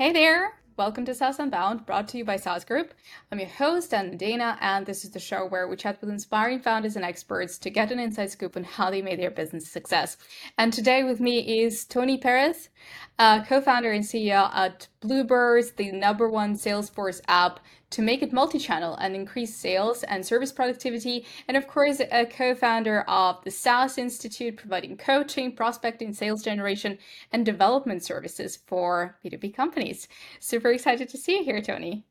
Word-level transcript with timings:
Hey 0.00 0.14
there! 0.14 0.54
Welcome 0.78 1.04
to 1.04 1.14
SaaS 1.14 1.38
Unbound, 1.38 1.84
brought 1.84 2.08
to 2.08 2.16
you 2.16 2.24
by 2.24 2.36
SaaS 2.36 2.64
Group. 2.64 2.94
I'm 3.30 3.38
your 3.38 3.50
host, 3.50 3.92
Anna 3.92 4.16
Nadeina, 4.16 4.56
and 4.62 4.86
this 4.86 5.04
is 5.04 5.10
the 5.10 5.20
show 5.20 5.44
where 5.44 5.68
we 5.68 5.76
chat 5.76 6.00
with 6.00 6.08
inspiring 6.08 6.60
founders 6.60 6.96
and 6.96 7.04
experts 7.04 7.58
to 7.58 7.68
get 7.68 7.92
an 7.92 7.98
inside 7.98 8.30
scoop 8.30 8.56
on 8.56 8.64
how 8.64 8.90
they 8.90 9.02
made 9.02 9.18
their 9.18 9.30
business 9.30 9.68
success. 9.68 10.16
And 10.56 10.72
today 10.72 11.04
with 11.04 11.20
me 11.20 11.64
is 11.64 11.84
Tony 11.84 12.16
Perez, 12.16 12.70
uh, 13.18 13.44
co-founder 13.44 13.92
and 13.92 14.02
CEO 14.02 14.50
at 14.54 14.88
Bloobirds, 15.02 15.76
the 15.76 15.92
number 15.92 16.30
one 16.30 16.54
Salesforce 16.54 17.20
app 17.28 17.60
to 17.90 18.02
make 18.02 18.22
it 18.22 18.32
multi-channel 18.32 18.94
and 18.96 19.14
increase 19.14 19.54
sales 19.54 20.02
and 20.04 20.24
service 20.24 20.52
productivity. 20.52 21.26
And 21.48 21.56
of 21.56 21.66
course, 21.66 22.00
a 22.00 22.26
co-founder 22.26 23.02
of 23.02 23.42
the 23.44 23.50
SaaS 23.50 23.98
Institute, 23.98 24.56
providing 24.56 24.96
coaching, 24.96 25.54
prospecting, 25.54 26.12
sales 26.12 26.42
generation, 26.42 26.98
and 27.32 27.44
development 27.44 28.04
services 28.04 28.58
for 28.66 29.18
B2B 29.24 29.54
companies. 29.54 30.08
Super 30.38 30.70
excited 30.70 31.08
to 31.08 31.18
see 31.18 31.38
you 31.38 31.44
here, 31.44 31.60
Tony. 31.60 32.04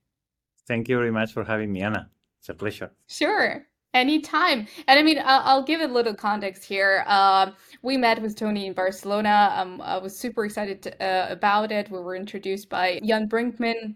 Thank 0.68 0.90
you 0.90 0.98
very 0.98 1.12
much 1.12 1.34
for 1.34 1.44
having 1.44 1.72
me, 1.72 1.82
Anna. 1.82 2.09
It's 2.40 2.50
a 2.50 2.54
pleasure. 2.54 2.92
Sure. 3.08 3.66
Anytime. 3.94 4.68
And 4.88 5.00
I 5.00 5.02
mean, 5.02 5.18
I'll, 5.18 5.42
I'll 5.46 5.64
give 5.64 5.82
a 5.82 5.88
little 5.88 6.14
context 6.14 6.64
here. 6.64 7.04
Uh, 7.08 7.52
we 7.82 7.98
met 7.98 8.22
with 8.22 8.36
Tony 8.36 8.68
in 8.68 8.73
Barcelona. 8.73 9.52
Um, 9.56 9.82
I 9.82 9.98
was 9.98 10.16
super 10.16 10.46
excited 10.46 10.84
to, 10.84 11.04
uh, 11.04 11.32
about 11.32 11.72
it. 11.72 11.90
We 11.90 12.00
were 12.00 12.16
introduced 12.16 12.70
by 12.70 13.00
Jan 13.04 13.28
Brinkman, 13.28 13.96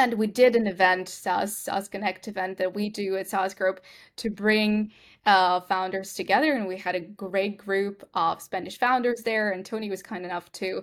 and 0.00 0.14
we 0.14 0.26
did 0.26 0.56
an 0.56 0.66
event, 0.66 1.10
SaaS, 1.10 1.54
SaaS 1.54 1.86
Connect 1.86 2.26
event 2.26 2.56
that 2.56 2.74
we 2.74 2.88
do 2.88 3.18
at 3.18 3.28
SaaS 3.28 3.52
Group 3.52 3.80
to 4.16 4.30
bring 4.30 4.92
uh, 5.26 5.60
founders 5.60 6.14
together. 6.14 6.54
And 6.54 6.66
we 6.66 6.78
had 6.78 6.94
a 6.94 7.00
great 7.00 7.58
group 7.58 8.08
of 8.14 8.40
Spanish 8.40 8.78
founders 8.78 9.22
there. 9.22 9.50
And 9.50 9.64
Tony 9.64 9.90
was 9.90 10.02
kind 10.02 10.24
enough 10.24 10.50
to 10.52 10.82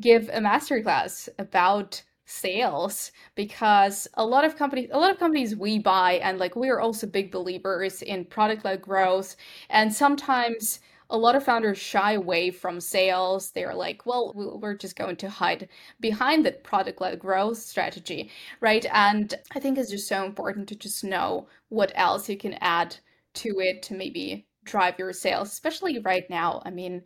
give 0.00 0.28
a 0.30 0.40
masterclass 0.40 1.28
about 1.38 2.02
sales 2.24 3.12
because 3.36 4.08
a 4.14 4.26
lot 4.26 4.44
of 4.44 4.56
companies 4.56 4.88
a 4.90 4.98
lot 4.98 5.12
of 5.12 5.18
companies 5.20 5.54
we 5.54 5.78
buy 5.78 6.14
and 6.14 6.40
like 6.40 6.56
we 6.56 6.68
are 6.68 6.80
also 6.80 7.06
big 7.06 7.30
believers 7.30 8.02
in 8.02 8.24
product 8.24 8.64
led 8.64 8.82
growth 8.82 9.36
and 9.70 9.94
sometimes 9.94 10.80
a 11.10 11.16
lot 11.18 11.36
of 11.36 11.44
founders 11.44 11.78
shy 11.78 12.12
away 12.12 12.50
from 12.50 12.80
sales. 12.80 13.50
They're 13.50 13.74
like, 13.74 14.06
well, 14.06 14.32
we're 14.34 14.76
just 14.76 14.96
going 14.96 15.16
to 15.16 15.30
hide 15.30 15.68
behind 16.00 16.44
the 16.44 16.52
product 16.52 17.00
led 17.00 17.18
growth 17.18 17.58
strategy, 17.58 18.30
right? 18.60 18.84
And 18.92 19.34
I 19.54 19.60
think 19.60 19.78
it's 19.78 19.90
just 19.90 20.08
so 20.08 20.24
important 20.24 20.68
to 20.68 20.76
just 20.76 21.04
know 21.04 21.48
what 21.68 21.92
else 21.94 22.28
you 22.28 22.36
can 22.36 22.54
add 22.60 22.96
to 23.34 23.60
it 23.60 23.82
to 23.84 23.94
maybe 23.94 24.46
drive 24.64 24.98
your 24.98 25.12
sales, 25.12 25.52
especially 25.52 25.98
right 26.00 26.28
now. 26.28 26.62
I 26.64 26.70
mean, 26.70 27.02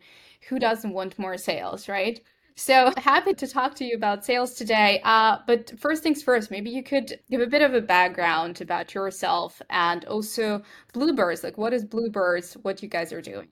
who 0.49 0.59
doesn't 0.59 0.93
want 0.93 1.19
more 1.19 1.37
sales, 1.37 1.87
right? 1.87 2.19
So 2.55 2.91
happy 2.97 3.33
to 3.33 3.47
talk 3.47 3.75
to 3.75 3.85
you 3.85 3.95
about 3.95 4.25
sales 4.25 4.53
today. 4.55 5.01
Uh, 5.03 5.37
but 5.47 5.79
first 5.79 6.03
things 6.03 6.21
first, 6.23 6.51
maybe 6.51 6.69
you 6.69 6.83
could 6.83 7.19
give 7.29 7.41
a 7.41 7.47
bit 7.47 7.61
of 7.61 7.73
a 7.73 7.81
background 7.81 8.61
about 8.61 8.93
yourself 8.93 9.61
and 9.69 10.05
also 10.05 10.61
Bloobirds. 10.93 11.43
Like, 11.43 11.57
what 11.57 11.73
is 11.73 11.85
Bloobirds? 11.85 12.53
What 12.63 12.81
you 12.83 12.89
guys 12.89 13.13
are 13.13 13.21
doing? 13.21 13.47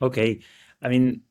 Okay. 0.00 0.40
I 0.82 0.88
mean, 0.88 1.22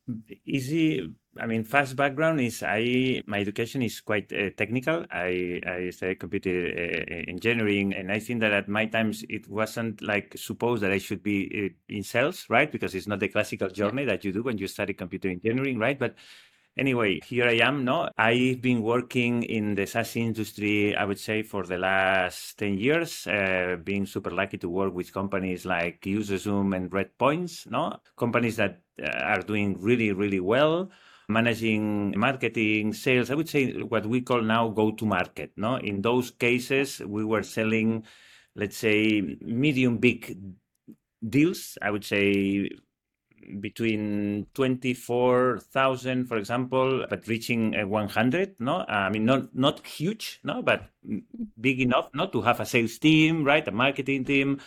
easy. 0.46 1.14
I 1.38 1.46
mean, 1.46 1.64
fast 1.64 1.96
background 1.96 2.40
is 2.42 2.64
I 2.64 3.22
my 3.28 3.40
education 3.40 3.82
is 3.84 4.02
quite 4.02 4.32
uh, 4.34 4.50
technical. 4.58 5.06
I 5.12 5.62
I 5.68 5.90
studied 5.92 6.20
computer 6.20 6.50
uh, 6.50 7.30
engineering, 7.30 7.94
and 7.94 8.12
I 8.12 8.20
think 8.20 8.40
that 8.42 8.54
at 8.54 8.68
my 8.68 8.86
times 8.88 9.24
it 9.30 9.48
wasn't 9.48 10.02
like 10.02 10.34
supposed 10.38 10.82
that 10.82 10.92
I 10.92 10.98
should 10.98 11.22
be 11.22 11.72
in 11.90 12.04
sales, 12.04 12.48
right? 12.50 12.72
Because 12.72 12.96
it's 12.96 13.08
not 13.08 13.20
the 13.20 13.28
classical 13.28 13.70
journey 13.70 14.06
that 14.06 14.24
you 14.26 14.32
do 14.32 14.42
when 14.44 14.58
you 14.58 14.68
study 14.68 14.94
computer 14.94 15.30
engineering, 15.30 15.78
right? 15.78 16.00
But 16.00 16.16
Anyway, 16.78 17.22
here 17.26 17.48
I 17.48 17.54
am. 17.66 17.86
No, 17.86 18.10
I've 18.18 18.62
been 18.62 18.82
working 18.82 19.44
in 19.44 19.76
the 19.76 19.86
SaaS 19.86 20.18
industry, 20.18 20.94
I 20.94 21.06
would 21.06 21.20
say, 21.20 21.42
for 21.42 21.64
the 21.64 21.78
last 21.78 22.58
10 22.58 22.78
years, 22.78 23.26
uh, 23.28 23.78
being 23.82 24.06
super 24.06 24.30
lucky 24.30 24.58
to 24.58 24.68
work 24.68 24.94
with 24.94 25.14
companies 25.14 25.66
like 25.66 26.02
UserZoom 26.02 26.76
and 26.76 26.92
Redpoints, 26.92 27.66
no? 27.72 27.98
Companies 28.18 28.58
that 28.58 28.82
uh, 29.02 29.08
are 29.08 29.42
doing 29.42 29.78
really, 29.80 30.12
really 30.12 30.42
well, 30.42 30.92
managing 31.30 32.14
marketing, 32.20 32.92
sales, 32.92 33.32
I 33.32 33.36
would 33.36 33.48
say 33.48 33.72
what 33.82 34.06
we 34.06 34.20
call 34.20 34.42
now 34.42 34.68
go 34.68 34.92
to 34.92 35.06
market, 35.06 35.54
no? 35.56 35.78
In 35.78 36.02
those 36.02 36.30
cases, 36.30 37.00
we 37.00 37.24
were 37.24 37.44
selling, 37.44 38.04
let's 38.54 38.76
say, 38.76 39.22
medium 39.40 39.98
big 40.00 40.38
deals, 41.30 41.78
I 41.82 41.92
would 41.92 42.04
say 42.04 42.70
between 43.60 44.48
24,000, 44.54 46.26
for 46.26 46.38
example, 46.38 47.06
but 47.10 47.28
reaching 47.28 47.76
uh, 47.76 47.88
100, 47.88 48.56
no? 48.60 48.86
I 48.88 49.10
mean, 49.10 49.26
not, 49.26 49.56
not 49.56 49.86
huge, 49.86 50.40
no, 50.44 50.62
but 50.62 50.90
big 51.60 51.82
enough, 51.82 52.10
not 52.14 52.32
to 52.34 52.42
have 52.42 52.60
a 52.60 52.66
sales 52.66 52.98
team, 52.98 53.44
right? 53.44 53.68
A 53.68 53.72
marketing 53.72 54.26
team. 54.26 54.60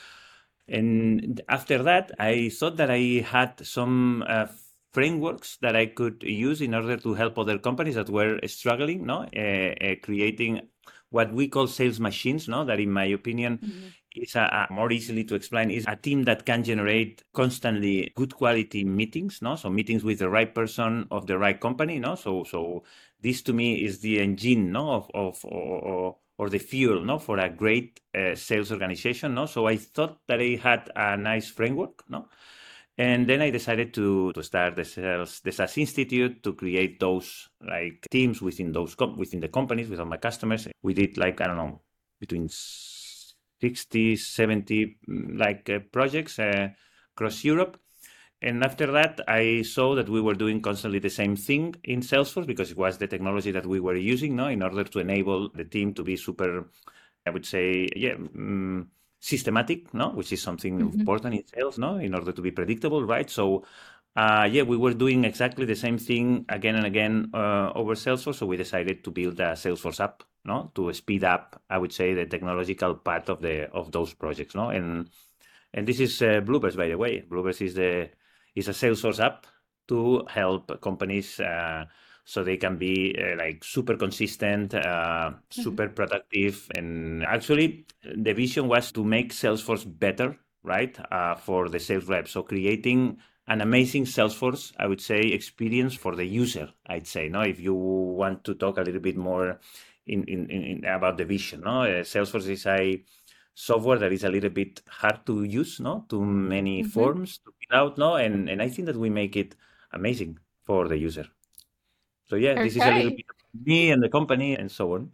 And 0.68 1.40
after 1.48 1.82
that, 1.82 2.12
I 2.18 2.50
thought 2.50 2.76
that 2.76 2.90
I 2.90 3.24
had 3.26 3.66
some 3.66 4.24
uh, 4.28 4.46
frameworks 4.92 5.56
that 5.62 5.76
I 5.76 5.86
could 5.86 6.22
use 6.22 6.60
in 6.60 6.74
order 6.74 6.96
to 6.96 7.14
help 7.14 7.38
other 7.38 7.58
companies 7.58 7.94
that 7.94 8.10
were 8.10 8.38
struggling, 8.46 9.06
no? 9.06 9.26
Uh, 9.36 9.74
uh 9.84 9.94
creating 10.02 10.60
what 11.10 11.32
we 11.32 11.48
call 11.48 11.66
sales 11.66 11.98
machines, 11.98 12.48
no? 12.48 12.64
That 12.64 12.80
in 12.80 12.90
my 12.90 13.04
opinion, 13.06 13.58
mm-hmm 13.58 13.88
is 14.22 14.36
a, 14.36 14.66
a, 14.70 14.72
more 14.72 14.92
easily 14.92 15.24
to 15.24 15.34
explain 15.34 15.70
is 15.70 15.84
a 15.88 15.96
team 15.96 16.24
that 16.24 16.44
can 16.44 16.62
generate 16.62 17.22
constantly 17.32 18.12
good 18.14 18.34
quality 18.34 18.84
meetings 18.84 19.40
no? 19.42 19.56
So 19.56 19.70
meetings 19.70 20.04
with 20.04 20.18
the 20.18 20.30
right 20.30 20.54
person 20.54 21.06
of 21.10 21.26
the 21.26 21.38
right 21.38 21.58
company 21.60 21.98
no? 21.98 22.14
So 22.14 22.44
so 22.44 22.84
this 23.20 23.42
to 23.42 23.52
me 23.52 23.84
is 23.84 24.00
the 24.00 24.20
engine 24.20 24.72
no? 24.72 24.90
Of 24.90 25.10
of 25.14 25.44
or, 25.44 26.16
or 26.38 26.50
the 26.50 26.58
fuel 26.58 27.04
no? 27.04 27.18
For 27.18 27.38
a 27.38 27.48
great 27.48 28.00
uh, 28.14 28.34
sales 28.34 28.72
organization 28.72 29.34
no? 29.34 29.46
So 29.46 29.66
i 29.66 29.76
thought 29.76 30.18
that 30.26 30.40
i 30.40 30.58
had 30.62 30.90
a 30.94 31.16
nice 31.16 31.48
framework 31.48 32.04
no? 32.08 32.28
And 33.00 33.28
then 33.28 33.40
I 33.40 33.50
decided 33.50 33.94
to, 33.94 34.32
to 34.32 34.42
start 34.42 34.74
the 34.74 34.84
sales 34.84 35.40
the 35.40 35.52
SaaS 35.52 35.78
Institute 35.78 36.42
to 36.42 36.52
create 36.52 36.98
those 36.98 37.48
like 37.60 38.04
teams 38.10 38.42
within 38.42 38.72
those 38.72 38.96
within 39.16 39.38
the 39.38 39.48
companies 39.48 39.88
with 39.88 40.00
all 40.00 40.06
my 40.06 40.16
customers. 40.16 40.66
We 40.82 40.94
did 40.94 41.16
like 41.16 41.40
I 41.40 41.46
don't 41.46 41.56
know 41.56 41.80
between 42.18 42.48
60, 43.60 44.16
70 44.16 44.98
mm, 45.08 45.38
like 45.38 45.68
uh, 45.70 45.80
projects 45.92 46.38
uh, 46.38 46.68
across 47.14 47.44
Europe. 47.44 47.78
And 48.40 48.62
after 48.62 48.86
that, 48.92 49.20
I 49.26 49.62
saw 49.62 49.96
that 49.96 50.08
we 50.08 50.20
were 50.20 50.34
doing 50.34 50.62
constantly 50.62 51.00
the 51.00 51.10
same 51.10 51.34
thing 51.34 51.74
in 51.82 52.00
Salesforce 52.00 52.46
because 52.46 52.70
it 52.70 52.76
was 52.76 52.98
the 52.98 53.08
technology 53.08 53.50
that 53.50 53.66
we 53.66 53.80
were 53.80 53.96
using, 53.96 54.36
now 54.36 54.46
in 54.46 54.62
order 54.62 54.84
to 54.84 54.98
enable 55.00 55.48
the 55.48 55.64
team 55.64 55.92
to 55.94 56.04
be 56.04 56.16
super, 56.16 56.70
I 57.26 57.30
would 57.30 57.44
say, 57.44 57.88
yeah, 57.96 58.14
um, 58.14 58.90
systematic, 59.18 59.92
no, 59.92 60.10
which 60.10 60.32
is 60.32 60.40
something 60.40 60.78
mm-hmm. 60.78 61.00
important 61.00 61.34
in 61.34 61.46
sales, 61.48 61.78
no, 61.78 61.96
in 61.96 62.14
order 62.14 62.30
to 62.30 62.40
be 62.40 62.52
predictable, 62.52 63.04
right? 63.04 63.28
So, 63.28 63.64
uh, 64.14 64.48
yeah, 64.50 64.62
we 64.62 64.76
were 64.76 64.94
doing 64.94 65.24
exactly 65.24 65.64
the 65.64 65.74
same 65.74 65.98
thing 65.98 66.44
again 66.48 66.76
and 66.76 66.86
again 66.86 67.30
uh, 67.34 67.72
over 67.74 67.94
Salesforce. 67.94 68.36
So 68.36 68.46
we 68.46 68.56
decided 68.56 69.04
to 69.04 69.10
build 69.10 69.38
a 69.40 69.52
Salesforce 69.52 70.00
app 70.00 70.22
no? 70.48 70.70
To 70.74 70.92
speed 70.92 71.24
up 71.24 71.62
i 71.70 71.78
would 71.78 71.92
say 71.92 72.14
the 72.14 72.26
technological 72.26 72.94
part 72.94 73.28
of 73.28 73.40
the 73.40 73.70
of 73.70 73.92
those 73.92 74.14
projects 74.14 74.54
no? 74.54 74.70
And 74.70 75.10
and 75.74 75.86
this 75.86 76.00
is 76.00 76.20
uh, 76.22 76.40
bloobirds 76.40 76.76
by 76.76 76.88
the 76.88 76.98
way. 76.98 77.22
Bloobirds 77.30 77.62
is 77.62 77.74
the 77.74 78.10
is 78.54 78.68
a 78.68 78.72
salesforce 78.72 79.20
app 79.20 79.46
to 79.88 80.24
help 80.28 80.80
companies 80.80 81.38
uh, 81.40 81.84
so 82.24 82.44
they 82.44 82.58
can 82.58 82.76
be 82.76 83.16
uh, 83.18 83.36
like 83.36 83.64
super 83.64 83.96
consistent 83.96 84.74
uh, 84.74 85.30
mm-hmm. 85.30 85.62
super 85.62 85.88
productive. 85.88 86.68
And 86.76 87.24
actually 87.24 87.86
the 88.02 88.32
vision 88.32 88.68
was 88.68 88.92
to 88.92 89.04
make 89.04 89.32
salesforce 89.32 89.84
better 89.86 90.38
right 90.62 90.98
uh, 91.10 91.34
for 91.36 91.68
the 91.68 91.78
sales 91.78 92.06
rep. 92.06 92.28
so 92.28 92.42
creating 92.42 93.16
an 93.46 93.60
amazing 93.60 94.04
salesforce 94.04 94.72
i 94.78 94.86
would 94.86 95.00
say 95.00 95.20
experience 95.20 95.94
for 95.94 96.16
the 96.16 96.24
user 96.24 96.68
i'd 96.86 97.06
say 97.06 97.28
no? 97.28 97.40
If 97.40 97.60
you 97.60 97.74
want 97.74 98.44
to 98.44 98.54
talk 98.54 98.76
a 98.78 98.82
little 98.82 99.00
bit 99.00 99.16
more 99.16 99.60
in, 100.08 100.24
in, 100.24 100.50
in 100.50 100.84
about 100.84 101.18
the 101.18 101.24
vision. 101.24 101.62
No, 101.62 101.82
uh, 101.82 102.02
Salesforce 102.02 102.48
is 102.48 102.66
a 102.66 103.02
software 103.54 103.98
that 103.98 104.12
is 104.12 104.24
a 104.24 104.28
little 104.28 104.50
bit 104.50 104.82
hard 104.88 105.26
to 105.26 105.44
use. 105.44 105.80
No, 105.80 106.04
too 106.08 106.24
many 106.24 106.82
mm-hmm. 106.82 106.90
forms 106.90 107.38
to 107.38 107.52
fill 107.58 107.78
out. 107.78 107.98
No, 107.98 108.16
and 108.16 108.48
and 108.48 108.62
I 108.62 108.68
think 108.68 108.86
that 108.86 108.96
we 108.96 109.10
make 109.10 109.36
it 109.36 109.54
amazing 109.92 110.38
for 110.64 110.88
the 110.88 110.96
user. 110.96 111.26
So 112.26 112.36
yeah, 112.36 112.52
okay. 112.52 112.64
this 112.64 112.76
is 112.76 112.82
a 112.82 112.90
little 112.90 113.10
bit 113.10 113.26
me 113.64 113.90
and 113.90 114.02
the 114.02 114.08
company 114.08 114.54
and 114.54 114.70
so 114.70 114.94
on. 114.94 115.10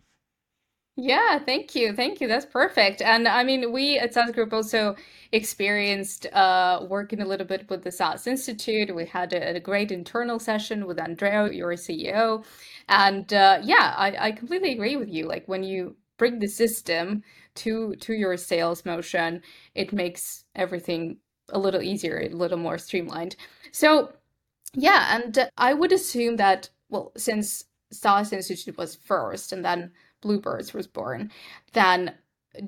Yeah, 0.96 1.40
thank 1.40 1.74
you. 1.74 1.92
Thank 1.92 2.20
you. 2.20 2.28
That's 2.28 2.46
perfect. 2.46 3.02
And 3.02 3.26
I 3.26 3.42
mean, 3.42 3.72
we 3.72 3.98
at 3.98 4.14
SaaS 4.14 4.30
Group 4.30 4.52
also 4.52 4.94
experienced 5.32 6.26
uh, 6.32 6.86
working 6.88 7.20
a 7.20 7.26
little 7.26 7.46
bit 7.46 7.68
with 7.68 7.82
the 7.82 7.90
SaaS 7.90 8.28
Institute. 8.28 8.94
We 8.94 9.04
had 9.06 9.32
a, 9.32 9.56
a 9.56 9.60
great 9.60 9.90
internal 9.90 10.38
session 10.38 10.86
with 10.86 11.00
Andrea, 11.00 11.50
your 11.52 11.76
CEO. 11.76 12.44
And 12.88 13.32
uh, 13.32 13.58
yeah, 13.62 13.94
I, 13.96 14.28
I 14.28 14.32
completely 14.32 14.72
agree 14.72 14.94
with 14.96 15.08
you. 15.08 15.26
Like 15.26 15.46
when 15.48 15.64
you 15.64 15.96
bring 16.16 16.38
the 16.38 16.46
system 16.46 17.24
to 17.56 17.96
to 17.96 18.12
your 18.14 18.36
sales 18.36 18.84
motion, 18.84 19.42
it 19.74 19.92
makes 19.92 20.44
everything 20.54 21.16
a 21.48 21.58
little 21.58 21.82
easier, 21.82 22.20
a 22.20 22.28
little 22.28 22.58
more 22.58 22.78
streamlined. 22.78 23.34
So 23.72 24.12
yeah, 24.74 25.16
and 25.16 25.48
I 25.56 25.74
would 25.74 25.92
assume 25.92 26.36
that, 26.36 26.68
well, 26.88 27.12
since 27.16 27.64
SaaS 27.92 28.32
Institute 28.32 28.76
was 28.76 28.96
first, 28.96 29.52
and 29.52 29.64
then 29.64 29.92
Bloobirds 30.24 30.72
was 30.72 30.86
born, 30.86 31.30
then 31.72 32.14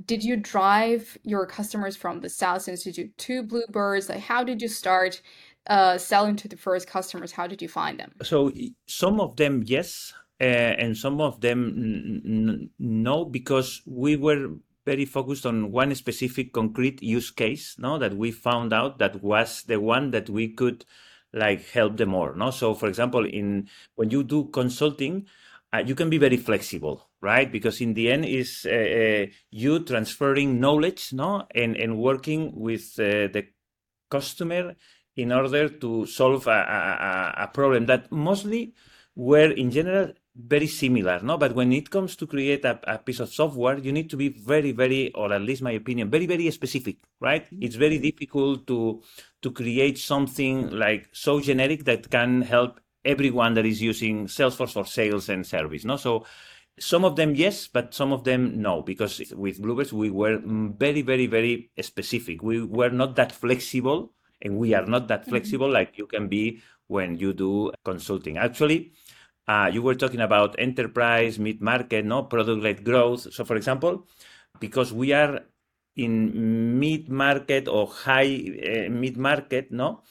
did 0.04 0.22
you 0.22 0.36
drive 0.36 1.16
your 1.22 1.46
customers 1.46 1.96
from 1.96 2.20
the 2.20 2.28
SaaS 2.28 2.68
Institute 2.68 3.16
to 3.18 3.42
Bloobirds? 3.42 4.08
Like, 4.08 4.20
how 4.20 4.44
did 4.44 4.60
you 4.60 4.68
start 4.68 5.22
uh, 5.68 5.98
selling 5.98 6.36
to 6.36 6.48
the 6.48 6.56
first 6.56 6.86
customers? 6.88 7.32
How 7.32 7.46
did 7.46 7.62
you 7.62 7.68
find 7.68 7.98
them? 7.98 8.12
So 8.22 8.52
some 8.86 9.20
of 9.20 9.36
them, 9.36 9.62
yes, 9.64 10.12
uh, 10.40 10.44
and 10.44 10.96
some 10.96 11.20
of 11.20 11.40
them 11.40 12.70
no, 12.78 13.24
because 13.24 13.82
we 13.86 14.16
were 14.16 14.48
very 14.84 15.04
focused 15.04 15.46
on 15.46 15.72
one 15.72 15.94
specific 15.94 16.52
concrete 16.52 17.02
use 17.02 17.30
case, 17.30 17.76
no, 17.78 17.98
that 17.98 18.16
we 18.16 18.30
found 18.30 18.72
out 18.72 18.98
that 18.98 19.22
was 19.22 19.62
the 19.64 19.80
one 19.80 20.10
that 20.12 20.30
we 20.30 20.48
could 20.48 20.84
like 21.32 21.68
help 21.70 21.96
them 21.96 22.10
more, 22.10 22.34
no. 22.34 22.50
So, 22.50 22.74
for 22.74 22.88
example, 22.88 23.26
in 23.26 23.68
when 23.96 24.10
you 24.10 24.22
do 24.22 24.44
consulting, 24.52 25.26
uh, 25.76 25.82
you 25.86 25.94
can 25.94 26.10
be 26.10 26.18
very 26.18 26.36
flexible, 26.36 27.08
right? 27.20 27.50
Because 27.50 27.80
in 27.80 27.94
the 27.94 28.10
end, 28.10 28.24
is 28.24 28.66
uh, 28.70 28.74
uh, 28.74 29.26
you 29.50 29.84
transferring 29.84 30.60
knowledge, 30.60 31.12
no, 31.12 31.46
and 31.54 31.76
and 31.76 31.98
working 31.98 32.52
with 32.54 32.98
uh, 32.98 33.28
the 33.32 33.46
customer 34.10 34.74
in 35.16 35.32
order 35.32 35.68
to 35.68 36.06
solve 36.06 36.46
a, 36.46 36.50
a, 36.50 37.44
a 37.44 37.46
problem 37.48 37.86
that 37.86 38.12
mostly 38.12 38.74
were 39.14 39.50
in 39.50 39.70
general 39.70 40.12
very 40.38 40.66
similar, 40.66 41.20
no? 41.22 41.38
But 41.38 41.54
when 41.54 41.72
it 41.72 41.90
comes 41.90 42.14
to 42.16 42.26
create 42.26 42.64
a, 42.64 42.78
a, 42.84 42.98
piece 42.98 43.20
of 43.20 43.32
software, 43.32 43.78
you 43.78 43.90
need 43.90 44.10
to 44.10 44.16
be 44.16 44.28
very, 44.28 44.72
very, 44.72 45.10
or 45.14 45.32
at 45.32 45.40
least 45.40 45.62
my 45.62 45.70
opinion, 45.70 46.10
very, 46.10 46.26
very 46.26 46.50
specific, 46.50 46.98
right? 47.20 47.46
Mm-hmm. 47.46 47.62
It's 47.62 47.76
very 47.76 47.98
difficult 47.98 48.66
to 48.66 49.02
to 49.42 49.50
create 49.50 49.98
something 49.98 50.70
like 50.70 51.08
so 51.12 51.40
generic 51.40 51.84
that 51.84 52.10
can 52.10 52.42
help 52.42 52.80
everyone 53.06 53.54
that 53.54 53.64
is 53.64 53.80
using 53.80 54.26
Salesforce 54.26 54.72
for 54.72 54.84
sales 54.84 55.28
and 55.28 55.46
service, 55.46 55.84
no? 55.84 55.96
So 55.96 56.26
some 56.78 57.04
of 57.04 57.16
them 57.16 57.34
yes, 57.34 57.68
but 57.68 57.94
some 57.94 58.12
of 58.12 58.24
them 58.24 58.60
no, 58.60 58.82
because 58.82 59.32
with 59.34 59.62
Bloobirds 59.62 59.92
we 59.92 60.10
were 60.10 60.40
very, 60.44 61.02
very, 61.02 61.26
very 61.26 61.70
specific. 61.80 62.42
We 62.42 62.62
were 62.62 62.90
not 62.90 63.16
that 63.16 63.32
flexible, 63.32 64.12
and 64.42 64.58
we 64.58 64.74
are 64.74 64.84
not 64.84 65.08
that 65.08 65.22
mm-hmm. 65.22 65.30
flexible 65.30 65.70
like 65.70 65.96
you 65.96 66.06
can 66.06 66.28
be 66.28 66.60
when 66.88 67.16
you 67.16 67.32
do 67.32 67.72
consulting. 67.84 68.36
Actually 68.36 68.92
uh, 69.48 69.70
you 69.72 69.82
were 69.82 69.94
talking 69.94 70.20
about 70.20 70.56
enterprise, 70.58 71.38
mid-market, 71.38 72.04
no 72.04 72.24
product-led 72.24 72.84
growth. 72.84 73.32
So, 73.32 73.44
for 73.44 73.56
example, 73.56 74.06
because 74.58 74.92
we 74.92 75.12
are 75.12 75.40
in 75.94 76.78
mid-market 76.78 77.68
or 77.68 77.86
high 77.86 78.52
uh, 78.58 78.90
mid-market, 78.90 79.70
no, 79.70 80.02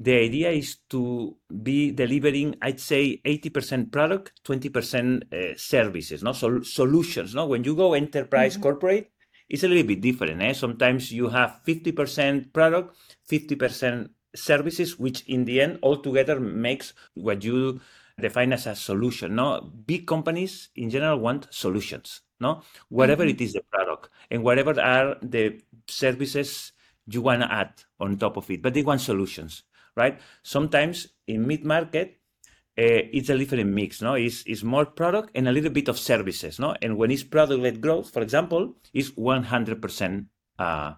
the 0.00 0.14
idea 0.14 0.50
is 0.50 0.76
to 0.90 1.36
be 1.62 1.90
delivering, 1.90 2.54
I'd 2.62 2.78
say, 2.78 3.20
80% 3.24 3.90
product, 3.90 4.40
20% 4.44 5.32
uh, 5.32 5.56
services, 5.56 6.22
no, 6.22 6.32
so 6.32 6.62
solutions, 6.62 7.34
no. 7.34 7.46
When 7.46 7.64
you 7.64 7.74
go 7.74 7.94
enterprise 7.94 8.54
mm-hmm. 8.54 8.62
corporate, 8.62 9.10
it's 9.48 9.64
a 9.64 9.68
little 9.68 9.86
bit 9.86 10.00
different. 10.00 10.40
Eh? 10.40 10.52
Sometimes 10.52 11.10
you 11.10 11.28
have 11.30 11.60
50% 11.66 12.52
product, 12.52 12.96
50% 13.28 14.10
services, 14.36 14.98
which 15.00 15.24
in 15.26 15.44
the 15.44 15.60
end 15.60 15.80
altogether 15.82 16.38
makes 16.38 16.92
what 17.14 17.42
you 17.42 17.80
define 18.20 18.52
as 18.52 18.68
a 18.68 18.76
solution. 18.76 19.34
No, 19.34 19.60
big 19.60 20.06
companies 20.06 20.68
in 20.76 20.90
general 20.90 21.18
want 21.18 21.48
solutions. 21.50 22.20
No, 22.40 22.62
whatever 22.88 23.24
mm-hmm. 23.24 23.30
it 23.30 23.40
is 23.40 23.54
the 23.54 23.62
product 23.72 24.10
and 24.30 24.44
whatever 24.44 24.80
are 24.80 25.16
the 25.22 25.60
services 25.88 26.70
you 27.08 27.22
want 27.22 27.42
to 27.42 27.52
add 27.52 27.72
on 27.98 28.16
top 28.16 28.36
of 28.36 28.48
it, 28.50 28.62
but 28.62 28.74
they 28.74 28.82
want 28.82 29.00
solutions, 29.00 29.64
right? 29.98 30.20
Sometimes 30.42 31.08
in 31.26 31.46
mid 31.46 31.64
market, 31.64 32.20
uh, 32.78 33.04
it's 33.12 33.28
a 33.28 33.36
different 33.36 33.70
mix. 33.70 34.00
No, 34.00 34.14
it's, 34.14 34.44
it's 34.46 34.62
more 34.62 34.86
product 34.86 35.30
and 35.34 35.48
a 35.48 35.52
little 35.52 35.70
bit 35.70 35.88
of 35.88 35.98
services. 35.98 36.58
No, 36.58 36.74
and 36.80 36.96
when 36.96 37.10
it's 37.10 37.24
product 37.24 37.60
led 37.60 37.80
growth, 37.80 38.10
for 38.10 38.22
example, 38.22 38.76
it's 38.94 39.10
100% 39.10 40.26
uh, 40.58 40.94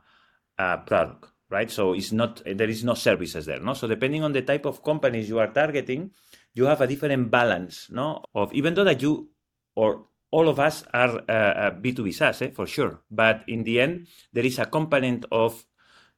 uh, 0.59 0.77
product 0.79 1.27
right? 1.51 1.71
So 1.71 1.93
it's 1.93 2.13
not 2.13 2.43
there 2.47 2.69
is 2.69 2.85
no 2.85 2.95
services 2.95 3.45
there, 3.45 3.61
no. 3.61 3.75
So 3.75 3.89
depending 3.89 4.23
on 4.23 4.33
the 4.33 4.43
type 4.43 4.65
of 4.65 4.83
companies 4.83 5.29
you 5.29 5.39
are 5.41 5.49
targeting, 5.49 6.13
you 6.55 6.65
have 6.67 6.81
a 6.81 6.87
different 6.87 7.31
balance, 7.31 7.89
no? 7.91 8.23
Of 8.35 8.55
even 8.55 8.75
though 8.75 8.85
that 8.85 9.03
you 9.03 9.31
or 9.75 10.07
all 10.31 10.49
of 10.49 10.61
us 10.61 10.85
are 10.95 11.19
uh, 11.29 11.71
B2B 11.73 12.09
uh, 12.09 12.13
SaaS, 12.13 12.43
eh, 12.43 12.51
for 12.55 12.67
sure. 12.67 13.01
But 13.11 13.43
in 13.49 13.65
the 13.65 13.81
end, 13.81 14.07
there 14.33 14.47
is 14.47 14.59
a 14.59 14.67
component 14.67 15.27
of 15.33 15.67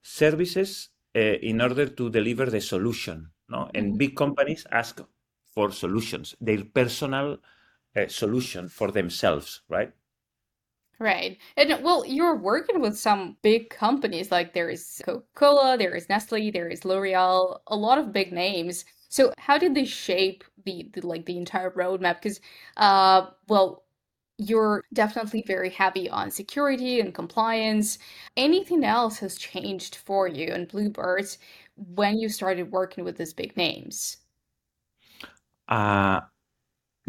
services 0.02 0.90
in 1.14 1.60
order 1.60 1.86
to 1.86 2.10
deliver 2.10 2.46
the 2.46 2.60
solution, 2.60 3.30
no? 3.48 3.70
And 3.74 3.88
mm-hmm. 3.88 3.96
big 3.98 4.16
companies 4.16 4.66
ask 4.70 5.00
for 5.54 5.70
solutions, 5.70 6.34
their 6.40 6.64
personal 6.64 7.38
uh, 7.94 8.08
solution 8.08 8.68
for 8.68 8.90
themselves, 8.90 9.60
right? 9.68 9.92
Right. 10.98 11.38
And 11.56 11.82
well, 11.82 12.06
you're 12.06 12.36
working 12.36 12.80
with 12.80 12.96
some 12.96 13.36
big 13.42 13.70
companies 13.70 14.30
like 14.30 14.54
there 14.54 14.70
is 14.70 15.02
Coca-Cola, 15.04 15.76
there 15.76 15.94
is 15.96 16.08
Nestle, 16.08 16.50
there 16.52 16.68
is 16.68 16.84
L'Oreal, 16.84 17.58
a 17.66 17.76
lot 17.76 17.98
of 17.98 18.12
big 18.12 18.32
names. 18.32 18.84
So 19.08 19.32
how 19.36 19.58
did 19.58 19.74
they 19.74 19.84
shape 19.84 20.44
the, 20.64 20.88
the 20.94 21.04
like 21.06 21.26
the 21.26 21.36
entire 21.36 21.72
roadmap? 21.72 22.22
Because 22.22 22.40
uh 22.76 23.26
well, 23.48 23.84
you're 24.38 24.84
definitely 24.92 25.42
very 25.46 25.70
heavy 25.70 26.08
on 26.10 26.30
security 26.30 27.00
and 27.00 27.14
compliance. 27.14 27.98
Anything 28.36 28.84
else 28.84 29.18
has 29.18 29.36
changed 29.38 29.96
for 29.96 30.28
you 30.28 30.48
and 30.52 30.68
Bloobirds 30.68 31.38
when 31.76 32.18
you 32.18 32.28
started 32.28 32.70
working 32.72 33.04
with 33.04 33.16
these 33.18 33.32
big 33.34 33.56
names? 33.56 34.18
Uh 35.68 36.20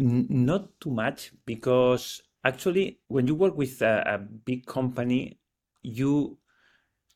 n- 0.00 0.26
not 0.30 0.80
too 0.80 0.90
much 0.90 1.32
because 1.46 2.22
actually 2.44 3.00
when 3.08 3.26
you 3.26 3.34
work 3.34 3.56
with 3.56 3.82
a, 3.82 4.04
a 4.06 4.18
big 4.18 4.66
company, 4.66 5.38
you 5.82 6.38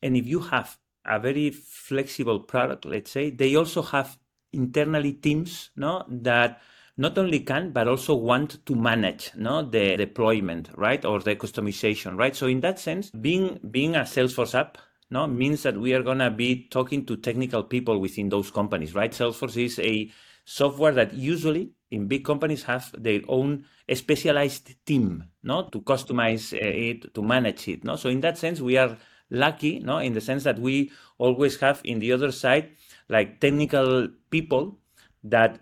and 0.03 0.17
if 0.17 0.27
you 0.27 0.39
have 0.41 0.77
a 1.05 1.19
very 1.19 1.51
flexible 1.51 2.39
product, 2.41 2.85
let's 2.85 3.11
say, 3.11 3.31
they 3.31 3.55
also 3.55 3.81
have 3.81 4.17
internally 4.53 5.13
teams 5.13 5.71
no 5.77 6.05
that 6.09 6.61
not 6.99 7.17
only 7.17 7.39
can 7.39 7.71
but 7.71 7.87
also 7.87 8.13
want 8.13 8.63
to 8.65 8.75
manage 8.75 9.31
no 9.35 9.61
the 9.61 9.95
deployment 9.95 10.69
right 10.75 11.05
or 11.05 11.21
the 11.21 11.33
customization 11.33 12.17
right? 12.17 12.35
So 12.35 12.45
in 12.47 12.59
that 12.59 12.77
sense 12.77 13.09
being 13.09 13.57
being 13.71 13.95
a 13.95 14.01
salesforce 14.01 14.53
app 14.53 14.77
no 15.09 15.25
means 15.25 15.63
that 15.63 15.77
we 15.77 15.93
are 15.93 16.03
going 16.03 16.19
to 16.19 16.29
be 16.29 16.67
talking 16.69 17.05
to 17.05 17.15
technical 17.15 17.63
people 17.63 17.99
within 17.99 18.27
those 18.27 18.51
companies 18.51 18.93
right? 18.93 19.11
Salesforce 19.11 19.55
is 19.63 19.79
a 19.79 20.11
software 20.43 20.91
that 20.91 21.13
usually 21.13 21.71
in 21.89 22.07
big 22.07 22.25
companies 22.25 22.63
have 22.63 22.93
their 22.97 23.21
own 23.29 23.63
specialized 23.93 24.75
team 24.85 25.23
no 25.41 25.69
to 25.69 25.79
customize 25.79 26.53
eh, 26.53 26.91
it 26.91 27.13
to 27.13 27.21
manage 27.21 27.69
it 27.69 27.85
no? 27.85 27.95
So 27.95 28.09
in 28.09 28.19
that 28.21 28.37
sense 28.37 28.59
we 28.59 28.75
are 28.75 28.97
lucky 29.29 29.79
no 29.79 29.99
in 29.99 30.11
the 30.11 30.21
sense 30.21 30.43
that 30.43 30.59
we 30.59 30.91
always 31.17 31.61
have 31.61 31.79
in 31.85 31.99
the 31.99 32.11
other 32.11 32.33
side 32.33 32.71
like 33.07 33.39
technical 33.39 34.09
people 34.29 34.77
that 35.23 35.61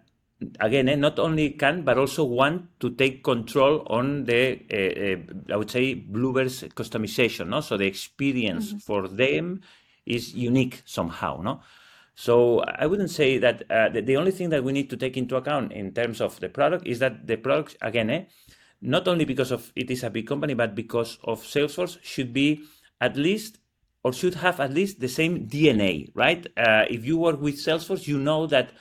again 0.60 0.88
eh, 0.90 0.96
not 0.96 1.18
only 1.20 1.52
can 1.52 1.84
but 1.84 1.98
also 1.98 2.24
want 2.24 2.80
to 2.80 2.92
take 2.92 3.24
control 3.24 3.84
on 3.88 4.26
the 4.26 4.60
uh, 4.72 5.52
uh, 5.52 5.54
i 5.54 5.58
would 5.58 5.70
say 5.70 5.96
bloobirds 5.96 6.68
customization 6.74 7.48
no 7.48 7.62
so 7.62 7.78
the 7.78 7.86
experience 7.86 8.70
mm-hmm. 8.70 8.78
for 8.78 9.08
them 9.08 9.62
is 10.06 10.36
unique 10.36 10.82
somehow 10.86 11.42
no 11.42 11.60
so 12.16 12.60
i 12.60 12.86
wouldn't 12.86 13.10
say 13.10 13.38
that 13.38 13.64
uh, 13.72 13.90
the, 13.90 14.02
the, 14.02 14.16
only 14.16 14.32
thing 14.32 14.50
that 14.50 14.64
we 14.64 14.72
need 14.72 14.90
to 14.90 14.98
take 14.98 15.18
into 15.18 15.36
account 15.36 15.72
in 15.72 15.92
terms 15.92 16.22
of 16.22 16.40
the 16.40 16.50
product 16.50 16.86
is 16.86 17.00
that 17.00 17.26
the 17.26 17.36
product 17.36 17.76
again 17.82 18.10
eh, 18.10 18.24
not 18.82 19.08
only 19.08 19.26
because 19.26 19.52
of 19.52 19.72
it 19.76 19.90
is 19.90 20.04
a 20.04 20.10
big 20.10 20.28
company 20.28 20.54
but 20.54 20.76
because 20.76 21.18
of 21.24 21.42
salesforce 21.42 21.98
should 22.04 22.32
be 22.32 22.62
at 23.02 23.18
least 23.18 23.58
or 24.04 24.14
should 24.14 24.36
have 24.36 24.60
at 24.62 24.74
least 24.74 25.02
the 25.02 25.08
same 25.10 25.48
DNA, 25.48 26.10
right? 26.14 26.48
Uh, 26.56 26.86
if 26.90 27.04
you 27.04 27.18
work 27.18 27.42
with 27.42 27.56
Salesforce, 27.56 28.08
you 28.08 28.18
know 28.18 28.48
that 28.48 28.72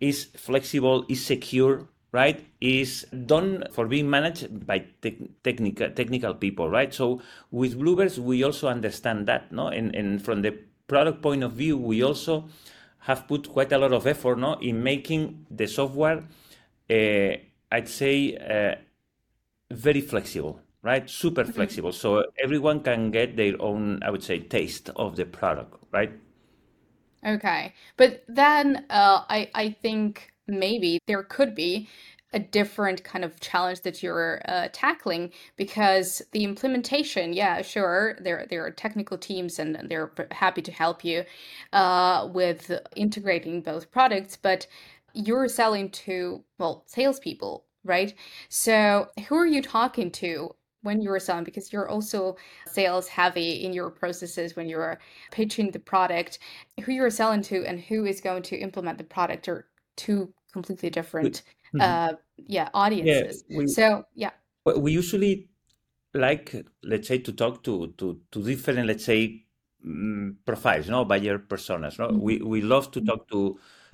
is 0.00 0.24
flexible, 0.36 1.04
is 1.08 1.24
secure, 1.24 1.88
right? 2.12 2.44
Is 2.60 3.06
done 3.26 3.64
for 3.72 3.86
being 3.86 4.08
managed 4.08 4.66
by 4.66 4.84
te- 5.02 5.30
technical 5.42 5.90
technical 5.90 6.34
people, 6.34 6.68
right? 6.70 6.92
So 6.92 7.20
with 7.50 7.78
Bloobirds, 7.78 8.18
we 8.18 8.42
also 8.44 8.68
understand 8.68 9.26
that, 9.26 9.52
no? 9.52 9.68
And 9.68 9.94
and 9.94 10.22
from 10.22 10.42
the 10.42 10.52
product 10.86 11.22
point 11.22 11.42
of 11.42 11.52
view, 11.52 11.76
we 11.76 12.02
also 12.02 12.48
have 13.00 13.26
put 13.28 13.48
quite 13.48 13.72
a 13.72 13.78
lot 13.78 13.92
of 13.92 14.06
effort, 14.06 14.38
no, 14.38 14.54
in 14.54 14.82
making 14.82 15.46
the 15.50 15.66
software, 15.66 16.24
uh, 16.90 17.36
I'd 17.70 17.88
say, 17.88 18.36
uh, 18.36 18.74
very 19.70 20.00
flexible, 20.00 20.60
right? 20.82 21.08
Super 21.08 21.42
mm-hmm. 21.42 21.52
flexible. 21.52 21.92
So 21.92 22.24
everyone 22.42 22.80
can 22.80 23.10
get 23.10 23.36
their 23.36 23.60
own, 23.60 24.02
I 24.02 24.10
would 24.10 24.22
say, 24.22 24.40
taste 24.40 24.90
of 24.96 25.16
the 25.16 25.24
product, 25.24 25.82
right? 25.92 26.12
Okay. 27.26 27.74
But 27.96 28.24
then 28.28 28.86
uh, 28.90 29.24
I, 29.28 29.50
I 29.54 29.70
think 29.70 30.32
maybe 30.46 31.00
there 31.06 31.22
could 31.22 31.54
be 31.54 31.88
a 32.32 32.38
different 32.38 33.02
kind 33.04 33.24
of 33.24 33.40
challenge 33.40 33.80
that 33.82 34.02
you're 34.02 34.42
uh, 34.46 34.68
tackling 34.72 35.32
because 35.56 36.20
the 36.32 36.44
implementation, 36.44 37.32
yeah, 37.32 37.62
sure, 37.62 38.18
there 38.20 38.46
there 38.50 38.64
are 38.66 38.70
technical 38.70 39.16
teams 39.16 39.58
and 39.58 39.76
they're 39.88 40.12
happy 40.30 40.60
to 40.62 40.72
help 40.72 41.04
you 41.04 41.24
uh, 41.72 42.28
with 42.32 42.70
integrating 42.94 43.62
both 43.62 43.90
products, 43.90 44.36
but 44.36 44.66
you're 45.14 45.48
selling 45.48 45.90
to 45.90 46.44
well 46.58 46.84
salespeople 46.86 47.64
right? 47.84 48.12
So 48.48 49.08
who 49.28 49.36
are 49.36 49.46
you 49.46 49.62
talking 49.62 50.10
to 50.12 50.54
when 50.88 51.02
you 51.02 51.10
are 51.12 51.20
selling? 51.20 51.44
Because 51.44 51.72
you're 51.72 51.88
also 51.94 52.36
sales 52.66 53.06
heavy 53.08 53.50
in 53.64 53.72
your 53.78 53.90
processes 53.90 54.56
when 54.56 54.66
you're 54.72 54.98
pitching 55.30 55.70
the 55.70 55.78
product. 55.92 56.38
Who 56.84 56.92
you're 56.92 57.10
selling 57.20 57.42
to 57.50 57.56
and 57.68 57.78
who 57.88 58.06
is 58.06 58.20
going 58.28 58.42
to 58.50 58.56
implement 58.56 58.96
the 58.98 59.04
product 59.04 59.48
are 59.48 59.66
two 59.96 60.32
completely 60.52 60.90
different, 60.98 61.42
Mhm. 61.74 61.80
uh, 61.86 62.12
yeah, 62.36 62.64
Yeah, 62.64 62.70
audiences. 62.82 63.44
we 63.56 63.66
So 63.68 63.84
yeah. 64.14 64.32
We 64.64 64.90
usually 65.02 65.34
like, 66.14 66.46
let's 66.82 67.08
say, 67.08 67.18
to 67.18 67.32
talk 67.32 67.54
to 67.66 67.74
to 67.98 68.06
to 68.32 68.38
different, 68.42 68.86
let's 68.90 69.04
say, 69.04 69.20
mm, 69.84 70.36
profiles, 70.44 70.88
no, 70.88 71.04
buyer 71.04 71.38
personas. 71.38 71.98
No, 71.98 72.08
we 72.26 72.32
we 72.52 72.60
love 72.74 72.86
to 72.92 73.00
talk 73.00 73.28
to 73.34 73.40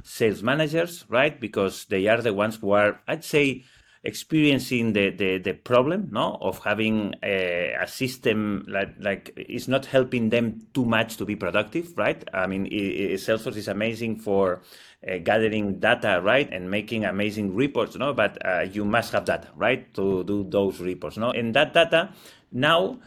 sales 0.02 0.42
managers, 0.42 1.04
right? 1.08 1.34
Because 1.46 1.86
they 1.92 2.06
are 2.12 2.22
the 2.22 2.32
ones 2.44 2.56
who 2.60 2.70
are, 2.72 2.92
I'd 3.08 3.24
say, 3.24 3.64
experiencing 4.04 4.92
the 4.92 5.10
the, 5.10 5.38
the 5.38 5.54
problem, 5.54 6.08
no, 6.12 6.38
of 6.40 6.58
having 6.62 7.14
a, 7.22 7.74
a 7.80 7.86
system 7.86 8.64
like 8.68 8.94
like 9.00 9.32
is 9.36 9.66
not 9.66 9.86
helping 9.86 10.28
them 10.30 10.66
too 10.74 10.84
much 10.84 11.16
to 11.16 11.24
be 11.24 11.34
productive, 11.34 11.96
right? 11.96 12.22
I 12.32 12.46
mean, 12.46 12.66
i 12.66 13.14
i 13.14 13.16
Salesforce 13.16 13.56
is 13.56 13.68
amazing 13.68 14.20
for 14.20 14.62
uh, 15.08 15.18
gathering 15.18 15.80
data, 15.80 16.20
right, 16.22 16.48
and 16.52 16.70
making 16.70 17.04
amazing 17.04 17.54
reports, 17.54 17.96
no. 17.96 18.12
But 18.12 18.38
uh, 18.44 18.66
you 18.70 18.84
must 18.84 19.12
have 19.12 19.24
data, 19.24 19.48
right, 19.56 19.92
to 19.94 20.22
do 20.24 20.44
those 20.48 20.80
reports, 20.80 21.16
no. 21.16 21.30
And 21.30 21.54
that 21.54 21.72
data 21.72 22.12
now 22.52 22.98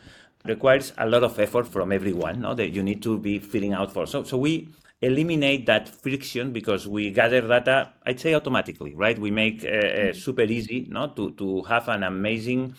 requires 0.45 0.93
a 0.97 1.07
lot 1.07 1.23
of 1.23 1.39
effort 1.39 1.67
from 1.67 1.91
everyone, 1.91 2.41
no, 2.41 2.55
that 2.55 2.69
you 2.69 2.81
need 2.81 3.03
to 3.03 3.19
be 3.19 3.39
filling 3.39 3.73
out 3.73 3.91
for. 3.91 4.07
So, 4.07 4.23
so 4.23 4.37
we 4.37 4.69
eliminate 5.01 5.65
that 5.67 5.87
friction 5.87 6.51
because 6.51 6.87
we 6.87 7.11
gather 7.11 7.41
data, 7.41 7.93
I'd 8.05 8.19
say 8.19 8.33
automatically, 8.33 8.95
right? 8.95 9.17
We 9.17 9.29
make 9.31 9.63
uh, 9.63 9.67
uh, 9.67 10.13
super 10.13 10.41
easy, 10.41 10.87
no, 10.89 11.09
to 11.09 11.31
to 11.31 11.61
have 11.63 11.87
an 11.89 12.03
amazing 12.03 12.73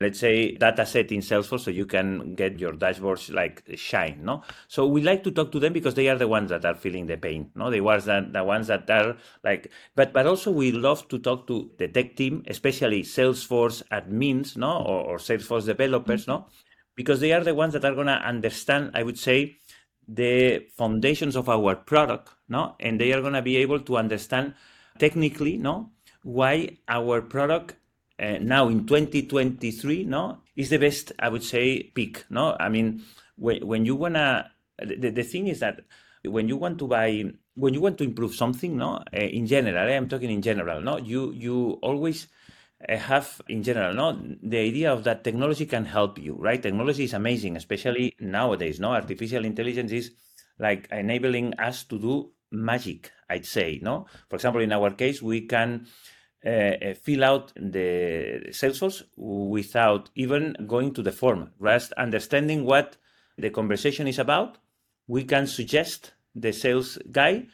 let's 0.00 0.18
say 0.18 0.52
data 0.56 0.84
set 0.84 1.12
in 1.12 1.20
salesforce 1.20 1.60
so 1.60 1.70
you 1.70 1.86
can 1.86 2.34
get 2.34 2.58
your 2.58 2.72
dashboards 2.72 3.32
like 3.32 3.62
shine 3.76 4.18
no? 4.22 4.42
So 4.68 4.86
we 4.86 5.02
like 5.02 5.22
to 5.24 5.30
talk 5.30 5.52
to 5.52 5.60
them 5.60 5.72
because 5.72 5.94
they 5.94 6.08
are 6.08 6.18
the 6.18 6.28
ones 6.28 6.50
that 6.50 6.64
are 6.64 6.74
feeling 6.74 7.06
the 7.06 7.16
pain 7.16 7.50
no? 7.54 7.70
They 7.70 7.80
ones 7.80 8.04
that 8.06 8.32
the 8.32 8.44
ones 8.44 8.66
that 8.66 8.90
are 8.90 9.16
like 9.44 9.70
but 9.94 10.12
but 10.12 10.26
also 10.26 10.50
we 10.50 10.72
love 10.72 11.08
to 11.08 11.18
talk 11.18 11.46
to 11.46 11.70
the 11.78 11.88
tech 11.88 12.16
team 12.16 12.42
especially 12.48 13.02
salesforce 13.02 13.82
admins 13.90 14.56
no? 14.56 14.78
Or, 14.78 15.04
or 15.04 15.16
salesforce 15.18 15.66
developers 15.66 16.26
no? 16.26 16.46
Because 16.94 17.20
they 17.20 17.32
are 17.32 17.42
the 17.42 17.54
ones 17.54 17.72
that 17.72 17.84
are 17.84 17.94
going 17.94 18.08
to 18.08 18.20
understand 18.34 18.90
i 18.94 19.02
would 19.02 19.18
say 19.18 19.58
the 20.08 20.66
foundations 20.76 21.36
of 21.36 21.48
our 21.48 21.74
product 21.74 22.30
no? 22.48 22.76
And 22.80 23.00
they 23.00 23.12
are 23.12 23.20
going 23.20 23.32
to 23.32 23.42
be 23.42 23.56
able 23.56 23.80
to 23.80 23.96
understand 23.96 24.54
technically 24.98 25.56
no? 25.56 25.90
Why 26.22 26.78
our 26.88 27.22
product 27.22 27.76
uh, 28.20 28.38
now 28.40 28.68
in 28.68 28.86
2023 28.86 30.04
no? 30.04 30.38
Is 30.54 30.68
the 30.68 30.78
best 30.78 31.12
i 31.18 31.28
would 31.28 31.42
say 31.42 31.82
peak 31.82 32.24
no? 32.30 32.56
I 32.58 32.68
mean 32.68 33.02
when, 33.36 33.66
when 33.66 33.86
you 33.86 33.96
wanna 33.96 34.50
the, 34.78 35.10
the 35.10 35.22
thing 35.22 35.48
is 35.48 35.60
that 35.60 35.80
when 36.24 36.48
you 36.48 36.56
want 36.56 36.78
to 36.78 36.86
buy 36.86 37.24
when 37.54 37.74
you 37.74 37.80
want 37.80 37.98
to 37.98 38.04
improve 38.04 38.34
something 38.34 38.76
no? 38.76 39.02
Uh, 39.12 39.20
in 39.20 39.46
general 39.46 39.92
i'm 39.92 40.08
talking 40.08 40.30
in 40.30 40.42
general 40.42 40.80
no? 40.80 40.98
You 40.98 41.32
you 41.32 41.78
always 41.82 42.28
have 42.88 43.40
in 43.48 43.62
general 43.62 43.94
no? 43.94 44.20
The 44.42 44.58
idea 44.58 44.92
of 44.92 45.04
that 45.04 45.24
technology 45.24 45.66
can 45.66 45.84
help 45.84 46.18
you 46.18 46.34
right? 46.34 46.62
Technology 46.62 47.04
is 47.04 47.14
amazing 47.14 47.56
especially 47.56 48.14
nowadays 48.20 48.80
no? 48.80 48.90
Artificial 48.92 49.44
intelligence 49.44 49.92
is 49.92 50.12
like 50.58 50.88
enabling 50.90 51.54
us 51.54 51.84
to 51.84 51.98
do 51.98 52.30
magic 52.50 53.10
i'd 53.30 53.46
say 53.46 53.78
no? 53.82 54.06
For 54.28 54.36
example 54.36 54.60
in 54.60 54.72
our 54.72 54.90
case 54.90 55.22
we 55.22 55.42
can 55.42 55.86
uh, 56.44 56.94
fill 57.00 57.24
out 57.24 57.52
the 57.54 58.46
Salesforce 58.50 59.04
without 59.16 60.10
even 60.16 60.56
going 60.66 60.92
to 60.94 61.02
the 61.02 61.12
form. 61.12 61.52
Just 61.62 61.92
understanding 61.92 62.64
what 62.64 62.96
the 63.38 63.50
conversation 63.50 64.08
is 64.08 64.18
about, 64.18 64.58
we 65.06 65.24
can 65.24 65.46
suggest 65.46 66.12
the 66.34 66.52
sales 66.52 66.98
guy 67.10 67.46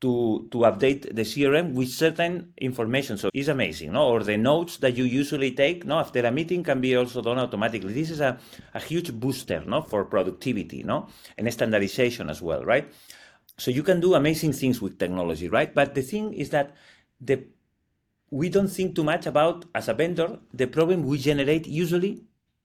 to 0.00 0.48
to 0.50 0.58
update 0.58 1.14
the 1.14 1.22
CRM 1.22 1.72
with 1.74 1.88
certain 1.88 2.52
information. 2.58 3.16
So 3.16 3.30
it's 3.32 3.48
amazing, 3.48 3.92
no? 3.92 4.08
Or 4.08 4.22
the 4.22 4.36
notes 4.36 4.78
that 4.78 4.96
you 4.96 5.04
usually 5.04 5.52
take, 5.52 5.86
no, 5.86 5.98
after 5.98 6.20
a 6.20 6.30
meeting 6.30 6.62
can 6.62 6.80
be 6.80 6.96
also 6.96 7.22
done 7.22 7.38
automatically. 7.38 7.92
This 7.92 8.10
is 8.10 8.20
a, 8.20 8.38
a 8.74 8.80
huge 8.80 9.12
booster, 9.12 9.62
no, 9.66 9.82
for 9.82 10.04
productivity, 10.04 10.82
no, 10.82 11.08
and 11.38 11.50
standardization 11.52 12.28
as 12.28 12.42
well, 12.42 12.64
right? 12.64 12.92
So 13.56 13.70
you 13.70 13.82
can 13.82 14.00
do 14.00 14.14
amazing 14.14 14.52
things 14.52 14.82
with 14.82 14.98
technology, 14.98 15.48
right? 15.48 15.72
But 15.72 15.94
the 15.94 16.02
thing 16.02 16.34
is 16.34 16.50
that 16.50 16.74
the 17.20 17.44
we 18.30 18.48
don't 18.48 18.68
think 18.68 18.96
too 18.96 19.04
much 19.04 19.26
about 19.26 19.64
as 19.74 19.88
a 19.88 19.94
vendor 19.94 20.38
the 20.52 20.66
problem 20.66 21.04
we 21.04 21.18
generate 21.18 21.66
usually 21.66 22.24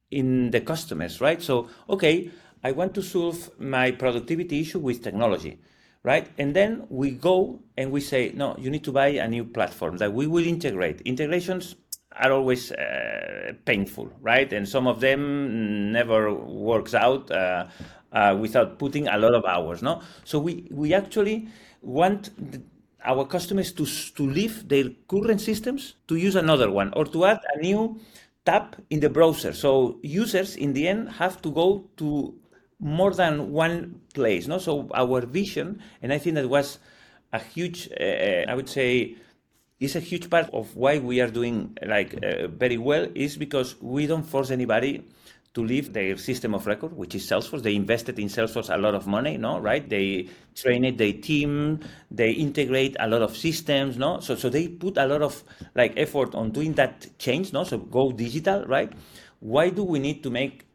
in 0.09 0.49
the 0.49 0.61
customers 0.61 1.21
right 1.21 1.43
so 1.43 1.69
okay 1.87 2.31
i 2.63 2.71
want 2.71 2.93
to 2.93 3.03
solve 3.03 3.51
my 3.59 3.91
productivity 3.91 4.61
issue 4.61 4.79
with 4.79 5.03
technology 5.03 5.59
right? 6.03 6.27
And 6.37 6.55
then 6.55 6.85
we 6.89 7.11
go 7.11 7.59
and 7.77 7.91
we 7.91 8.01
say 8.01 8.31
no 8.35 8.55
you 8.57 8.69
need 8.69 8.83
to 8.85 8.91
buy 8.91 9.07
a 9.07 9.27
new 9.27 9.45
platform 9.45 9.97
that 9.97 10.13
we 10.13 10.27
will 10.27 10.45
integrate. 10.45 11.01
Integrations 11.01 11.75
are 12.15 12.31
always 12.31 12.71
uh, 12.71 13.53
painful 13.65 14.09
right? 14.21 14.51
And 14.51 14.67
some 14.67 14.87
of 14.87 14.99
them 14.99 15.91
never 15.91 16.33
works 16.33 16.93
out 16.93 17.29
uh, 17.31 17.67
uh, 18.11 18.35
without 18.39 18.79
putting 18.79 19.07
a 19.07 19.17
lot 19.17 19.33
of 19.33 19.45
hours 19.45 19.81
no? 19.81 20.01
So 20.23 20.39
we 20.39 20.67
we 20.71 20.93
actually 20.93 21.47
want 21.81 22.29
the, 22.51 22.61
our 23.05 23.25
customers 23.25 23.71
to, 23.73 23.85
to 23.85 24.23
leave 24.23 24.67
their 24.67 24.89
current 25.07 25.41
systems 25.41 25.95
to 26.07 26.15
use 26.15 26.35
another 26.35 26.69
one 26.69 26.93
or 26.95 27.05
to 27.05 27.25
add 27.25 27.39
a 27.55 27.59
new 27.59 27.99
tab 28.45 28.75
in 28.89 28.99
the 28.99 29.09
browser. 29.09 29.53
So 29.53 29.99
users 30.01 30.55
in 30.55 30.73
the 30.73 30.87
end 30.87 31.09
have 31.11 31.41
to 31.43 31.51
go 31.51 31.89
to 31.97 32.38
more 32.79 33.13
than 33.13 33.51
one 33.51 34.01
place. 34.13 34.47
No, 34.47 34.57
so 34.57 34.89
our 34.93 35.21
vision, 35.25 35.81
and 36.01 36.13
I 36.13 36.17
think 36.17 36.35
that 36.35 36.49
was 36.49 36.79
a 37.33 37.39
huge, 37.39 37.89
uh, 37.99 38.45
I 38.47 38.55
would 38.55 38.69
say, 38.69 39.15
is 39.79 39.95
a 39.95 39.99
huge 39.99 40.29
part 40.29 40.49
of 40.53 40.75
why 40.75 40.99
we 40.99 41.21
are 41.21 41.29
doing 41.29 41.77
like 41.85 42.13
uh, 42.23 42.47
very 42.47 42.77
well 42.77 43.07
is 43.15 43.37
because 43.37 43.75
we 43.81 44.07
don't 44.07 44.23
force 44.23 44.51
anybody 44.51 45.05
to 45.53 45.63
leave 45.63 45.93
their 45.93 46.15
system 46.17 46.53
of 46.53 46.67
record, 46.67 46.93
which 46.95 47.15
is 47.15 47.27
Salesforce. 47.27 47.63
They 47.63 47.75
invested 47.75 48.19
in 48.19 48.27
Salesforce 48.27 48.73
a 48.73 48.77
lot 48.77 48.93
of 48.93 49.07
money, 49.07 49.37
no, 49.37 49.59
right? 49.59 49.87
They 49.89 50.27
train 50.55 50.85
it, 50.85 50.97
they 50.97 51.13
team, 51.13 51.79
they 52.11 52.31
integrate 52.31 52.95
a 52.99 53.07
lot 53.07 53.21
of 53.21 53.35
systems, 53.35 53.97
no. 53.97 54.19
So 54.19 54.35
so 54.35 54.49
they 54.49 54.67
put 54.67 54.97
a 54.97 55.07
lot 55.07 55.21
of 55.21 55.43
like 55.75 55.93
effort 55.97 56.35
on 56.35 56.51
doing 56.51 56.73
that 56.73 57.07
change, 57.17 57.51
no. 57.53 57.63
So 57.63 57.77
go 57.79 58.11
digital, 58.11 58.65
right? 58.65 58.91
Why 59.39 59.69
do 59.69 59.83
we 59.83 59.99
need 59.99 60.21
to 60.23 60.29
make 60.29 60.65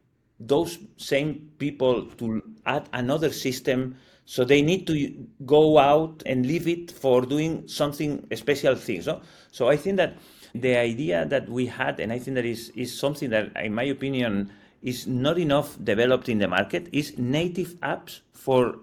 those 0.47 0.79
same 0.97 1.51
people 1.59 2.07
to 2.19 2.43
add 2.67 2.89
another 2.93 3.33
system? 3.33 3.97
So 4.27 4.45
they 4.45 4.63
need 4.63 4.87
to 4.87 5.27
go 5.45 5.79
out 5.79 6.23
and 6.25 6.47
leave 6.47 6.67
it 6.67 6.91
for 6.91 7.23
doing 7.23 7.69
something 7.69 8.27
special 8.35 8.75
things, 8.75 9.07
no. 9.07 9.21
So 9.53 9.69
I 9.69 9.77
think 9.77 9.97
that 9.99 10.17
the 10.55 10.77
idea 10.77 11.27
that 11.27 11.49
we 11.49 11.67
had, 11.67 12.01
and 12.01 12.13
I 12.13 12.19
think 12.19 12.37
that 12.37 12.47
is 12.47 12.71
is 12.75 12.97
something 12.97 13.31
that, 13.31 13.53
in 13.57 13.75
my 13.75 13.85
opinion 13.85 14.51
is 14.85 15.07
not 15.07 15.39
enough 15.39 15.83
developed 15.83 16.29
in 16.29 16.39
the 16.39 16.47
market 16.47 16.89
is 16.93 17.17
native 17.19 17.75
apps 17.81 18.21
for 18.33 18.77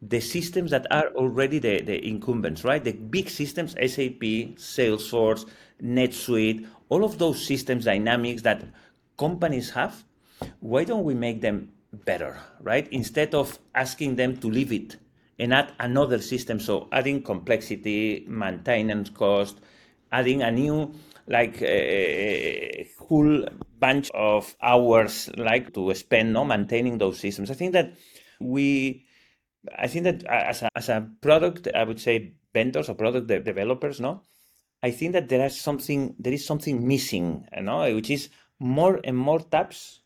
the 0.00 0.20
systems 0.20 0.70
that 0.70 0.86
are 0.92 1.08
already 1.16 1.58
the, 1.58 1.82
the 1.82 2.06
incumbents, 2.06 2.62
right? 2.62 2.84
The 2.84 2.92
big 2.92 3.28
systems, 3.28 3.72
SAP, 3.72 4.22
Salesforce, 4.54 5.44
NetSuite, 5.82 6.64
all 6.88 7.04
of 7.04 7.18
those 7.18 7.44
systems 7.44 7.84
dynamics 7.84 8.42
that 8.42 8.62
companies 9.18 9.70
have, 9.70 10.04
why 10.60 10.84
don't 10.84 11.04
we 11.04 11.14
make 11.14 11.40
them 11.40 11.72
better, 11.92 12.38
right? 12.60 12.88
Instead 12.92 13.34
of 13.34 13.58
asking 13.74 14.16
them 14.16 14.36
to 14.38 14.48
leave 14.48 14.72
it 14.72 14.96
and 15.38 15.54
add 15.54 15.72
another 15.78 16.18
system. 16.18 16.60
So 16.60 16.88
adding 16.92 17.22
complexity, 17.22 18.24
maintenance 18.28 19.10
cost, 19.10 19.60
adding 20.12 20.42
a 20.42 20.50
new 20.50 20.92
like 21.28 21.60
a 21.62 22.88
whole 22.98 23.46
bunch 23.78 24.10
of 24.14 24.56
hours 24.62 25.30
like 25.36 25.74
to 25.74 25.92
spend 25.94 26.32
no 26.32 26.44
maintaining 26.44 26.98
those 26.98 27.18
systems 27.18 27.50
i 27.50 27.54
think 27.54 27.72
that 27.72 27.92
we 28.40 29.04
i 29.78 29.86
think 29.86 30.04
that 30.04 30.24
as 30.24 30.62
a, 30.62 30.68
as 30.74 30.88
a 30.88 31.06
product 31.20 31.68
i 31.74 31.84
would 31.84 32.00
say 32.00 32.32
vendors 32.54 32.88
or 32.88 32.94
product 32.94 33.26
de- 33.26 33.40
developers 33.40 34.00
no 34.00 34.22
i 34.82 34.90
think 34.90 35.12
that 35.12 35.28
there 35.28 35.44
is 35.44 35.60
something 35.60 36.14
there 36.18 36.32
is 36.32 36.44
something 36.44 36.86
missing 36.86 37.46
you 37.54 37.62
know 37.62 37.94
which 37.94 38.10
is 38.10 38.30
more 38.58 39.00
and 39.04 39.16
more 39.16 39.40
tabs 39.40 40.00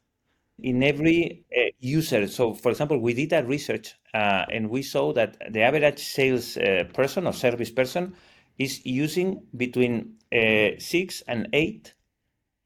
in 0.59 0.83
every 0.83 1.45
uh, 1.57 1.63
user 1.81 2.27
so 2.29 2.55
for 2.55 2.71
example 2.71 2.99
we 2.99 3.15
did 3.15 3.33
a 3.33 3.43
research 3.45 3.95
uh, 4.15 4.45
and 4.51 4.69
we 4.69 4.83
saw 4.83 5.13
that 5.13 5.37
the 5.53 5.61
average 5.61 5.99
sales 5.99 6.57
uh, 6.57 6.85
person 6.93 7.27
or 7.27 7.33
service 7.33 7.71
person 7.71 8.15
is 8.59 8.85
using 8.85 9.43
between 9.57 10.15
uh, 10.33 10.69
six 10.79 11.23
and 11.27 11.49
eight 11.53 11.95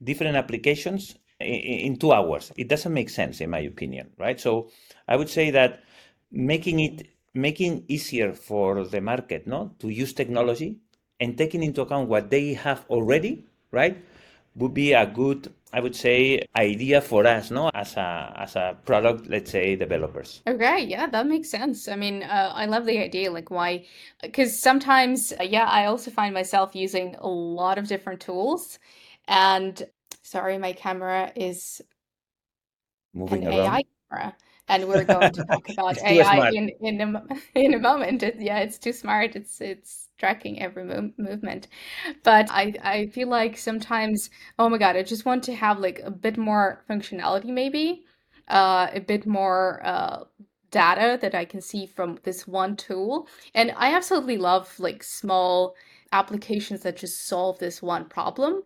different 0.02 0.37
applications 0.37 1.16
in, 1.40 1.47
in, 1.47 1.97
two 1.97 2.12
hours. 2.12 2.52
It 2.57 2.69
doesn't 2.69 2.93
make 2.93 3.11
sense, 3.11 3.40
in 3.40 3.50
my 3.50 3.61
opinion, 3.61 4.11
right? 4.19 4.38
So 4.40 4.71
I 5.09 5.16
would 5.16 5.28
say 5.28 5.50
that 5.50 5.83
making 6.31 6.81
it 6.81 7.09
making 7.35 7.85
easier 7.88 8.33
for 8.33 8.85
the 8.85 9.00
market, 9.00 9.47
no, 9.47 9.73
to 9.78 9.90
use 9.90 10.14
technology 10.14 10.78
and 11.21 11.37
taking 11.37 11.62
into 11.62 11.83
account 11.83 12.09
what 12.09 12.31
they 12.31 12.55
have 12.55 12.87
already, 12.88 13.45
right? 13.71 14.02
Would 14.55 14.73
be 14.73 14.95
a 14.95 15.07
good 15.07 15.52
I 15.73 15.80
would 15.80 15.94
say 15.94 16.46
idea 16.56 17.00
for 17.00 17.26
us, 17.26 17.50
no, 17.50 17.70
as 17.75 17.96
a 17.96 18.32
as 18.37 18.56
a 18.56 18.76
product, 18.85 19.28
let's 19.28 19.50
say 19.50 19.76
developers. 19.76 20.42
Okay, 20.49 20.85
yeah, 20.85 21.06
that 21.08 21.26
makes 21.26 21.50
sense. 21.50 21.88
I 21.88 21.96
mean, 21.96 22.23
uh, 22.23 22.52
I 22.54 22.66
love 22.66 22.87
the 22.87 22.99
idea, 22.99 23.32
like 23.32 23.50
why, 23.50 23.85
because 24.23 24.58
sometimes, 24.61 25.32
uh, 25.40 25.42
yeah, 25.42 25.64
I 25.66 25.87
also 25.87 26.11
find 26.12 26.32
myself 26.35 26.76
using 26.76 27.16
a 27.16 27.28
lot 27.28 27.78
of 27.78 27.88
different 27.88 28.20
tools, 28.20 28.78
and 29.26 29.82
sorry, 30.23 30.56
my 30.58 30.73
camera 30.73 31.32
is 31.35 31.82
moving 33.12 33.44
an 33.44 33.52
around. 33.52 33.75
AI 33.76 33.82
camera 34.11 34.37
and 34.68 34.88
we're 34.88 35.04
going 35.04 35.32
to 35.32 35.44
talk 35.44 35.68
about 35.70 35.99
AI 36.02 36.49
in 36.50 36.70
in 36.80 37.00
a, 37.00 37.25
in 37.54 37.75
a 37.75 37.78
moment. 37.78 38.23
It, 38.23 38.37
yeah, 38.40 38.58
it's 38.58 38.78
too 38.78 38.92
smart. 38.92 39.37
It's 39.37 39.61
it's 39.61 40.08
tracking 40.18 40.61
every 40.62 40.85
move, 40.85 41.12
movement. 41.18 41.68
But 42.23 42.49
I 42.50 42.75
I 42.82 43.06
feel 43.06 43.28
like 43.28 43.56
sometimes, 43.56 44.30
oh 44.58 44.68
my 44.68 44.78
God, 44.78 44.96
I 44.96 45.02
just 45.02 45.25
want 45.25 45.44
to 45.44 45.54
have 45.54 45.78
like 45.78 46.00
a 46.04 46.11
bit 46.11 46.37
more 46.38 46.85
functionality, 46.88 47.46
maybe, 47.46 48.04
uh, 48.49 48.88
a 48.92 49.00
bit 49.00 49.26
more 49.26 49.80
uh, 49.85 50.25
data 50.70 51.18
that 51.20 51.35
I 51.35 51.44
can 51.44 51.61
see 51.61 51.87
from 51.87 52.18
this 52.23 52.46
one 52.46 52.76
tool. 52.76 53.28
And 53.54 53.73
I 53.76 53.94
absolutely 53.94 54.38
love 54.38 54.78
like 54.78 55.02
small 55.02 55.75
applications 56.12 56.82
that 56.82 56.96
just 56.96 57.26
solve 57.26 57.58
this 57.58 57.82
one 57.82 58.06
problem. 58.06 58.62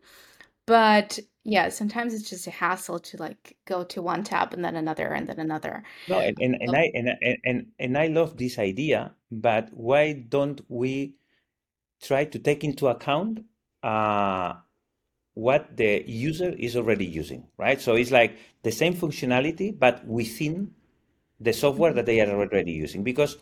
But 0.66 1.18
yeah, 1.44 1.70
sometimes 1.70 2.12
it's 2.12 2.28
just 2.28 2.46
a 2.46 2.50
hassle 2.50 2.98
to 2.98 3.16
like 3.16 3.56
go 3.66 3.82
to 3.84 4.02
one 4.02 4.24
tab 4.24 4.52
and 4.52 4.64
then 4.64 4.76
another 4.76 5.08
and 5.08 5.26
then 5.26 5.38
another. 5.38 5.82
No, 6.08 6.18
and, 6.18 6.36
and, 6.40 6.56
and 6.60 6.76
I 6.76 6.90
and, 6.94 7.38
and 7.44 7.66
and 7.78 7.98
I 7.98 8.08
love 8.08 8.36
this 8.36 8.58
idea, 8.58 9.14
but 9.30 9.70
why 9.72 10.12
don't 10.12 10.60
we 10.68 11.14
try 12.02 12.24
to 12.24 12.38
take 12.38 12.62
into 12.62 12.88
account 12.88 13.44
uh, 13.82 14.54
what 15.34 15.76
the 15.76 16.04
user 16.06 16.50
is 16.58 16.76
already 16.76 17.06
using, 17.06 17.46
right? 17.56 17.80
So 17.80 17.94
it's 17.94 18.10
like 18.10 18.36
the 18.62 18.72
same 18.72 18.94
functionality, 18.94 19.76
but 19.78 20.06
within 20.06 20.72
the 21.40 21.52
software 21.52 21.94
that 21.94 22.04
they 22.04 22.20
are 22.20 22.30
already 22.30 22.72
using. 22.72 23.02
Because 23.02 23.38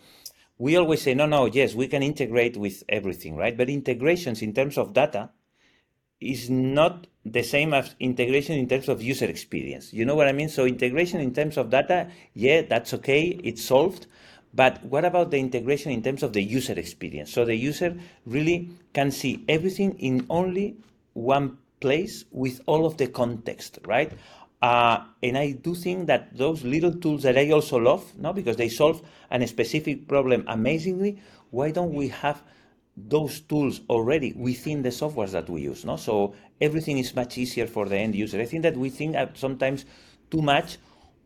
we 0.58 0.76
always 0.76 1.02
say, 1.02 1.14
no, 1.14 1.26
no, 1.26 1.46
yes, 1.46 1.74
we 1.74 1.88
can 1.88 2.02
integrate 2.02 2.56
with 2.56 2.84
everything, 2.88 3.36
right? 3.36 3.56
But 3.56 3.68
integrations 3.68 4.42
in 4.42 4.54
terms 4.54 4.78
of 4.78 4.92
data 4.92 5.30
is 6.20 6.50
not 6.50 7.06
the 7.24 7.42
same 7.42 7.74
as 7.74 7.94
integration 8.00 8.56
in 8.56 8.68
terms 8.68 8.88
of 8.88 9.02
user 9.02 9.26
experience. 9.26 9.92
You 9.92 10.04
know 10.04 10.14
what 10.14 10.28
I 10.28 10.32
mean? 10.32 10.48
So 10.48 10.64
integration 10.64 11.20
in 11.20 11.34
terms 11.34 11.56
of 11.56 11.70
data, 11.70 12.08
yeah, 12.34 12.62
that's 12.62 12.94
okay, 12.94 13.38
it's 13.44 13.64
solved. 13.64 14.06
But 14.54 14.82
what 14.84 15.04
about 15.04 15.30
the 15.30 15.38
integration 15.38 15.92
in 15.92 16.02
terms 16.02 16.22
of 16.22 16.32
the 16.32 16.42
user 16.42 16.72
experience? 16.72 17.32
So 17.32 17.44
the 17.44 17.54
user 17.54 17.96
really 18.26 18.70
can 18.94 19.10
see 19.10 19.44
everything 19.48 19.98
in 19.98 20.26
only 20.30 20.76
one 21.12 21.58
place 21.80 22.24
with 22.30 22.60
all 22.66 22.86
of 22.86 22.96
the 22.96 23.06
context, 23.06 23.78
right? 23.84 24.10
Uh, 24.60 25.04
and 25.22 25.38
I 25.38 25.52
do 25.52 25.74
think 25.74 26.06
that 26.08 26.36
those 26.36 26.64
little 26.64 26.92
tools 26.92 27.22
that 27.22 27.38
I 27.38 27.50
also 27.50 27.76
love, 27.76 28.12
no, 28.18 28.32
because 28.32 28.56
they 28.56 28.68
solve 28.68 29.02
a 29.30 29.46
specific 29.46 30.08
problem 30.08 30.44
amazingly. 30.48 31.20
Why 31.50 31.70
don't 31.70 31.92
we 31.92 32.08
have 32.08 32.42
those 33.06 33.40
tools 33.40 33.80
already 33.88 34.32
within 34.36 34.82
the 34.82 34.88
softwares 34.88 35.30
that 35.32 35.48
we 35.48 35.62
use. 35.62 35.84
No? 35.84 35.96
So 35.96 36.34
everything 36.60 36.98
is 36.98 37.14
much 37.14 37.38
easier 37.38 37.66
for 37.66 37.86
the 37.86 37.96
end 37.96 38.14
user. 38.14 38.40
I 38.40 38.44
think 38.44 38.62
that 38.62 38.76
we 38.76 38.90
think 38.90 39.16
sometimes 39.34 39.84
too 40.30 40.42
much 40.42 40.78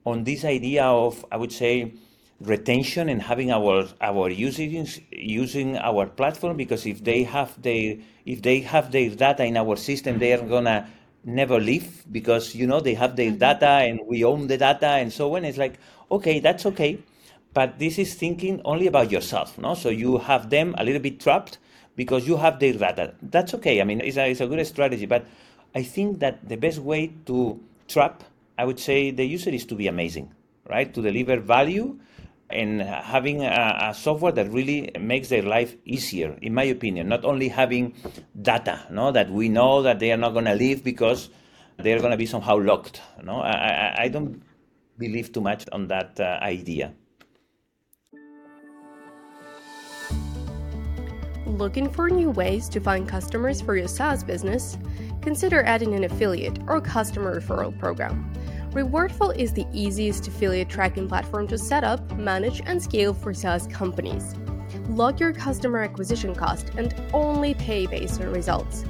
on 0.04 0.24
this 0.24 0.44
idea 0.44 0.84
of, 0.84 1.24
I 1.30 1.36
would 1.36 1.52
say, 1.52 1.94
retention 2.40 3.08
and 3.08 3.22
having 3.22 3.52
our 3.52 3.86
our 4.00 4.28
users 4.28 5.00
using 5.12 5.76
our 5.78 6.06
platform 6.06 6.56
because 6.56 6.86
if 6.86 7.04
they 7.04 7.22
have 7.22 7.60
their 7.62 7.96
if 8.26 8.42
they 8.42 8.60
have 8.60 8.90
their 8.90 9.10
data 9.10 9.44
in 9.44 9.56
our 9.56 9.76
system 9.76 10.18
they 10.18 10.32
are 10.32 10.42
gonna 10.42 10.88
never 11.24 11.60
leave 11.60 12.04
because 12.10 12.52
you 12.54 12.66
know 12.66 12.80
they 12.80 12.94
have 12.94 13.14
their 13.14 13.30
mm-hmm. 13.30 13.38
data 13.38 13.86
and 13.86 14.00
we 14.08 14.24
own 14.24 14.48
the 14.48 14.58
data 14.58 14.88
and 14.88 15.12
so 15.12 15.36
on 15.36 15.44
it's 15.44 15.58
like 15.58 15.78
okay 16.10 16.40
that's 16.40 16.66
okay 16.66 16.98
but 17.54 17.78
this 17.78 17.98
is 17.98 18.14
thinking 18.14 18.60
only 18.64 18.86
about 18.86 19.10
yourself 19.10 19.58
no? 19.58 19.74
So 19.74 19.88
you 19.88 20.18
have 20.18 20.50
them 20.50 20.74
a 20.78 20.84
little 20.84 21.00
bit 21.00 21.20
trapped 21.20 21.58
because 21.94 22.26
you 22.26 22.36
have 22.38 22.58
their 22.58 22.72
data. 22.72 23.14
That's 23.22 23.54
okay. 23.54 23.80
I 23.80 23.84
mean 23.84 24.00
it's 24.00 24.16
a, 24.16 24.30
it's 24.30 24.40
a 24.40 24.46
good 24.46 24.66
strategy 24.66 25.06
but 25.06 25.26
i 25.74 25.82
think 25.82 26.18
that 26.18 26.46
the 26.48 26.56
best 26.56 26.78
way 26.78 27.10
to 27.24 27.58
trap 27.88 28.24
i 28.58 28.64
would 28.64 28.78
say 28.78 29.10
the 29.10 29.24
user 29.24 29.48
is 29.48 29.64
to 29.64 29.74
be 29.74 29.86
amazing 29.88 30.30
right? 30.68 30.92
To 30.94 31.02
deliver 31.02 31.38
value 31.40 31.98
and 32.50 32.82
having 32.82 33.42
a, 33.44 33.90
a, 33.90 33.94
software 33.94 34.32
that 34.32 34.50
really 34.50 34.90
makes 35.00 35.28
their 35.28 35.42
life 35.42 35.74
easier 35.84 36.36
in 36.42 36.54
my 36.54 36.64
opinion. 36.64 37.08
Not 37.08 37.24
only 37.24 37.48
having 37.48 37.94
data 38.40 38.86
no? 38.90 39.10
That 39.10 39.30
we 39.30 39.48
know 39.48 39.82
that 39.82 39.98
they 39.98 40.12
are 40.12 40.16
not 40.16 40.32
going 40.32 40.44
to 40.44 40.54
leave 40.54 40.84
because 40.84 41.30
they're 41.78 41.98
going 41.98 42.10
to 42.10 42.16
be 42.16 42.26
somehow 42.26 42.58
locked 42.58 43.00
no? 43.22 43.40
I, 43.40 43.50
I, 43.50 44.02
I 44.04 44.08
don't 44.08 44.42
believe 44.98 45.32
too 45.32 45.40
much 45.40 45.64
on 45.72 45.88
that 45.88 46.20
uh, 46.20 46.38
idea 46.42 46.92
Looking 51.52 51.90
for 51.90 52.08
new 52.08 52.30
ways 52.30 52.66
to 52.70 52.80
find 52.80 53.06
customers 53.06 53.60
for 53.60 53.76
your 53.76 53.86
SaaS 53.86 54.24
business? 54.24 54.78
Consider 55.20 55.62
adding 55.64 55.94
an 55.94 56.04
affiliate 56.04 56.58
or 56.66 56.80
customer 56.80 57.38
referral 57.38 57.78
program. 57.78 58.32
Rewardful 58.70 59.36
is 59.36 59.52
the 59.52 59.66
easiest 59.70 60.26
affiliate 60.26 60.70
tracking 60.70 61.06
platform 61.06 61.46
to 61.48 61.58
set 61.58 61.84
up, 61.84 62.10
manage, 62.16 62.62
and 62.64 62.82
scale 62.82 63.12
for 63.12 63.34
SaaS 63.34 63.66
companies. 63.66 64.34
Log 64.88 65.20
your 65.20 65.34
customer 65.34 65.82
acquisition 65.82 66.34
cost 66.34 66.70
and 66.78 66.94
only 67.12 67.52
pay 67.52 67.86
based 67.86 68.22
on 68.22 68.32
results. 68.32 68.86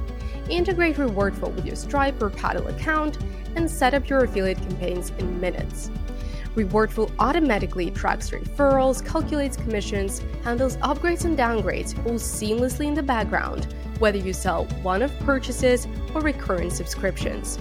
Integrate 0.49 0.95
Rewardful 0.95 1.53
with 1.53 1.65
your 1.65 1.75
Stripe 1.75 2.23
or 2.23 2.29
Paddle 2.29 2.69
account 2.69 3.17
and 3.57 3.69
set 3.69 3.93
up 3.93 4.07
your 4.07 4.23
affiliate 4.23 4.57
campaigns 4.59 5.09
in 5.19 5.37
minutes. 5.41 5.91
Rewardful 6.55 7.11
automatically 7.17 7.89
tracks 7.89 8.29
referrals, 8.29 9.03
calculates 9.03 9.57
commissions, 9.57 10.21
handles 10.43 10.77
upgrades 10.77 11.25
and 11.25 11.35
downgrades 11.35 11.97
all 12.05 12.13
seamlessly 12.13 12.85
in 12.85 12.93
the 12.93 13.01
background, 13.01 13.73
whether 13.97 14.19
you 14.19 14.33
sell 14.33 14.65
one 14.83 15.01
off 15.01 15.17
purchases 15.21 15.87
or 16.13 16.21
recurring 16.21 16.69
subscriptions. 16.69 17.57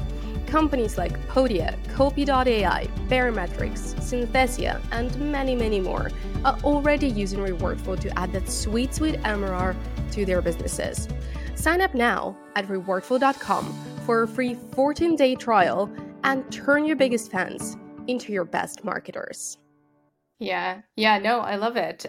Companies 0.46 0.98
like 0.98 1.18
Podia, 1.28 1.78
Copy.ai, 1.94 2.86
Baremetrics, 3.08 3.94
Synthesia, 3.94 4.78
and 4.90 5.16
many, 5.32 5.54
many 5.54 5.80
more 5.80 6.10
are 6.44 6.58
already 6.62 7.08
using 7.08 7.38
Rewardful 7.38 7.98
to 7.98 8.18
add 8.18 8.32
that 8.34 8.50
sweet, 8.50 8.94
sweet 8.94 9.14
MRR 9.22 9.74
to 10.10 10.26
their 10.26 10.42
businesses. 10.42 11.08
Sign 11.54 11.80
up 11.80 11.94
now 11.94 12.36
at 12.56 12.66
rewardful.com 12.66 13.74
for 14.04 14.24
a 14.24 14.28
free 14.28 14.58
14 14.72 15.16
day 15.16 15.34
trial 15.34 15.90
and 16.24 16.50
turn 16.52 16.84
your 16.84 16.96
biggest 16.96 17.30
fans 17.30 17.78
into 18.06 18.32
your 18.32 18.44
best 18.44 18.84
marketers. 18.84 19.58
Yeah, 20.38 20.82
yeah, 20.96 21.18
no, 21.18 21.40
I 21.40 21.56
love 21.56 21.76
it. 21.76 22.06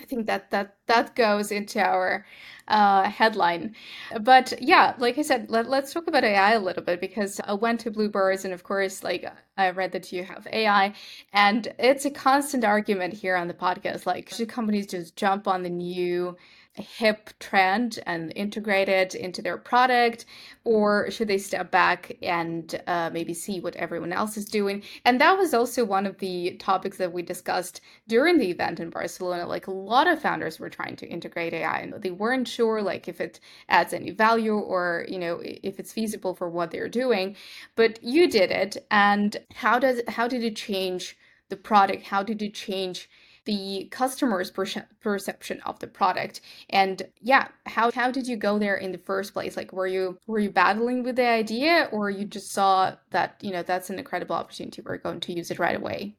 I 0.00 0.04
think 0.04 0.26
that 0.26 0.50
that 0.50 0.76
that 0.86 1.14
goes 1.14 1.52
into 1.52 1.80
our 1.80 2.24
uh, 2.68 3.08
headline. 3.10 3.74
But 4.20 4.54
yeah, 4.60 4.94
like 4.98 5.18
I 5.18 5.22
said, 5.22 5.50
let, 5.50 5.68
let's 5.68 5.92
talk 5.92 6.06
about 6.06 6.24
AI 6.24 6.52
a 6.52 6.60
little 6.60 6.82
bit 6.82 7.00
because 7.00 7.40
I 7.44 7.52
went 7.52 7.80
to 7.80 7.90
Bloobirds 7.90 8.44
and 8.44 8.54
of 8.54 8.62
course, 8.62 9.04
like 9.04 9.26
I 9.56 9.70
read 9.70 9.92
that 9.92 10.10
you 10.10 10.24
have 10.24 10.46
AI, 10.52 10.94
and 11.32 11.72
it's 11.78 12.06
a 12.06 12.10
constant 12.10 12.64
argument 12.64 13.12
here 13.14 13.36
on 13.36 13.48
the 13.48 13.54
podcast. 13.54 14.06
Like, 14.06 14.30
should 14.30 14.48
companies 14.48 14.86
just 14.86 15.16
jump 15.16 15.46
on 15.46 15.62
the 15.62 15.70
new 15.70 16.36
hip 16.80 17.30
trend 17.38 17.98
and 18.06 18.32
integrate 18.36 18.88
it 18.88 19.14
into 19.14 19.42
their 19.42 19.56
product 19.56 20.24
or 20.64 21.10
should 21.10 21.28
they 21.28 21.38
step 21.38 21.70
back 21.70 22.16
and 22.22 22.80
uh, 22.86 23.10
maybe 23.12 23.34
see 23.34 23.60
what 23.60 23.76
everyone 23.76 24.12
else 24.12 24.36
is 24.36 24.44
doing? 24.44 24.82
And 25.04 25.20
that 25.20 25.38
was 25.38 25.54
also 25.54 25.84
one 25.84 26.06
of 26.06 26.18
the 26.18 26.56
topics 26.58 26.98
that 26.98 27.12
we 27.12 27.22
discussed 27.22 27.80
during 28.08 28.38
the 28.38 28.50
event 28.50 28.80
in 28.80 28.90
barcelona. 28.90 29.46
Like 29.46 29.66
a 29.66 29.72
lot 29.72 30.06
of 30.06 30.20
founders 30.20 30.58
were 30.58 30.70
trying 30.70 30.96
to 30.96 31.06
integrate 31.06 31.54
ai 31.54 31.78
and 31.80 31.94
they 32.02 32.10
weren't 32.10 32.48
sure 32.48 32.82
like 32.82 33.08
if 33.08 33.20
it 33.20 33.40
adds 33.68 33.92
any 33.92 34.10
value 34.10 34.54
or 34.54 35.06
you 35.08 35.18
know 35.18 35.40
if 35.42 35.78
it's 35.78 35.92
feasible 35.92 36.34
for 36.34 36.48
what 36.48 36.70
they're 36.70 36.88
doing. 36.88 37.36
But 37.76 38.02
you 38.02 38.28
did 38.28 38.50
it 38.50 38.76
and 38.90 39.36
how 39.54 39.78
does 39.78 40.02
how 40.08 40.28
did 40.28 40.42
it 40.42 40.56
change 40.56 41.16
the 41.48 41.56
product? 41.56 42.04
How 42.04 42.22
did 42.22 42.40
it 42.42 42.54
change 42.54 43.08
the 43.44 43.88
customer's 43.90 44.50
perce- 44.50 44.86
perception 45.00 45.60
of 45.62 45.78
the 45.78 45.86
product. 45.86 46.40
And 46.70 47.02
yeah 47.20 47.48
how 47.66 47.90
how 47.90 48.10
did 48.10 48.26
you 48.26 48.36
go 48.36 48.58
there 48.58 48.76
in 48.76 48.92
the 48.92 48.98
first 48.98 49.32
place? 49.32 49.56
Like 49.56 49.72
were 49.72 49.86
you 49.86 50.18
were 50.26 50.38
you 50.38 50.50
battling 50.50 51.02
with 51.02 51.16
the 51.16 51.26
idea 51.26 51.88
or 51.92 52.10
you 52.10 52.24
just 52.24 52.52
saw 52.52 52.94
that 53.10 53.36
you 53.40 53.52
know 53.52 53.62
that's 53.62 53.90
an 53.90 53.98
incredible 53.98 54.36
opportunity 54.36 54.82
we're 54.82 54.98
going 54.98 55.20
to 55.20 55.32
use 55.32 55.50
it 55.50 55.58
right 55.58 55.76
away? 55.76 56.16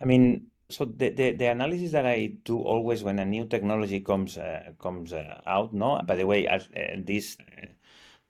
I 0.00 0.04
mean 0.04 0.46
so 0.70 0.84
the, 0.84 1.10
the, 1.10 1.32
the 1.32 1.46
analysis 1.46 1.92
that 1.92 2.06
I 2.06 2.32
do 2.44 2.58
always 2.58 3.02
when 3.04 3.18
a 3.18 3.24
new 3.24 3.46
technology 3.46 4.00
comes 4.00 4.38
uh, 4.38 4.72
comes 4.80 5.12
uh, 5.12 5.40
out, 5.46 5.74
no. 5.74 6.00
By 6.06 6.16
the 6.16 6.26
way, 6.26 6.46
as 6.46 6.68
uh, 6.76 6.96
this 6.98 7.36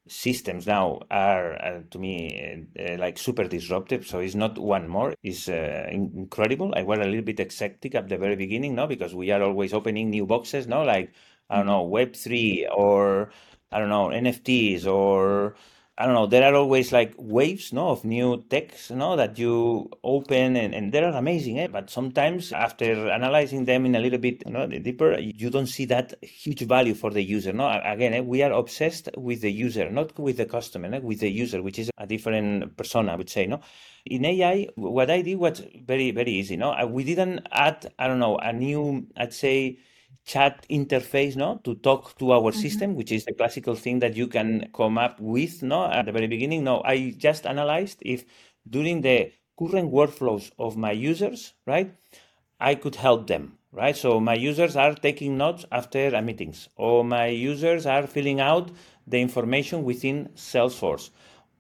systems 0.06 0.66
now 0.66 1.00
are 1.10 1.54
uh, 1.62 1.80
to 1.90 1.98
me 1.98 2.66
uh, 2.78 2.96
like 2.98 3.18
super 3.18 3.44
disruptive. 3.44 4.06
So 4.06 4.18
it's 4.20 4.34
not 4.34 4.58
one 4.58 4.88
more. 4.88 5.14
It's 5.22 5.48
uh, 5.48 5.86
incredible. 5.90 6.72
I 6.76 6.82
was 6.82 6.98
a 6.98 7.04
little 7.04 7.22
bit 7.22 7.40
skeptic 7.52 7.94
at 7.94 8.08
the 8.08 8.18
very 8.18 8.36
beginning 8.36 8.74
no 8.74 8.86
because 8.86 9.14
we 9.14 9.30
are 9.30 9.42
always 9.42 9.72
opening 9.72 10.10
new 10.10 10.26
boxes 10.26 10.66
no 10.66 10.82
like 10.82 11.12
i 11.50 11.56
don't 11.56 11.66
know 11.66 11.82
web3 11.86 12.66
or 12.74 13.30
i 13.72 13.78
don't 13.78 13.88
know 13.90 14.08
nfts 14.08 14.86
or 14.86 15.54
I 15.96 16.07
don't 16.07 16.14
know, 16.14 16.26
there 16.26 16.42
are 16.42 16.57
always 16.57 16.90
like 16.90 17.14
waves, 17.16 17.72
no, 17.72 17.90
of 17.90 18.04
new 18.04 18.42
techs, 18.50 18.90
no, 18.90 19.14
that 19.14 19.38
you 19.38 19.88
open 20.02 20.57
and, 20.57 20.74
and 20.74 20.90
they 20.90 21.00
are 21.00 21.12
amazing, 21.16 21.61
eh? 21.61 21.68
But 21.68 21.88
sometimes 21.88 22.52
after 22.52 23.09
analyzing 23.11 23.64
them 23.64 23.87
in 23.87 23.94
a 23.94 24.00
little 24.00 24.18
bit 24.18 24.42
you 24.44 24.52
know, 24.52 24.66
deeper, 24.66 25.16
you 25.20 25.50
don't 25.50 25.68
see 25.68 25.85
that 25.85 26.14
huge 26.20 26.62
value 26.62 26.94
for 26.94 27.11
the 27.11 27.22
user, 27.22 27.52
no? 27.52 27.68
Again, 27.85 28.12
eh, 28.12 28.20
we 28.20 28.42
are 28.42 28.50
obsessed 28.50 29.09
with 29.16 29.42
the 29.42 29.52
user, 29.52 29.88
not 29.88 30.18
with 30.18 30.37
the 30.37 30.46
customer, 30.46 30.92
eh? 30.92 30.98
with 30.98 31.20
the 31.20 31.30
user, 31.30 31.62
which 31.62 31.78
is 31.78 31.92
a 31.96 32.09
different 32.09 32.76
persona, 32.76 33.12
I 33.12 33.14
would 33.14 33.30
say, 33.30 33.46
no? 33.46 33.61
In 34.04 34.24
AI, 34.24 34.66
what 34.74 35.11
I 35.12 35.22
did 35.22 35.38
was 35.38 35.62
very, 35.87 36.11
very 36.11 36.33
easy, 36.33 36.57
no? 36.57 36.74
We 36.87 37.04
didn't 37.04 37.46
add, 37.52 37.92
I 38.00 38.09
don't 38.09 38.18
know, 38.18 38.37
a 38.38 38.52
new, 38.52 39.07
I'd 39.16 39.33
say, 39.33 39.78
chat 40.24 40.66
interface 40.70 41.37
no? 41.37 41.60
To 41.64 41.74
talk 41.76 42.18
to 42.18 42.32
our 42.32 42.50
mm-hmm. 42.50 42.60
system 42.60 42.94
which 42.94 43.12
is 43.12 43.24
the 43.24 43.34
classical 43.34 43.74
thing 43.74 43.98
that 44.00 44.16
you 44.16 44.26
can 44.26 44.70
come 44.74 44.98
up 44.98 45.20
with 45.20 45.62
no? 45.62 45.87
At 45.90 46.06
the 46.06 46.12
very 46.12 46.26
beginning. 46.26 46.64
No 46.64 46.82
i 46.84 47.14
just 47.16 47.46
analyzed 47.46 47.98
if 48.02 48.24
during 48.68 49.02
the 49.02 49.32
current 49.58 49.92
workflows 49.92 50.50
of 50.58 50.76
my 50.76 50.92
users 50.92 51.54
right 51.66 51.94
i 52.60 52.74
could 52.74 52.96
help 52.96 53.26
them 53.26 53.58
right? 53.74 53.96
So 53.96 54.20
my 54.20 54.34
users 54.34 54.76
are 54.76 54.94
taking 54.94 55.37
notes 55.37 55.66
after 55.72 56.08
a 56.08 56.22
meetings 56.22 56.68
or 56.76 57.04
my 57.04 57.26
users 57.26 57.87
are 57.87 58.06
filling 58.06 58.40
out 58.40 58.70
the 59.06 59.20
information 59.20 59.82
within 59.84 60.30
salesforce 60.37 61.10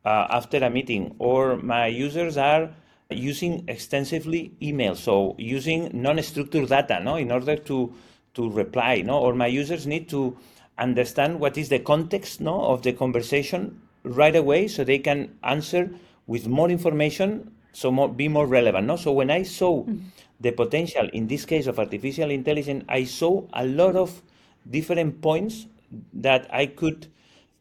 uh, 0.04 0.26
after 0.30 0.58
a 0.58 0.70
meeting 0.70 1.16
or 1.18 1.56
my 1.56 1.86
users 1.86 2.36
are 2.36 2.70
using 3.10 3.64
extensively 3.68 4.56
email 4.62 4.94
so 4.94 5.34
using 5.38 5.90
non-structured 5.92 6.68
data 6.68 7.00
no? 7.00 7.16
In 7.16 7.30
order 7.30 7.56
to 7.56 7.92
to 8.34 8.50
reply, 8.50 9.02
no? 9.02 9.18
Or 9.18 9.34
my 9.34 9.46
users 9.46 9.86
need 9.86 10.08
to 10.10 10.36
understand 10.78 11.40
what 11.40 11.56
is 11.56 11.68
the 11.68 11.78
context, 11.78 12.40
no, 12.40 12.60
of 12.62 12.82
the 12.82 12.92
conversation 12.92 13.80
right 14.02 14.34
away, 14.34 14.68
so 14.68 14.84
they 14.84 14.98
can 14.98 15.38
answer 15.42 15.90
with 16.26 16.48
more 16.48 16.70
information, 16.70 17.52
so 17.72 17.90
more, 17.90 18.08
be 18.08 18.28
more 18.28 18.46
relevant, 18.46 18.86
no? 18.86 18.96
So 18.96 19.12
when 19.12 19.30
I 19.30 19.42
saw 19.42 19.84
mm-hmm. 19.84 20.06
the 20.40 20.52
potential 20.52 21.08
in 21.12 21.26
this 21.26 21.44
case 21.44 21.66
of 21.66 21.78
artificial 21.78 22.30
intelligence, 22.30 22.84
I 22.88 23.04
saw 23.04 23.44
a 23.52 23.64
lot 23.64 23.96
of 23.96 24.22
different 24.68 25.20
points 25.20 25.66
that 26.12 26.48
I 26.52 26.66
could 26.66 27.06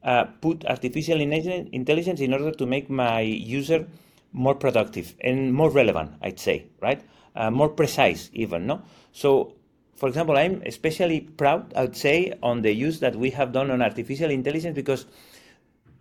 uh, 0.04 0.26
put 0.42 0.66
artificial 0.66 1.22
intelligence 1.22 2.20
in 2.20 2.34
order 2.34 2.52
to 2.52 2.66
make 2.66 2.90
my 2.90 3.22
user 3.22 3.88
more 4.34 4.56
productive 4.56 5.14
and 5.22 5.54
more 5.54 5.70
relevant, 5.70 6.14
I'd 6.22 6.40
say, 6.40 6.66
right? 6.82 7.02
Uh, 7.36 7.52
more 7.52 7.70
precise, 7.70 8.30
even, 8.34 8.66
no? 8.68 8.82
So 9.12 9.54
for 9.96 10.10
example, 10.10 10.38
I'm 10.38 10.62
especially 10.66 11.22
proud, 11.22 11.74
I 11.76 11.82
would 11.82 11.96
say, 11.96 12.34
on 12.42 12.62
the 12.62 12.74
use 12.74 13.00
that 13.00 13.16
we 13.16 13.30
have 13.32 13.52
done 13.52 13.72
on 13.72 13.82
artificial 13.82 14.30
intelligence 14.30 14.76
because 14.76 15.06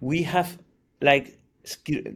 we 0.00 0.22
have 0.22 0.59
like 1.00 1.38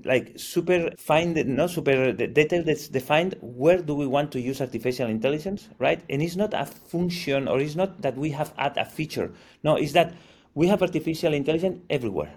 like 0.05 0.33
super 0.37 0.91
find 0.99 1.37
no 1.47 1.69
super 1.69 2.12
detail 2.12 2.65
that's 2.65 2.89
defined 2.89 3.37
where 3.41 3.81
do 3.81 3.95
we 3.95 4.05
want 4.05 4.33
to 4.33 4.41
use 4.41 4.61
artificial 4.61 5.09
intelligence 5.09 5.69
right? 5.79 6.03
And 6.11 6.21
it's 6.21 6.35
not 6.35 6.53
a 6.53 6.67
function 6.67 7.47
or 7.47 7.61
it's 7.61 7.77
not 7.77 8.03
that 8.03 8.17
we 8.17 8.31
have 8.31 8.53
add 8.59 8.77
a 8.77 8.85
feature. 8.85 9.33
No 9.62 9.77
it's 9.77 9.93
that 9.93 10.15
we 10.55 10.67
have 10.67 10.83
artificial 10.83 11.33
intelligence 11.33 11.79
everywhere 11.89 12.35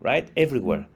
right? 0.00 0.30
Everywhere 0.36 0.86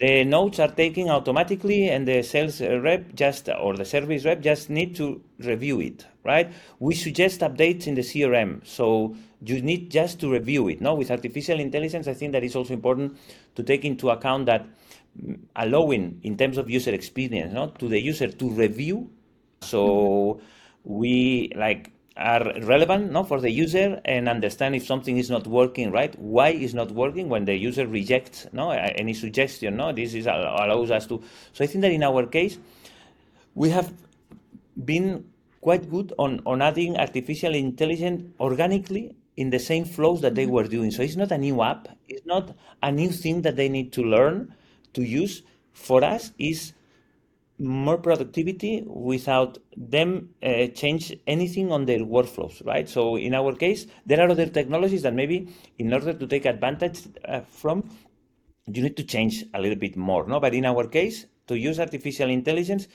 the 0.00 0.24
notes 0.24 0.58
are 0.58 0.68
taken 0.68 1.10
automatically 1.10 1.90
and 1.90 2.08
the 2.08 2.22
sales 2.22 2.60
rep 2.60 3.14
just 3.14 3.48
or 3.48 3.76
the 3.76 3.84
service 3.84 4.24
rep 4.24 4.40
just 4.40 4.70
need 4.70 4.96
to 4.96 5.22
review 5.38 5.80
it 5.80 6.06
right? 6.24 6.52
We 6.78 6.94
suggest 6.94 7.40
updates 7.40 7.86
in 7.86 7.94
the 7.94 8.02
crm 8.02 8.66
so 8.66 9.14
you 9.44 9.62
need 9.62 9.90
just 9.90 10.20
to 10.20 10.30
review 10.30 10.68
it. 10.68 10.80
Now 10.80 10.94
with 10.94 11.10
artificial 11.10 11.60
intelligence 11.60 12.08
i 12.08 12.14
think 12.14 12.32
that 12.32 12.42
is 12.42 12.56
also 12.56 12.72
important 12.72 13.16
to 13.54 13.62
take 13.62 13.84
into 13.84 14.10
account 14.10 14.46
that 14.46 14.66
mm, 15.22 15.38
allowing 15.56 16.20
in 16.22 16.36
terms 16.36 16.56
of 16.56 16.70
user 16.70 16.92
experience 16.92 17.52
no, 17.52 17.68
to 17.78 17.88
the 17.88 18.00
user 18.00 18.28
to 18.28 18.50
review. 18.50 19.10
So 19.60 20.40
we 20.84 21.52
like 21.54 21.92
are 22.20 22.52
relevant 22.62 23.10
no, 23.10 23.24
for 23.24 23.40
the 23.40 23.50
user 23.50 24.00
and 24.04 24.28
understand 24.28 24.74
if 24.76 24.86
something 24.86 25.16
is 25.16 25.30
not 25.30 25.46
working 25.46 25.90
right? 25.90 26.16
Why 26.18 26.50
is 26.50 26.74
not 26.74 26.90
working 26.92 27.28
when 27.28 27.44
the 27.44 27.56
user 27.56 27.86
rejects 27.86 28.46
no 28.52 28.70
any 28.70 29.14
suggestion 29.14 29.76
no? 29.76 29.92
This 29.92 30.14
is 30.14 30.26
allows 30.26 30.90
us 30.90 31.06
to 31.06 31.22
so 31.52 31.64
i 31.64 31.66
think 31.66 31.82
that 31.82 31.92
in 31.92 32.02
our 32.02 32.26
case 32.26 32.58
we 33.54 33.70
have 33.70 33.92
been 34.84 35.24
quite 35.60 35.90
good 35.90 36.12
on 36.18 36.40
on 36.46 36.62
adding 36.62 36.96
artificial 36.96 37.54
intelligence 37.54 38.22
organically 38.38 39.14
in 39.36 39.50
the 39.50 39.58
same 39.58 39.84
flows 39.84 40.20
that 40.20 40.34
they 40.34 40.44
mm-hmm. 40.44 40.52
were 40.52 40.68
doing. 40.68 40.90
So 40.90 41.02
it's 41.02 41.16
not 41.16 41.32
a 41.32 41.38
new 41.38 41.62
app. 41.62 41.88
It's 42.08 42.26
not 42.26 42.54
a 42.82 42.92
new 42.92 43.10
thing 43.10 43.42
that 43.42 43.56
they 43.56 43.68
need 43.68 43.92
to 43.94 44.02
learn 44.02 44.54
to 44.92 45.02
use. 45.02 45.42
For 45.72 46.04
us 46.04 46.32
is 46.38 46.74
more 47.60 47.98
productivity 47.98 48.82
without 48.86 49.58
them 49.76 50.30
uh, 50.42 50.66
change 50.68 51.14
anything 51.26 51.70
on 51.70 51.84
their 51.84 52.00
workflows, 52.00 52.64
right? 52.66 52.88
So 52.88 53.16
in 53.16 53.34
our 53.34 53.54
case, 53.54 53.86
there 54.06 54.20
are 54.20 54.30
other 54.30 54.46
technologies 54.46 55.02
that 55.02 55.14
maybe 55.14 55.48
in 55.78 55.92
order 55.92 56.14
to 56.14 56.26
take 56.26 56.46
advantage 56.46 57.00
uh, 57.26 57.40
from, 57.40 57.88
you 58.66 58.82
need 58.82 58.96
to 58.96 59.04
change 59.04 59.44
a 59.52 59.60
little 59.60 59.78
bit 59.78 59.96
more, 59.96 60.26
no? 60.26 60.40
But 60.40 60.54
in 60.54 60.64
our 60.64 60.86
case, 60.86 61.26
to 61.48 61.58
use 61.58 61.78
artificial 61.78 62.30
intelligence, 62.30 62.88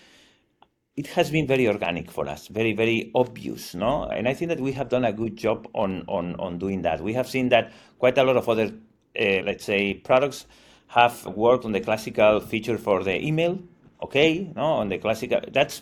it 0.96 1.08
has 1.08 1.30
been 1.30 1.46
very 1.46 1.68
organic 1.68 2.10
for 2.10 2.28
us, 2.28 2.48
very, 2.48 2.74
very 2.74 3.12
obvious, 3.14 3.76
no? 3.76 4.06
And 4.06 4.28
I 4.28 4.34
think 4.34 4.50
that 4.50 4.60
we 4.60 4.72
have 4.74 4.90
done 4.90 5.06
a 5.06 5.14
good 5.14 5.36
job 5.36 5.68
on, 5.74 6.06
on, 6.08 6.36
on 6.40 6.58
doing 6.58 6.82
that. 6.84 7.02
We 7.02 7.14
have 7.14 7.30
seen 7.30 7.50
that 7.50 7.72
quite 8.00 8.18
a 8.18 8.24
lot 8.24 8.38
of 8.38 8.50
other, 8.50 8.72
uh, 9.20 9.42
let's 9.44 9.66
say, 9.66 9.94
products 9.94 10.48
have 10.88 11.26
worked 11.26 11.66
on 11.66 11.74
the 11.74 11.82
classical 11.82 12.40
feature 12.40 12.78
for 12.78 13.04
the 13.04 13.24
email 13.24 13.60
okay, 14.06 14.52
no, 14.56 14.82
on 14.82 14.90
the 14.90 14.98
classical, 14.98 15.42
that's 15.52 15.82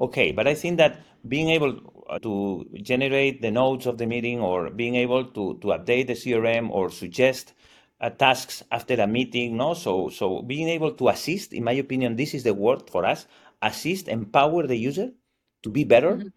okay. 0.00 0.32
But 0.32 0.46
I 0.46 0.54
think 0.54 0.78
that 0.78 1.00
being 1.26 1.50
able 1.50 2.04
uh, 2.08 2.18
to 2.20 2.66
generate 2.82 3.42
the 3.42 3.50
notes 3.50 3.86
of 3.86 3.98
the 3.98 4.06
meeting 4.06 4.40
or 4.40 4.70
being 4.70 4.94
able 4.96 5.24
to, 5.24 5.58
to 5.60 5.66
update 5.68 6.06
the 6.06 6.14
CRM 6.14 6.70
or 6.70 6.90
suggest 6.90 7.54
uh, 8.00 8.10
tasks 8.10 8.62
after 8.70 8.94
a 8.94 9.06
meeting, 9.06 9.56
no, 9.56 9.74
so 9.74 10.08
so 10.08 10.42
being 10.42 10.68
able 10.68 10.92
to 10.92 11.08
assist, 11.08 11.52
in 11.52 11.64
my 11.64 11.72
opinion, 11.72 12.16
this 12.16 12.34
is 12.34 12.44
the 12.44 12.54
word 12.54 12.88
for 12.88 13.04
us: 13.04 13.26
assist, 13.62 14.08
empower 14.08 14.66
the 14.66 14.76
user 14.76 15.10
to 15.62 15.70
be 15.70 15.84
better. 15.84 16.12
Mm-hmm. 16.16 16.28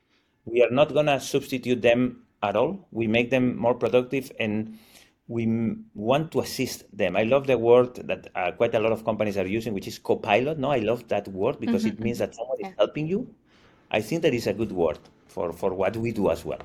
We 0.45 0.63
are 0.63 0.71
not 0.71 0.93
gonna 0.93 1.19
substitute 1.19 1.81
them 1.81 2.23
at 2.41 2.55
all. 2.55 2.87
We 2.91 3.07
make 3.07 3.29
them 3.29 3.55
more 3.55 3.75
productive 3.75 4.31
and 4.39 4.79
we 5.31 5.47
want 5.95 6.31
to 6.33 6.41
assist 6.41 6.83
them. 6.95 7.15
I 7.15 7.23
love 7.23 7.47
the 7.47 7.57
word 7.57 7.95
that 8.07 8.27
uh, 8.35 8.51
quite 8.51 8.75
a 8.75 8.79
lot 8.79 8.91
of 8.91 9.05
companies 9.05 9.37
are 9.37 9.47
using, 9.47 9.73
which 9.73 9.87
is 9.87 9.97
copilot. 9.97 10.59
No, 10.59 10.71
I 10.71 10.79
love 10.79 11.07
that 11.07 11.27
word 11.29 11.59
because 11.59 11.85
mm-hmm. 11.85 11.95
it 11.95 11.99
means 12.01 12.17
that 12.19 12.35
someone 12.35 12.57
is 12.59 12.73
helping 12.77 13.07
you. 13.07 13.33
I 13.89 14.01
think 14.01 14.23
that 14.23 14.33
is 14.33 14.47
a 14.47 14.53
good 14.53 14.73
word 14.73 14.99
for, 15.27 15.53
for 15.53 15.73
what 15.73 15.95
we 15.95 16.11
do 16.11 16.29
as 16.29 16.43
well. 16.43 16.59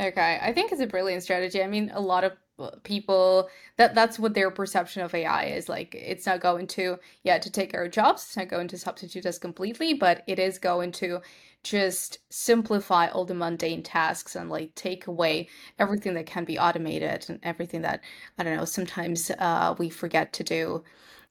Okay, 0.00 0.40
I 0.42 0.52
think 0.52 0.72
it's 0.72 0.80
a 0.80 0.86
brilliant 0.88 1.22
strategy. 1.22 1.62
I 1.62 1.68
mean, 1.68 1.92
a 1.94 2.00
lot 2.00 2.24
of 2.24 2.32
uh, 2.58 2.70
people 2.82 3.48
that 3.76 3.94
that's 3.94 4.18
what 4.18 4.34
their 4.34 4.50
perception 4.50 5.02
of 5.02 5.14
AI 5.14 5.44
is 5.44 5.68
like. 5.68 5.94
It's 5.94 6.26
not 6.26 6.40
going 6.40 6.66
to 6.78 6.98
yeah 7.22 7.38
to 7.38 7.50
take 7.50 7.74
our 7.74 7.86
jobs. 7.88 8.24
It's 8.24 8.36
not 8.36 8.48
going 8.48 8.66
to 8.68 8.78
substitute 8.78 9.26
us 9.26 9.38
completely, 9.38 9.94
but 9.94 10.24
it 10.26 10.40
is 10.40 10.58
going 10.58 10.90
to 10.92 11.20
just 11.64 12.18
simplify 12.30 13.08
all 13.08 13.24
the 13.24 13.34
mundane 13.34 13.82
tasks 13.82 14.36
and 14.36 14.50
like 14.50 14.74
take 14.74 15.06
away 15.06 15.48
everything 15.78 16.14
that 16.14 16.26
can 16.26 16.44
be 16.44 16.58
automated 16.58 17.24
and 17.28 17.40
everything 17.42 17.82
that 17.82 18.00
I 18.38 18.44
don't 18.44 18.56
know 18.56 18.64
sometimes 18.64 19.30
uh, 19.38 19.74
we 19.78 19.90
forget 19.90 20.32
to 20.34 20.44
do. 20.44 20.84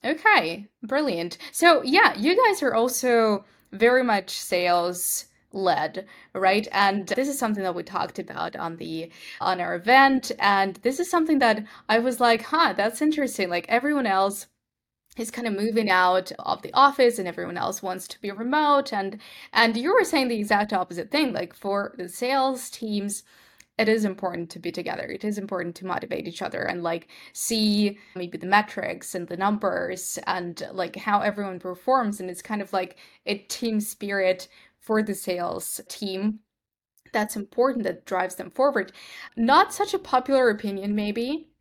Okay, 0.03 0.67
brilliant. 0.83 1.37
So 1.51 1.81
yeah, 1.83 2.17
you 2.17 2.35
guys 2.45 2.61
are 2.61 2.73
also 2.73 3.45
very 3.71 4.03
much 4.03 4.31
sales 4.31 5.25
led 5.53 6.07
right 6.33 6.67
and 6.71 7.07
this 7.07 7.27
is 7.27 7.37
something 7.37 7.63
that 7.63 7.75
we 7.75 7.83
talked 7.83 8.17
about 8.17 8.55
on 8.55 8.75
the 8.77 9.11
on 9.39 9.61
our 9.61 9.75
event 9.75 10.31
and 10.39 10.77
this 10.77 10.99
is 10.99 11.09
something 11.09 11.37
that 11.39 11.63
i 11.87 11.99
was 11.99 12.19
like 12.19 12.41
huh 12.41 12.73
that's 12.75 13.03
interesting 13.03 13.49
like 13.49 13.67
everyone 13.69 14.07
else 14.07 14.47
is 15.17 15.31
kind 15.31 15.47
of 15.47 15.53
moving 15.53 15.89
out 15.89 16.31
of 16.39 16.61
the 16.61 16.73
office 16.73 17.19
and 17.19 17.27
everyone 17.27 17.57
else 17.57 17.83
wants 17.83 18.07
to 18.07 18.21
be 18.21 18.31
remote 18.31 18.91
and 18.91 19.19
and 19.53 19.77
you 19.77 19.93
were 19.93 20.03
saying 20.03 20.27
the 20.27 20.37
exact 20.37 20.73
opposite 20.73 21.11
thing 21.11 21.33
like 21.33 21.53
for 21.53 21.93
the 21.97 22.09
sales 22.09 22.69
teams 22.69 23.23
it 23.77 23.89
is 23.89 24.05
important 24.05 24.51
to 24.51 24.59
be 24.59 24.71
together. 24.71 25.03
It 25.03 25.23
is 25.23 25.37
important 25.37 25.75
to 25.77 25.85
motivate 25.87 26.27
each 26.27 26.43
other 26.43 26.61
and 26.61 26.83
like 26.83 27.07
see 27.33 27.97
maybe 28.15 28.37
the 28.37 28.45
metrics 28.45 29.15
and 29.15 29.27
the 29.27 29.37
numbers 29.37 30.19
and 30.27 30.61
like 30.71 30.95
how 30.95 31.21
everyone 31.21 31.59
performs. 31.59 32.19
And 32.19 32.29
it's 32.29 32.41
kind 32.41 32.61
of 32.61 32.71
like 32.71 32.97
a 33.25 33.39
team 33.39 33.79
spirit 33.79 34.47
for 34.79 35.01
the 35.01 35.15
sales 35.15 35.81
team 35.87 36.39
that's 37.13 37.35
important 37.35 37.83
that 37.85 38.05
drives 38.05 38.35
them 38.35 38.49
forward. 38.49 38.91
Not 39.35 39.73
such 39.73 39.93
a 39.93 39.99
popular 39.99 40.49
opinion 40.49 40.95
maybe 40.95 41.52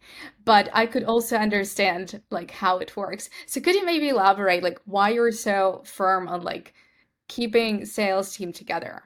but 0.44 0.68
I 0.72 0.86
could 0.86 1.04
also 1.04 1.36
understand 1.36 2.22
like 2.30 2.50
how 2.50 2.78
it 2.78 2.96
works. 2.96 3.30
So 3.46 3.60
could 3.60 3.74
you 3.74 3.84
maybe 3.84 4.08
elaborate 4.08 4.62
like 4.62 4.80
why 4.84 5.10
you're 5.10 5.32
so 5.32 5.82
firm 5.84 6.28
on 6.28 6.42
like 6.42 6.74
keeping 7.28 7.84
sales 7.86 8.34
team 8.36 8.52
together? 8.52 9.02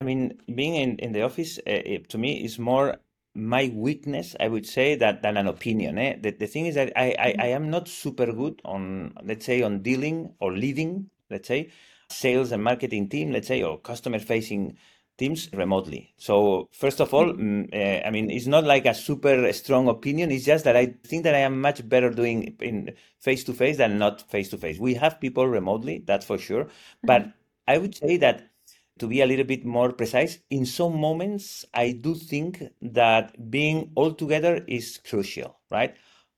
I 0.00 0.04
mean, 0.04 0.38
being 0.54 0.74
in, 0.74 0.98
in 0.98 1.12
the 1.12 1.22
office 1.22 1.58
uh, 1.66 1.98
to 2.08 2.18
me 2.18 2.44
is 2.44 2.58
more 2.58 2.96
my 3.34 3.70
weakness, 3.74 4.34
I 4.40 4.48
would 4.48 4.66
say, 4.66 4.94
that 4.96 5.22
than 5.22 5.36
an 5.36 5.46
opinion. 5.46 5.98
Eh? 5.98 6.16
The, 6.20 6.30
the 6.32 6.46
thing 6.46 6.66
is 6.66 6.74
that 6.74 6.92
I, 6.96 7.14
I, 7.18 7.34
I 7.38 7.46
am 7.48 7.70
not 7.70 7.86
super 7.86 8.32
good 8.32 8.60
on, 8.64 9.12
let's 9.22 9.44
say, 9.44 9.62
on 9.62 9.82
dealing 9.82 10.32
or 10.40 10.52
leading, 10.52 11.10
let's 11.30 11.48
say, 11.48 11.70
sales 12.10 12.52
and 12.52 12.62
marketing 12.64 13.08
team, 13.08 13.32
let's 13.32 13.48
say, 13.48 13.62
or 13.62 13.78
customer 13.78 14.18
facing 14.18 14.76
teams 15.18 15.48
remotely. 15.52 16.12
So 16.16 16.68
first 16.72 17.00
of 17.00 17.12
all, 17.14 17.30
uh, 17.30 17.76
I 18.06 18.10
mean, 18.10 18.30
it's 18.30 18.46
not 18.46 18.64
like 18.64 18.86
a 18.86 18.94
super 18.94 19.52
strong 19.52 19.88
opinion. 19.88 20.30
It's 20.30 20.44
just 20.44 20.64
that 20.64 20.76
I 20.76 20.94
think 21.04 21.24
that 21.24 21.34
I 21.34 21.38
am 21.38 21.60
much 21.60 21.88
better 21.88 22.10
doing 22.10 22.56
in 22.60 22.92
face 23.20 23.44
to 23.44 23.54
face 23.54 23.78
than 23.78 23.98
not 23.98 24.28
face 24.30 24.50
to 24.50 24.58
face. 24.58 24.78
We 24.78 24.94
have 24.94 25.20
people 25.20 25.46
remotely, 25.46 26.02
that's 26.06 26.26
for 26.26 26.38
sure. 26.38 26.64
Mm-hmm. 26.64 27.06
But 27.06 27.32
I 27.66 27.78
would 27.78 27.94
say 27.94 28.16
that 28.18 28.50
to 28.98 29.06
be 29.06 29.20
a 29.20 29.26
little 29.26 29.44
bit 29.44 29.64
more 29.64 29.92
precise, 29.92 30.38
in 30.50 30.64
some 30.64 30.98
moments, 30.98 31.64
I 31.74 31.92
do 31.92 32.14
think 32.14 32.62
that 32.80 33.50
being 33.50 33.90
all 33.94 34.12
together 34.12 34.64
is 34.66 35.00
crucial, 35.06 35.58
right? 35.70 35.94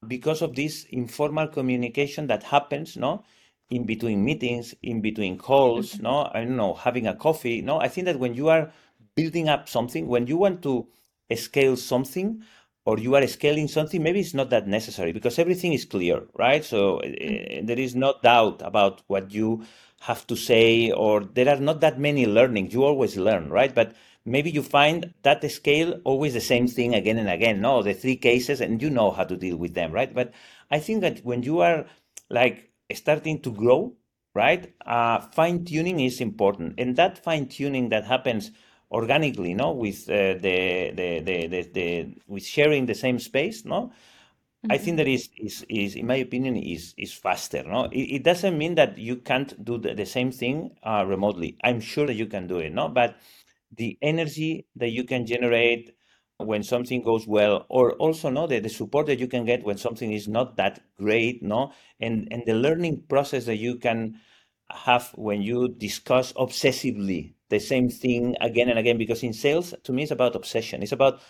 Because 0.07 0.43
of 0.43 0.55
this 0.55 0.85
informal 0.91 1.49
communication 1.49 2.27
that 2.29 2.43
happens, 2.43 2.97
no, 2.97 3.25
in 3.71 3.85
between 3.85 4.25
meetings, 4.25 4.75
in 4.83 5.01
between 5.01 5.39
calls, 5.39 5.93
mm-hmm. 5.93 6.03
no, 6.05 6.31
I 6.33 6.45
don't 6.45 6.57
know, 6.57 6.75
having 6.75 7.07
a 7.07 7.15
coffee, 7.15 7.61
no. 7.61 7.81
I 7.81 7.89
think 7.89 8.07
that 8.07 8.19
when 8.19 8.35
you 8.35 8.49
are 8.49 8.73
building 9.15 9.49
up 9.49 9.69
something, 9.69 10.07
when 10.07 10.27
you 10.27 10.37
want 10.37 10.63
to 10.63 10.87
scale 11.37 11.77
something, 11.77 12.43
or 12.89 12.99
you 12.99 13.15
are 13.15 13.27
scaling 13.27 13.69
something, 13.69 14.03
maybe 14.03 14.21
it's 14.21 14.33
not 14.33 14.49
that 14.49 14.67
necessary 14.67 15.13
because 15.13 15.39
everything 15.39 15.75
is 15.75 15.85
clear, 15.85 16.23
right? 16.39 16.65
So 16.65 17.01
uh, 17.01 17.61
there 17.63 17.79
is 17.79 17.95
no 17.95 18.15
doubt 18.23 18.63
about 18.65 19.03
what 19.09 19.31
you 19.31 19.65
have 20.01 20.27
to 20.29 20.37
say, 20.37 20.91
or 20.91 21.23
there 21.23 21.51
are 21.51 21.61
not 21.61 21.83
that 21.83 21.99
many 21.99 22.25
learnings. 22.25 22.73
You 22.73 22.85
always 22.85 23.19
learn, 23.19 23.51
right? 23.51 23.75
But 23.75 23.95
maybe 24.25 24.51
you 24.51 24.63
find 24.63 25.13
that 25.23 25.45
scale 25.51 26.01
always 26.05 26.33
the 26.33 26.41
same 26.41 26.67
thing 26.67 26.95
again 26.95 27.19
and 27.19 27.29
again. 27.29 27.61
No, 27.61 27.83
the 27.83 27.93
three 27.93 28.17
cases, 28.17 28.63
and 28.63 28.81
you 28.81 28.89
know 28.89 29.11
how 29.11 29.25
to 29.25 29.37
deal 29.37 29.59
with 29.59 29.75
them, 29.75 29.93
right? 29.93 30.15
But 30.15 30.33
I 30.71 30.79
think 30.79 31.03
that 31.03 31.19
when 31.27 31.43
you 31.43 31.61
are 31.61 31.85
like 32.31 32.71
starting 32.95 33.41
to 33.41 33.53
grow, 33.53 33.95
right, 34.35 34.73
uh, 34.87 35.21
fine 35.21 35.65
tuning 35.65 36.01
is 36.01 36.21
important, 36.21 36.75
and 36.79 36.97
that 36.97 37.23
fine 37.23 37.47
tuning 37.47 37.89
that 37.91 38.05
happens 38.05 38.51
organically, 38.91 39.55
no, 39.55 39.73
with 39.73 40.09
uh, 40.09 40.35
the, 40.35 40.93
the, 40.95 41.21
the, 41.21 41.47
the, 41.47 41.63
the 41.73 42.15
with 42.27 42.45
sharing 42.45 42.87
the 42.87 42.95
same 42.95 43.19
space, 43.19 43.65
no 43.65 43.93
Mm-hmm. 44.65 44.73
I 44.73 44.79
think 44.79 44.97
that 44.97 45.07
is, 45.07 45.31
is, 45.39 45.65
is, 45.69 45.95
in 45.95 46.07
my 46.07 46.17
opinion, 46.17 46.57
is, 46.57 46.93
is 46.97 47.13
faster. 47.13 47.63
No, 47.63 47.85
it, 47.85 48.17
it 48.17 48.23
doesn't 48.25 48.59
mean 48.59 48.75
that 48.75 48.99
you 48.99 49.17
can't 49.17 49.65
do 49.65 49.79
the, 49.79 49.95
the 49.95 50.07
same 50.07 50.33
thing 50.33 50.77
uh, 50.83 51.05
remotely. 51.07 51.57
I'm 51.63 51.81
sure 51.81 52.07
that 52.07 52.15
you 52.15 52.27
can 52.27 52.49
do 52.49 52.59
it. 52.59 52.73
No, 52.73 52.89
but 52.89 53.19
the 53.77 53.97
energy 54.03 54.67
that 54.75 54.89
you 54.89 55.05
can 55.05 55.27
generate 55.27 55.95
when 56.39 56.63
something 56.63 57.03
goes 57.03 57.27
well, 57.27 57.67
or 57.69 57.93
also 57.95 58.31
no, 58.31 58.47
the, 58.47 58.61
the 58.61 58.69
support 58.69 59.07
that 59.07 59.19
you 59.19 59.27
can 59.29 59.45
get 59.45 59.65
when 59.65 59.77
something 59.77 60.13
is 60.13 60.29
not 60.29 60.57
that 60.57 60.81
great. 60.97 61.43
No, 61.43 61.73
and 62.01 62.29
and 62.31 62.45
the 62.47 62.55
learning 62.55 63.05
process 63.09 63.45
that 63.47 63.57
you 63.57 63.77
can 63.77 64.21
have 64.71 65.11
when 65.17 65.43
you 65.43 65.69
discuss 65.69 66.33
obsessively 66.35 67.35
the 67.49 67.59
same 67.59 67.89
thing 67.91 68.37
again 68.41 68.69
and 68.69 68.79
again. 68.79 68.99
Because 68.99 69.23
in 69.23 69.33
sales, 69.33 69.75
to 69.85 69.93
me, 69.93 70.03
it's 70.03 70.13
about 70.13 70.37
obsession. 70.37 70.83
It's 70.83 70.93
about 70.93 71.21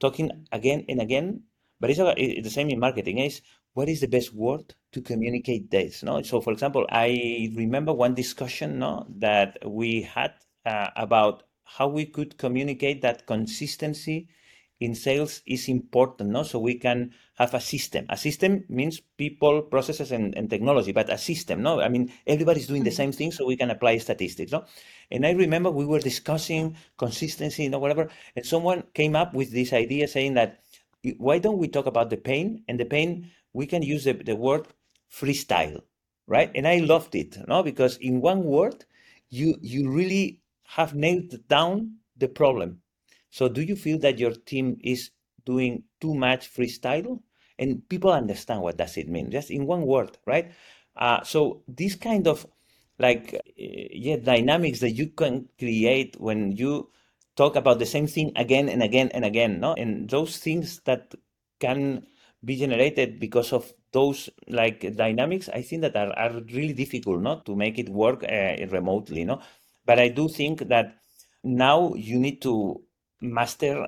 talking 0.00 0.30
again 0.52 0.84
and 0.88 1.00
again 1.00 1.42
but 1.82 1.90
it's, 1.90 1.98
about, 1.98 2.16
it's 2.16 2.44
the 2.44 2.50
same 2.50 2.70
in 2.70 2.78
marketing. 2.78 3.18
Is 3.18 3.42
what 3.74 3.88
is 3.88 4.00
the 4.00 4.06
best 4.06 4.32
word 4.32 4.72
to 4.92 5.02
communicate 5.02 5.72
this? 5.72 6.04
No. 6.04 6.22
So, 6.22 6.40
for 6.40 6.52
example, 6.52 6.86
I 6.88 7.52
remember 7.56 7.92
one 7.92 8.14
discussion 8.14 8.78
no 8.78 9.04
that 9.18 9.58
we 9.68 10.02
had 10.02 10.32
uh, 10.64 10.90
about 10.94 11.42
how 11.64 11.88
we 11.88 12.06
could 12.06 12.38
communicate 12.38 13.02
that 13.02 13.26
consistency 13.26 14.28
in 14.82 14.94
sales 14.94 15.42
is 15.46 15.68
important 15.68 16.30
no? 16.30 16.42
So 16.42 16.58
we 16.58 16.74
can 16.74 17.12
have 17.34 17.54
a 17.54 17.60
system. 17.60 18.04
A 18.08 18.16
system 18.16 18.64
means 18.68 19.00
people 19.16 19.62
processes 19.62 20.10
and, 20.10 20.36
and 20.36 20.50
technology 20.50 20.92
but 20.92 21.08
a 21.08 21.18
system 21.18 21.62
no? 21.62 21.80
I 21.80 21.88
mean 21.88 22.12
everybody's 22.26 22.66
doing 22.66 22.82
the 22.82 22.90
mm-hmm. 22.90 22.96
same 22.96 23.12
thing 23.12 23.32
so 23.32 23.46
we 23.46 23.56
can 23.56 23.70
apply 23.70 23.98
statistics 23.98 24.50
no? 24.50 24.64
And 25.10 25.24
i 25.24 25.30
remember 25.30 25.70
we 25.70 25.86
were 25.86 26.00
discussing 26.00 26.76
consistency 26.98 27.62
you 27.64 27.70
know 27.70 27.78
whatever 27.78 28.08
and 28.34 28.44
someone 28.44 28.82
came 28.92 29.14
up 29.14 29.34
with 29.34 29.52
this 29.52 29.72
idea 29.72 30.08
saying 30.08 30.34
that 30.34 30.60
why 31.18 31.38
don't 31.38 31.58
we 31.58 31.68
talk 31.68 31.86
about 31.86 32.10
the 32.10 32.16
pain? 32.16 32.62
And 32.68 32.78
the 32.78 32.84
pain 32.84 33.30
we 33.52 33.66
can 33.66 33.82
use 33.82 34.04
the, 34.04 34.14
the 34.14 34.36
word 34.36 34.66
freestyle 35.10 35.80
right? 36.26 36.50
And 36.54 36.66
i 36.66 36.78
loved 36.78 37.14
it 37.14 37.38
no? 37.46 37.62
Because 37.62 37.96
in 37.98 38.20
one 38.20 38.42
word 38.42 38.84
you 39.28 39.56
you 39.62 39.90
really 39.90 40.40
have 40.64 40.94
nailed 40.94 41.34
down 41.48 41.98
the 42.16 42.28
problem 42.28 42.81
so 43.32 43.48
do 43.48 43.62
you 43.62 43.74
feel 43.76 43.98
that 44.00 44.18
your 44.18 44.32
team 44.32 44.76
is 44.84 45.10
doing 45.46 45.84
too 46.00 46.14
much 46.14 46.52
freestyle? 46.54 47.18
And 47.58 47.88
people 47.88 48.12
understand 48.12 48.60
what 48.60 48.76
does 48.76 48.96
it 48.98 49.08
mean 49.08 49.30
just 49.30 49.50
in 49.50 49.66
one 49.66 49.82
word 49.86 50.18
right? 50.26 50.52
Uh, 50.96 51.22
so 51.24 51.62
this 51.66 51.94
kind 51.96 52.26
of 52.28 52.46
like 52.98 53.34
uh, 53.34 53.38
yeah 53.56 54.16
dynamics 54.16 54.80
that 54.80 54.90
you 54.90 55.08
can 55.08 55.48
create 55.58 56.14
when 56.20 56.52
you 56.52 56.90
talk 57.34 57.56
about 57.56 57.78
the 57.78 57.86
same 57.86 58.06
thing 58.06 58.32
again 58.36 58.68
and 58.68 58.82
again 58.82 59.08
and 59.14 59.24
again 59.24 59.60
no? 59.60 59.72
And 59.74 60.10
those 60.10 60.36
things 60.36 60.80
that 60.84 61.14
can 61.58 62.06
be 62.44 62.56
generated 62.56 63.18
because 63.18 63.52
of 63.54 63.72
those 63.92 64.28
like 64.48 64.80
dynamics 64.96 65.48
i 65.54 65.62
think 65.62 65.82
that 65.82 65.94
are, 65.94 66.12
are 66.18 66.40
really 66.52 66.72
difficult 66.72 67.20
not 67.20 67.46
to 67.46 67.54
make 67.54 67.78
it 67.78 67.88
work 67.88 68.24
uh, 68.24 68.56
remotely 68.70 69.24
no? 69.24 69.40
But 69.86 69.98
i 70.00 70.08
do 70.08 70.28
think 70.28 70.68
that 70.68 70.96
now 71.44 71.94
you 71.94 72.18
need 72.18 72.42
to 72.42 72.82
master 73.22 73.86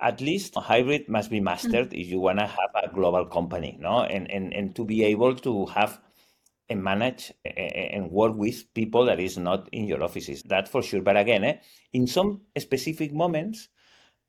at 0.00 0.20
least 0.20 0.54
hybrid 0.54 1.08
must 1.08 1.30
be 1.30 1.40
mastered 1.40 1.90
mm-hmm. 1.90 2.00
if 2.00 2.06
you 2.08 2.20
want 2.20 2.38
to 2.38 2.46
have 2.46 2.70
a 2.82 2.92
global 2.92 3.24
company 3.26 3.78
no 3.80 4.02
and, 4.02 4.30
and 4.30 4.52
and 4.52 4.76
to 4.76 4.84
be 4.84 5.02
able 5.04 5.34
to 5.34 5.66
have 5.66 6.00
and 6.68 6.82
manage 6.82 7.32
and 7.44 8.10
work 8.10 8.34
with 8.34 8.72
people 8.74 9.04
that 9.06 9.20
is 9.20 9.36
not 9.36 9.68
in 9.72 9.84
your 9.84 10.02
offices. 10.02 10.42
That 10.44 10.68
for 10.68 10.82
sure. 10.82 11.02
But 11.02 11.16
again, 11.16 11.44
eh, 11.44 11.56
in 11.92 12.06
some 12.06 12.42
specific 12.58 13.12
moments, 13.12 13.68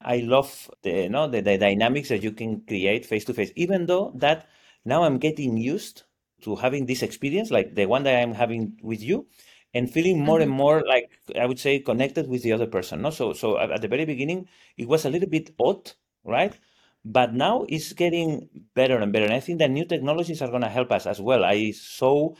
I 0.02 0.18
love 0.18 0.70
the 0.84 1.04
you 1.04 1.10
know 1.10 1.28
the, 1.28 1.42
the 1.42 1.58
dynamics 1.58 2.10
that 2.10 2.24
you 2.24 2.32
can 2.32 2.62
create 2.62 3.06
face 3.06 3.26
to 3.26 3.34
face. 3.34 3.52
Even 3.56 3.86
though 3.86 4.12
that 4.16 4.48
now 4.84 5.04
I'm 5.04 5.18
getting 5.18 5.58
used 5.58 6.04
to 6.42 6.56
having 6.56 6.86
this 6.86 7.02
experience, 7.02 7.52
like 7.52 7.76
the 7.76 7.86
one 7.86 8.04
that 8.04 8.22
I'm 8.22 8.34
having 8.34 8.78
with 8.82 9.02
you, 9.02 9.28
and 9.76 9.92
feeling 9.92 10.20
more 10.20 10.40
mm-hmm. 10.40 10.50
and 10.50 10.52
more 10.52 10.84
like 10.88 11.12
I 11.40 11.46
would 11.46 11.60
say 11.60 11.80
connected 11.80 12.28
with 12.28 12.42
the 12.42 12.54
other 12.54 12.66
person. 12.66 13.02
No, 13.02 13.12
so 13.12 13.34
so 13.34 13.60
at 13.60 13.82
the 13.82 13.88
very 13.88 14.06
beginning 14.06 14.48
it 14.78 14.88
was 14.88 15.06
a 15.06 15.10
little 15.10 15.30
bit 15.30 15.54
odd, 15.60 15.92
right? 16.24 16.58
But 17.04 17.36
now 17.36 17.66
it's 17.70 17.94
getting 17.94 18.50
better 18.74 18.98
and 18.98 19.14
better. 19.14 19.26
And 19.26 19.36
I 19.36 19.40
think 19.40 19.60
that 19.60 19.70
new 19.70 19.86
technologies 19.86 20.42
are 20.42 20.50
going 20.50 20.64
to 20.64 20.70
help 20.70 20.92
us 20.92 21.06
as 21.06 21.22
well. 21.22 21.46
I 21.46 21.70
saw 21.72 22.34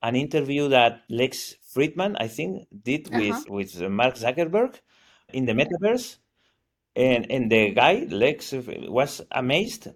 an 0.00 0.14
interview 0.14 0.68
that 0.68 1.02
Lex 1.08 1.56
Fridman, 1.74 2.14
I 2.20 2.28
think, 2.28 2.68
did 2.84 3.10
with, 3.12 3.32
uh-huh. 3.32 3.44
with 3.48 3.80
Mark 3.90 4.14
Zuckerberg 4.14 4.78
in 5.32 5.46
the 5.46 5.54
metaverse. 5.54 6.18
And, 6.94 7.28
and 7.32 7.50
the 7.50 7.70
guy, 7.70 8.06
Lex, 8.10 8.52
was 8.52 9.22
amazed 9.32 9.88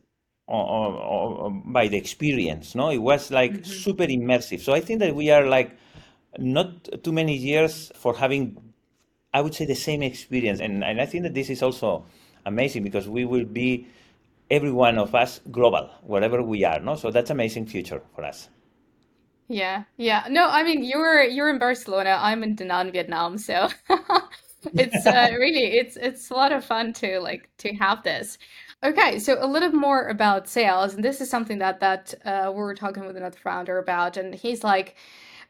by 0.49 1.89
the 1.89 1.97
experience. 1.97 2.75
No, 2.75 2.91
it 2.91 2.99
was 2.99 3.31
like 3.31 3.53
mm-hmm. 3.53 3.65
super 3.65 4.07
immersive. 4.07 4.61
So 4.61 4.73
I 4.73 4.81
think 4.81 5.01
that 5.01 5.15
we 5.15 5.31
are 5.31 5.47
like 5.47 5.77
not 6.39 7.03
too 7.03 7.13
many 7.13 7.37
years 7.37 7.93
for 7.97 8.15
having, 8.15 8.57
I 9.33 9.41
would 9.41 9.55
say, 9.55 9.65
the 9.65 9.75
same 9.75 10.03
experience. 10.03 10.61
And, 10.61 10.85
and 10.85 11.01
I 11.01 11.07
think 11.07 11.25
that 11.25 11.35
this 11.35 11.51
is 11.51 11.63
also 11.63 12.07
amazing 12.45 12.85
because 12.85 13.09
we 13.09 13.25
will 13.25 13.45
be 13.45 13.87
every 14.51 14.71
one 14.71 14.99
of 14.99 15.15
us 15.15 15.41
global 15.51 15.91
wherever 16.03 16.43
we 16.43 16.65
are 16.65 16.81
no? 16.81 16.95
So 16.95 17.11
that's 17.11 17.31
amazing 17.31 17.67
future 17.67 18.03
for 18.15 18.25
us. 18.25 18.49
Yeah 19.49 19.85
yeah. 19.97 20.27
No 20.31 20.49
i 20.49 20.63
mean 20.63 20.83
you're 20.85 21.23
you're 21.23 21.49
in 21.49 21.59
barcelona. 21.59 22.19
I'm 22.21 22.43
in 22.43 22.55
da 22.55 22.65
nang 22.65 22.93
vietnam 22.93 23.39
so 23.39 23.69
it's 24.75 25.07
uh, 25.07 25.29
really 25.39 25.79
it's 25.79 25.97
it's 25.97 26.31
a 26.31 26.35
lot 26.35 26.53
of 26.53 26.65
fun 26.65 26.93
to 26.95 27.21
like 27.21 27.51
to 27.59 27.75
have 27.75 28.03
this. 28.03 28.39
Okay 28.85 29.19
so 29.19 29.37
a 29.41 29.47
little 29.47 29.73
more 29.73 30.09
about 30.09 30.49
sales. 30.49 30.95
And 30.95 31.05
this 31.05 31.21
is 31.21 31.31
something 31.31 31.59
that 31.59 31.81
that 31.81 32.15
uh, 32.25 32.53
we 32.55 32.61
were 32.61 32.75
talking 32.75 33.07
with 33.07 33.17
another 33.17 33.39
founder 33.39 33.79
about. 33.79 34.17
And 34.17 34.35
he's 34.35 34.63
like 34.65 34.97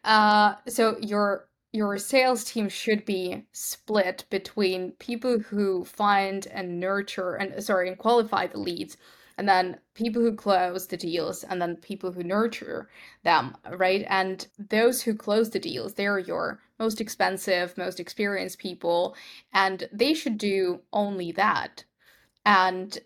uh 0.06 0.54
so 0.68 0.96
you're 1.00 1.48
your 1.76 1.98
sales 1.98 2.44
team 2.44 2.68
should 2.68 3.04
be 3.04 3.44
split 3.52 4.24
between 4.30 4.92
people 4.92 5.38
who 5.38 5.84
find 5.84 6.46
and 6.46 6.80
nurture 6.80 7.34
and 7.34 7.62
sorry 7.62 7.88
and 7.88 7.98
qualify 7.98 8.46
the 8.46 8.58
leads 8.58 8.96
and 9.38 9.46
then 9.46 9.78
people 9.94 10.22
who 10.22 10.34
close 10.34 10.86
the 10.86 10.96
deals 10.96 11.44
and 11.44 11.60
then 11.60 11.76
people 11.76 12.10
who 12.10 12.22
nurture 12.22 12.88
them 13.24 13.54
right? 13.72 14.06
And 14.08 14.46
those 14.58 15.02
who 15.02 15.14
close 15.14 15.50
the 15.50 15.58
deals 15.58 15.94
they're 15.94 16.18
your 16.18 16.60
most 16.78 17.00
expensive 17.00 17.76
most 17.76 18.00
experienced 18.00 18.58
people 18.58 19.14
and 19.52 19.88
they 19.92 20.14
should 20.14 20.38
do 20.38 20.80
only 20.92 21.32
that. 21.32 21.84
And 22.46 22.98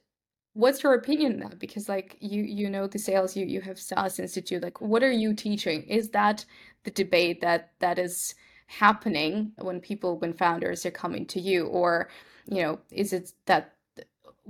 what's 0.54 0.82
your 0.82 0.94
opinion 0.94 1.34
on 1.34 1.50
that 1.50 1.58
because 1.58 1.88
like 1.88 2.16
you 2.20 2.42
you 2.42 2.68
know 2.68 2.86
the 2.86 2.98
sales 2.98 3.36
you 3.36 3.46
you 3.46 3.60
have 3.60 3.78
sales 3.78 4.18
uh, 4.18 4.22
institute 4.22 4.62
like 4.62 4.80
what 4.80 5.02
are 5.02 5.12
you 5.12 5.32
teaching 5.32 5.82
is 5.84 6.10
that 6.10 6.44
the 6.84 6.90
debate 6.90 7.40
that 7.40 7.70
that 7.78 7.98
is 7.98 8.34
happening 8.66 9.52
when 9.58 9.80
people 9.80 10.18
when 10.18 10.32
founders 10.32 10.84
are 10.84 10.90
coming 10.90 11.24
to 11.26 11.40
you 11.40 11.66
or 11.66 12.08
you 12.46 12.62
know 12.62 12.78
is 12.90 13.12
it 13.12 13.32
that 13.46 13.74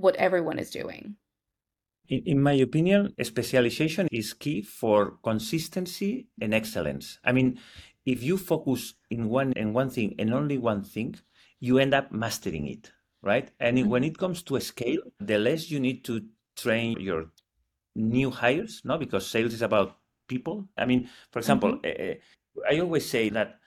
what 0.01 0.17
everyone 0.17 0.59
is 0.59 0.71
doing? 0.71 1.17
In, 2.09 2.23
in 2.27 2.43
my 2.43 2.53
opinion, 2.53 3.15
specialization 3.23 4.09
is 4.11 4.33
key 4.33 4.63
for 4.63 5.19
consistency 5.23 6.29
and 6.41 6.55
excellence. 6.55 7.19
I 7.25 7.33
mean, 7.33 7.59
if 8.07 8.23
you 8.23 8.37
focus 8.37 8.95
in 9.11 9.29
one 9.29 9.53
and 9.55 9.75
one 9.75 9.91
thing 9.91 10.15
and 10.19 10.33
only 10.33 10.59
one 10.59 10.83
thing, 10.83 11.17
you 11.61 11.79
end 11.79 11.95
up 11.95 12.11
mastering 12.11 12.67
it, 12.67 12.91
right? 13.23 13.51
And 13.61 13.79
mm-hmm. 13.79 13.89
when 13.89 14.05
it 14.05 14.19
comes 14.19 14.43
to 14.45 14.61
scale, 14.61 15.01
the 15.19 15.39
less 15.39 15.71
you 15.71 15.81
need 15.81 16.05
to 16.05 16.23
train 16.57 17.01
your 17.01 17.27
new 17.95 18.31
hires, 18.31 18.83
no, 18.85 18.99
because 18.99 19.27
sales 19.27 19.53
is 19.53 19.63
about 19.63 19.97
people. 20.29 20.69
I 20.77 20.87
mean, 20.87 21.09
for 21.31 21.39
example, 21.39 21.79
mm-hmm. 21.79 22.13
uh, 22.13 22.71
I 22.71 22.81
always 22.81 23.09
say 23.09 23.29
that 23.31 23.59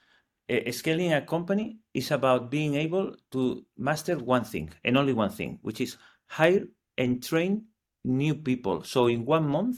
uh, 0.50 0.72
scaling 0.72 1.14
a 1.14 1.22
company 1.22 1.80
is 1.94 2.12
about 2.12 2.52
being 2.52 2.76
able 2.76 3.16
to 3.32 3.66
master 3.78 4.18
one 4.18 4.44
thing 4.44 4.72
and 4.84 4.98
only 4.98 5.14
one 5.14 5.30
thing, 5.30 5.60
which 5.62 5.82
is 5.82 5.98
hire 6.28 6.66
and 6.98 7.24
train 7.24 7.66
new 8.04 8.36
people. 8.36 8.84
So 8.84 9.08
in 9.08 9.26
one 9.26 9.48
month, 9.48 9.78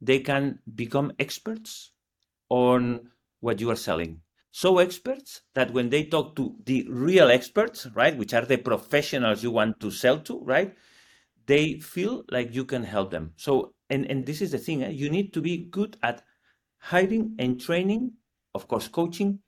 they 0.00 0.20
can 0.20 0.60
become 0.74 1.12
experts 1.18 1.92
on 2.48 3.10
what 3.40 3.60
you 3.60 3.70
are 3.70 3.76
selling. 3.76 4.20
So 4.52 4.78
experts 4.78 5.42
that 5.54 5.72
when 5.72 5.90
they 5.90 6.04
talk 6.04 6.34
to 6.36 6.56
the 6.64 6.86
real 6.88 7.28
experts, 7.28 7.86
right, 7.94 8.16
which 8.16 8.34
are 8.34 8.44
the 8.44 8.58
professionals 8.58 9.42
you 9.42 9.50
want 9.50 9.78
to 9.80 9.90
sell 9.90 10.18
to, 10.20 10.40
right, 10.40 10.74
they 11.46 11.78
feel 11.78 12.24
like 12.30 12.54
you 12.54 12.64
can 12.64 12.82
help 12.82 13.10
them. 13.10 13.32
So, 13.36 13.74
and, 13.88 14.06
and 14.06 14.26
this 14.26 14.40
is 14.42 14.50
the 14.50 14.58
thing, 14.58 14.82
eh? 14.82 14.90
you 14.90 15.08
need 15.08 15.32
to 15.34 15.40
be 15.40 15.68
good 15.70 15.96
at 16.02 16.22
hiring 16.78 17.36
and 17.38 17.60
training, 17.60 18.12
of 18.54 18.66
course, 18.66 18.88
coaching 18.88 19.40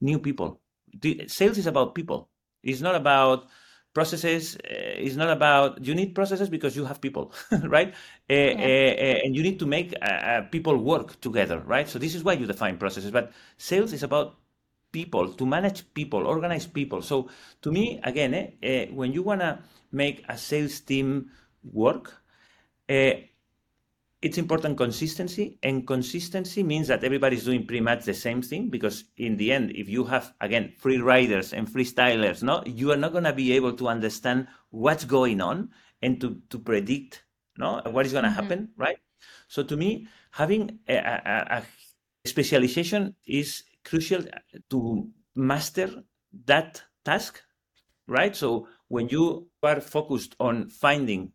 new 0.00 0.18
people. 0.18 0.60
The 1.00 1.24
sales 1.26 1.58
is 1.58 1.66
about 1.66 1.94
people. 1.94 2.30
It's 2.62 2.80
not 2.80 2.94
about 2.94 3.48
processes 3.94 4.56
uh, 4.56 4.98
is 4.98 5.16
not 5.16 5.30
about 5.30 5.84
you 5.86 5.94
need 5.94 6.14
processes 6.14 6.48
because 6.48 6.74
you 6.74 6.84
have 6.84 7.00
people 7.00 7.32
right 7.62 7.94
uh, 8.28 8.34
yeah. 8.34 8.50
uh, 8.50 9.24
and 9.24 9.36
you 9.36 9.42
need 9.42 9.56
to 9.56 9.66
make 9.66 9.94
people 10.50 10.76
work 10.76 11.20
together 11.20 11.60
right 11.60 11.88
so 11.88 11.96
this 11.96 12.12
is 12.12 12.24
why 12.24 12.32
you 12.32 12.44
define 12.44 12.76
processes 12.76 13.12
but 13.12 13.32
sales 13.56 13.92
is 13.92 14.02
about 14.02 14.34
people 14.94 15.32
to 15.40 15.44
manage 15.54 15.82
people 16.00 16.26
organize 16.34 16.66
people 16.66 17.02
so 17.02 17.28
to 17.62 17.72
me 17.76 18.00
again 18.04 18.32
eh, 18.62 18.86
when 18.98 19.12
you 19.12 19.22
want 19.22 19.40
to 19.40 19.58
make 19.92 20.24
a 20.28 20.38
sales 20.38 20.80
team 20.80 21.08
work 21.72 22.22
it's 24.24 24.38
important 24.38 24.78
consistency 24.78 25.58
and 25.62 25.86
consistency 25.86 26.62
means 26.62 26.88
that 26.88 27.04
everybody's 27.04 27.44
doing 27.44 27.66
pretty 27.66 27.82
much 27.82 28.06
the 28.06 28.14
same 28.14 28.40
thing 28.40 28.70
because 28.70 29.04
in 29.18 29.36
the 29.36 29.52
end 29.52 29.70
if 29.76 29.86
you 29.86 30.02
have 30.04 30.32
again 30.40 30.72
free 30.78 30.96
riders 30.96 31.52
and 31.52 31.68
freestylers 31.68 32.42
no 32.42 32.62
you 32.64 32.90
are 32.90 32.96
not 32.96 33.12
going 33.12 33.28
to 33.28 33.34
be 33.34 33.52
able 33.52 33.74
to 33.74 33.86
understand 33.86 34.46
what's 34.70 35.04
going 35.04 35.42
on 35.42 35.68
and 36.00 36.22
to 36.22 36.40
to 36.48 36.58
predict 36.58 37.22
no 37.58 37.82
what 37.90 38.06
is 38.06 38.12
going 38.12 38.24
to 38.24 38.30
mm-hmm. 38.30 38.40
happen 38.40 38.68
right 38.78 38.96
so 39.48 39.62
to 39.62 39.76
me 39.76 40.08
having 40.30 40.78
a, 40.88 40.96
a, 40.96 41.60
a 41.60 41.62
specialization 42.26 43.14
is 43.26 43.62
crucial 43.84 44.22
to 44.70 45.08
master 45.34 46.04
that 46.46 46.82
task 47.04 47.42
right 48.06 48.34
so 48.34 48.66
when 48.88 49.08
you 49.08 49.48
are 49.62 49.80
focused 49.80 50.36
on 50.38 50.68
finding 50.68 51.32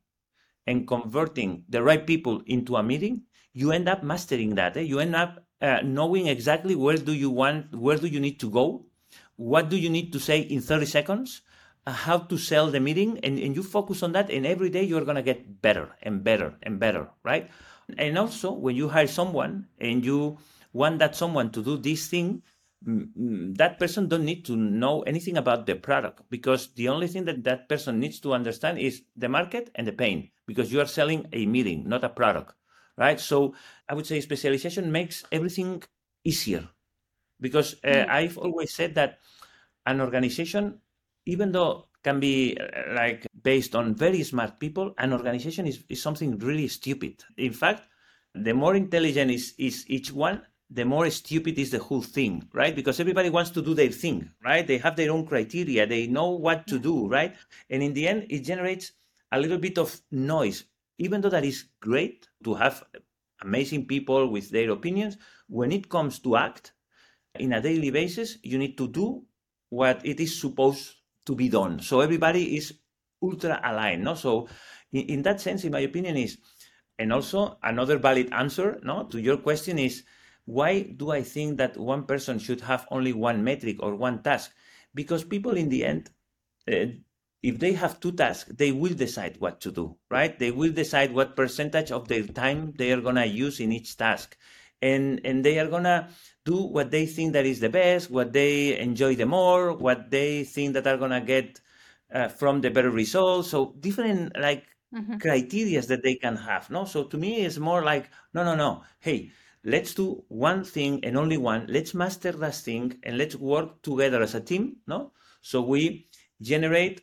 and 0.69 0.87
converting 0.87 1.63
the 1.67 1.81
right 1.81 2.05
people 2.05 2.41
into 2.45 2.75
a 2.75 2.83
meeting, 2.83 3.23
you 3.53 3.71
end 3.71 3.89
up 3.89 4.03
mastering 4.03 4.55
that. 4.55 4.77
Eh? 4.77 4.81
You 4.81 4.99
end 4.99 5.15
up 5.15 5.43
uh, 5.61 5.79
knowing 5.83 6.27
exactly 6.27 6.75
where 6.75 6.97
do 6.97 7.11
you 7.11 7.29
want, 7.31 7.73
where 7.73 7.97
do 7.97 8.07
you 8.07 8.19
need 8.19 8.39
to 8.39 8.49
go, 8.49 8.85
what 9.35 9.69
do 9.69 9.77
you 9.77 9.89
need 9.89 10.13
to 10.13 10.19
say 10.19 10.41
in 10.41 10.61
30 10.61 10.85
seconds, 10.85 11.41
uh, 11.87 11.91
how 11.91 12.19
to 12.19 12.37
sell 12.37 12.69
the 12.69 12.79
meeting, 12.79 13.19
and, 13.23 13.39
and 13.39 13.55
you 13.55 13.63
focus 13.63 14.03
on 14.03 14.11
that. 14.11 14.29
And 14.29 14.45
every 14.45 14.69
day 14.69 14.83
you're 14.83 15.03
to 15.03 15.23
get 15.23 15.61
better 15.61 15.89
and 16.03 16.23
better 16.23 16.53
and 16.61 16.79
better, 16.79 17.09
right? 17.23 17.49
And 17.97 18.17
also, 18.19 18.51
when 18.51 18.75
you 18.75 18.89
hire 18.89 19.07
someone 19.07 19.65
and 19.79 20.05
you 20.05 20.37
want 20.73 20.99
that 20.99 21.15
someone 21.15 21.51
to 21.51 21.63
do 21.63 21.77
this 21.77 22.07
thing, 22.07 22.43
that 22.81 23.77
person 23.77 24.07
don't 24.07 24.23
need 24.23 24.45
to 24.45 24.55
know 24.55 25.01
anything 25.01 25.37
about 25.37 25.65
the 25.65 25.75
product 25.75 26.21
because 26.29 26.73
the 26.75 26.87
only 26.87 27.07
thing 27.07 27.25
that 27.25 27.43
that 27.43 27.67
person 27.67 27.99
needs 27.99 28.19
to 28.21 28.33
understand 28.33 28.79
is 28.79 29.03
the 29.17 29.27
market 29.27 29.69
and 29.75 29.85
the 29.85 29.91
pain 29.91 30.29
because 30.47 30.71
you 30.71 30.79
are 30.79 30.85
selling 30.85 31.27
a 31.33 31.45
meeting 31.45 31.87
not 31.89 32.05
a 32.05 32.09
product 32.09 32.53
right 32.97 33.19
so 33.19 33.53
i 33.89 33.93
would 33.93 34.05
say 34.05 34.21
specialization 34.21 34.89
makes 34.89 35.25
everything 35.33 35.83
easier 36.23 36.65
because 37.41 37.75
uh, 37.83 37.89
mm. 37.89 38.09
i've 38.09 38.37
always 38.37 38.73
said 38.73 38.95
that 38.95 39.19
an 39.85 39.99
organization 39.99 40.79
even 41.25 41.51
though 41.51 41.85
can 42.01 42.21
be 42.21 42.57
uh, 42.57 42.93
like 42.93 43.27
based 43.43 43.75
on 43.75 43.93
very 43.93 44.23
smart 44.23 44.57
people 44.57 44.93
an 44.99 45.11
organization 45.11 45.67
is, 45.67 45.83
is 45.89 46.01
something 46.01 46.37
really 46.39 46.69
stupid 46.69 47.21
in 47.35 47.51
fact 47.51 47.83
the 48.35 48.53
more 48.53 48.75
intelligent 48.75 49.31
is, 49.31 49.53
is 49.57 49.83
each 49.89 50.13
one 50.13 50.41
the 50.69 50.85
more 50.85 51.09
stupid 51.09 51.57
is 51.57 51.71
the 51.71 51.79
whole 51.79 52.01
thing, 52.01 52.47
right? 52.53 52.75
Because 52.75 52.99
everybody 52.99 53.29
wants 53.29 53.49
to 53.51 53.61
do 53.61 53.73
their 53.73 53.89
thing, 53.89 54.29
right? 54.43 54.65
They 54.65 54.77
have 54.77 54.95
their 54.95 55.11
own 55.11 55.25
criteria, 55.25 55.87
they 55.87 56.07
know 56.07 56.29
what 56.31 56.67
to 56.67 56.77
do, 56.77 57.07
right? 57.07 57.35
And 57.69 57.81
in 57.81 57.93
the 57.93 58.07
end, 58.07 58.27
it 58.29 58.41
generates 58.41 58.91
a 59.31 59.39
little 59.39 59.57
bit 59.57 59.77
of 59.77 59.99
noise, 60.11 60.65
even 60.99 61.21
though 61.21 61.29
that 61.29 61.45
is 61.45 61.65
great 61.79 62.27
to 62.43 62.53
have 62.53 62.83
amazing 63.41 63.85
people 63.87 64.27
with 64.27 64.51
their 64.51 64.69
opinions. 64.69 65.17
When 65.47 65.71
it 65.71 65.89
comes 65.89 66.19
to 66.19 66.35
act 66.35 66.73
in 67.35 67.53
a 67.53 67.61
daily 67.61 67.89
basis, 67.89 68.37
you 68.43 68.57
need 68.57 68.77
to 68.77 68.87
do 68.87 69.23
what 69.69 70.05
it 70.05 70.19
is 70.19 70.39
supposed 70.39 70.95
to 71.25 71.35
be 71.35 71.49
done. 71.49 71.79
So 71.79 72.01
everybody 72.01 72.57
is 72.57 72.73
ultra 73.21 73.59
aligned, 73.63 74.03
no? 74.03 74.13
So 74.15 74.47
in, 74.91 75.01
in 75.05 75.21
that 75.23 75.41
sense, 75.41 75.63
in 75.63 75.71
my 75.71 75.79
opinion, 75.79 76.17
is 76.17 76.37
and 76.99 77.13
also 77.13 77.57
another 77.63 77.97
valid 77.97 78.31
answer 78.33 78.77
no 78.83 79.03
to 79.03 79.21
your 79.21 79.37
question 79.37 79.79
is 79.79 80.03
why 80.49 80.81
do 80.81 81.11
I 81.11 81.21
think 81.21 81.57
that 81.57 81.77
one 81.77 82.05
person 82.05 82.39
should 82.39 82.61
have 82.61 82.87
only 82.89 83.13
one 83.13 83.43
metric 83.43 83.77
or 83.81 83.93
one 83.93 84.23
task? 84.23 84.51
Because 84.95 85.23
people 85.23 85.55
in 85.55 85.69
the 85.69 85.85
end, 85.85 86.09
uh, 86.67 86.87
if 87.43 87.59
they 87.59 87.73
have 87.73 87.99
two 87.99 88.11
tasks, 88.13 88.51
they 88.57 88.71
will 88.71 88.95
decide 88.95 89.35
what 89.37 89.61
to 89.61 89.71
do, 89.71 89.95
right? 90.09 90.37
They 90.39 90.49
will 90.49 90.71
decide 90.71 91.13
what 91.13 91.35
percentage 91.35 91.91
of 91.91 92.07
their 92.07 92.23
time 92.23 92.73
they 92.77 92.91
are 92.91 92.99
gonna 92.99 93.25
use 93.25 93.59
in 93.59 93.71
each 93.71 93.95
task. 93.95 94.37
And 94.81 95.21
and 95.23 95.45
they 95.45 95.59
are 95.59 95.67
gonna 95.67 96.09
do 96.45 96.57
what 96.63 96.89
they 96.89 97.05
think 97.05 97.33
that 97.33 97.45
is 97.45 97.59
the 97.59 97.69
best, 97.69 98.09
what 98.09 98.33
they 98.33 98.79
enjoy 98.79 99.15
the 99.15 99.27
more, 99.27 99.73
what 99.73 100.09
they 100.09 100.45
think 100.45 100.73
that 100.73 100.87
are 100.87 100.97
gonna 100.97 101.21
get 101.21 101.61
uh, 102.11 102.27
from 102.27 102.61
the 102.61 102.71
better 102.71 102.89
results. 102.89 103.49
So 103.49 103.75
different 103.79 104.35
like 104.39 104.65
mm-hmm. 104.95 105.17
criterias 105.17 105.87
that 105.87 106.01
they 106.01 106.15
can 106.15 106.35
have. 106.37 106.71
No, 106.71 106.85
so 106.85 107.03
to 107.03 107.17
me 107.17 107.45
it's 107.45 107.59
more 107.59 107.83
like 107.83 108.09
no, 108.33 108.43
no, 108.43 108.55
no. 108.55 108.83
Hey, 108.99 109.31
let's 109.63 109.93
do 109.93 110.23
one 110.27 110.63
thing 110.63 111.03
and 111.03 111.17
only 111.17 111.37
one. 111.37 111.65
Let's 111.67 111.93
master 111.93 112.31
that 112.31 112.55
thing 112.55 112.99
and 113.03 113.17
let's 113.17 113.35
work 113.35 113.81
together 113.81 114.21
as 114.21 114.35
a 114.35 114.41
team 114.41 114.77
no? 114.87 115.13
So 115.41 115.61
we 115.61 116.09
generate 116.41 117.01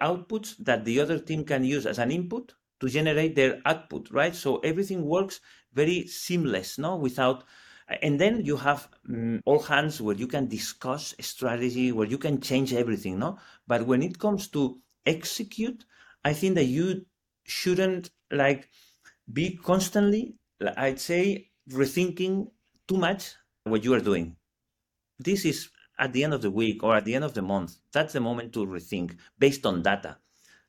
outputs 0.00 0.56
that 0.58 0.84
the 0.84 1.00
other 1.00 1.18
team 1.18 1.44
can 1.44 1.64
use 1.64 1.86
as 1.86 1.98
an 1.98 2.10
input 2.10 2.54
to 2.80 2.88
generate 2.88 3.34
their 3.34 3.60
output 3.66 4.10
right? 4.10 4.34
So 4.34 4.58
everything 4.58 5.04
works 5.04 5.40
very 5.72 6.06
seamless 6.06 6.78
no? 6.78 6.96
Without 6.96 7.44
and 8.02 8.20
then 8.20 8.44
you 8.44 8.56
have 8.56 8.88
um, 9.08 9.40
all 9.44 9.58
hands 9.60 10.00
where 10.00 10.14
you 10.16 10.26
can 10.28 10.46
discuss 10.46 11.14
strategy 11.20 11.92
where 11.92 12.06
you 12.06 12.18
can 12.18 12.40
change 12.40 12.72
everything 12.72 13.18
no? 13.18 13.38
But 13.66 13.86
when 13.86 14.02
it 14.02 14.18
comes 14.18 14.48
to 14.48 14.80
execute 15.06 15.84
i 16.24 16.32
think 16.34 16.54
that 16.54 16.64
you 16.64 17.06
shouldn't 17.44 18.10
like 18.30 18.68
be 19.32 19.56
constantly 19.56 20.34
i'd 20.76 21.00
say 21.00 21.49
rethinking 21.70 22.50
too 22.88 22.96
much 22.96 23.34
what 23.64 23.84
you 23.84 23.94
are 23.94 24.00
doing. 24.00 24.36
This 25.18 25.44
is 25.44 25.70
at 25.98 26.12
the 26.12 26.24
end 26.24 26.34
of 26.34 26.42
the 26.42 26.50
week 26.50 26.82
or 26.82 26.96
at 26.96 27.04
the 27.04 27.14
end 27.14 27.24
of 27.24 27.34
the 27.34 27.42
month. 27.42 27.76
That's 27.92 28.12
the 28.12 28.20
moment 28.20 28.52
to 28.54 28.66
rethink 28.66 29.18
based 29.38 29.66
on 29.66 29.82
data. 29.82 30.18